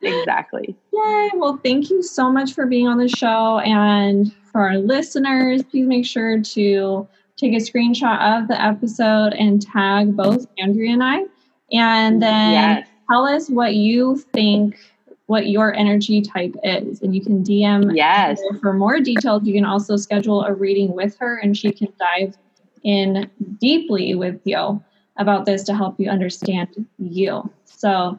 exactly. 0.04 0.76
Yay. 0.92 1.30
Well, 1.34 1.60
thank 1.62 1.90
you 1.90 2.02
so 2.02 2.30
much 2.30 2.54
for 2.54 2.66
being 2.66 2.86
on 2.86 2.98
the 2.98 3.08
show. 3.08 3.58
And 3.58 4.32
for 4.52 4.68
our 4.68 4.78
listeners, 4.78 5.62
please 5.62 5.86
make 5.86 6.06
sure 6.06 6.40
to 6.40 7.08
take 7.36 7.52
a 7.52 7.56
screenshot 7.56 8.40
of 8.40 8.48
the 8.48 8.60
episode 8.60 9.32
and 9.34 9.60
tag 9.60 10.16
both 10.16 10.46
Andrea 10.58 10.92
and 10.92 11.02
I. 11.02 11.24
And 11.72 12.22
then 12.22 12.52
yes. 12.52 12.88
tell 13.10 13.26
us 13.26 13.48
what 13.48 13.74
you 13.74 14.16
think 14.32 14.78
what 15.26 15.48
your 15.48 15.72
energy 15.74 16.20
type 16.20 16.54
is 16.62 17.00
and 17.00 17.14
you 17.14 17.20
can 17.20 17.42
dm 17.42 17.96
yes 17.96 18.38
for 18.60 18.74
more 18.74 19.00
details 19.00 19.42
you 19.44 19.54
can 19.54 19.64
also 19.64 19.96
schedule 19.96 20.44
a 20.44 20.52
reading 20.52 20.94
with 20.94 21.16
her 21.16 21.38
and 21.38 21.56
she 21.56 21.72
can 21.72 21.88
dive 21.98 22.36
in 22.82 23.30
deeply 23.58 24.14
with 24.14 24.38
you 24.44 24.82
about 25.16 25.46
this 25.46 25.62
to 25.62 25.74
help 25.74 25.98
you 25.98 26.10
understand 26.10 26.68
you 26.98 27.50
so 27.64 28.18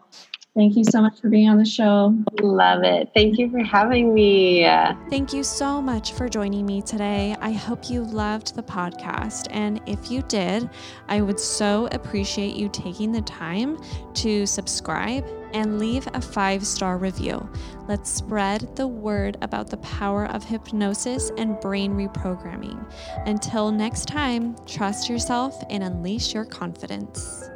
Thank 0.56 0.78
you 0.78 0.86
so 0.86 1.02
much 1.02 1.20
for 1.20 1.28
being 1.28 1.50
on 1.50 1.58
the 1.58 1.66
show. 1.66 2.16
Love 2.42 2.84
it. 2.84 3.10
Thank 3.14 3.38
you 3.38 3.52
for 3.52 3.62
having 3.62 4.14
me. 4.14 4.66
Thank 5.10 5.34
you 5.34 5.44
so 5.44 5.82
much 5.82 6.14
for 6.14 6.30
joining 6.30 6.66
me 6.66 6.82
today. 6.82 7.36
I 7.42 7.52
hope 7.52 7.90
you 7.90 8.04
loved 8.04 8.56
the 8.56 8.64
podcast. 8.64 9.48
And 9.52 9.82
if 9.86 10.10
you 10.10 10.22
did, 10.22 10.70
I 11.10 11.20
would 11.20 11.42
so 11.42 11.90
appreciate 11.92 12.56
you 12.56 12.70
taking 12.70 13.12
the 13.12 13.22
time 13.24 13.78
to 14.14 14.46
subscribe 14.46 15.28
and 15.54 15.78
leave 15.78 16.08
a 16.14 16.22
five 16.22 16.66
star 16.66 16.98
review. 16.98 17.50
Let's 17.90 18.10
spread 18.10 18.78
the 18.78 18.88
word 18.88 19.38
about 19.42 19.70
the 19.70 19.78
power 19.78 20.26
of 20.28 20.46
hypnosis 20.46 21.32
and 21.38 21.60
brain 21.60 21.96
reprogramming. 21.96 22.90
Until 23.26 23.72
next 23.72 24.08
time, 24.08 24.56
trust 24.66 25.10
yourself 25.10 25.62
and 25.70 25.84
unleash 25.84 26.34
your 26.34 26.46
confidence. 26.46 27.50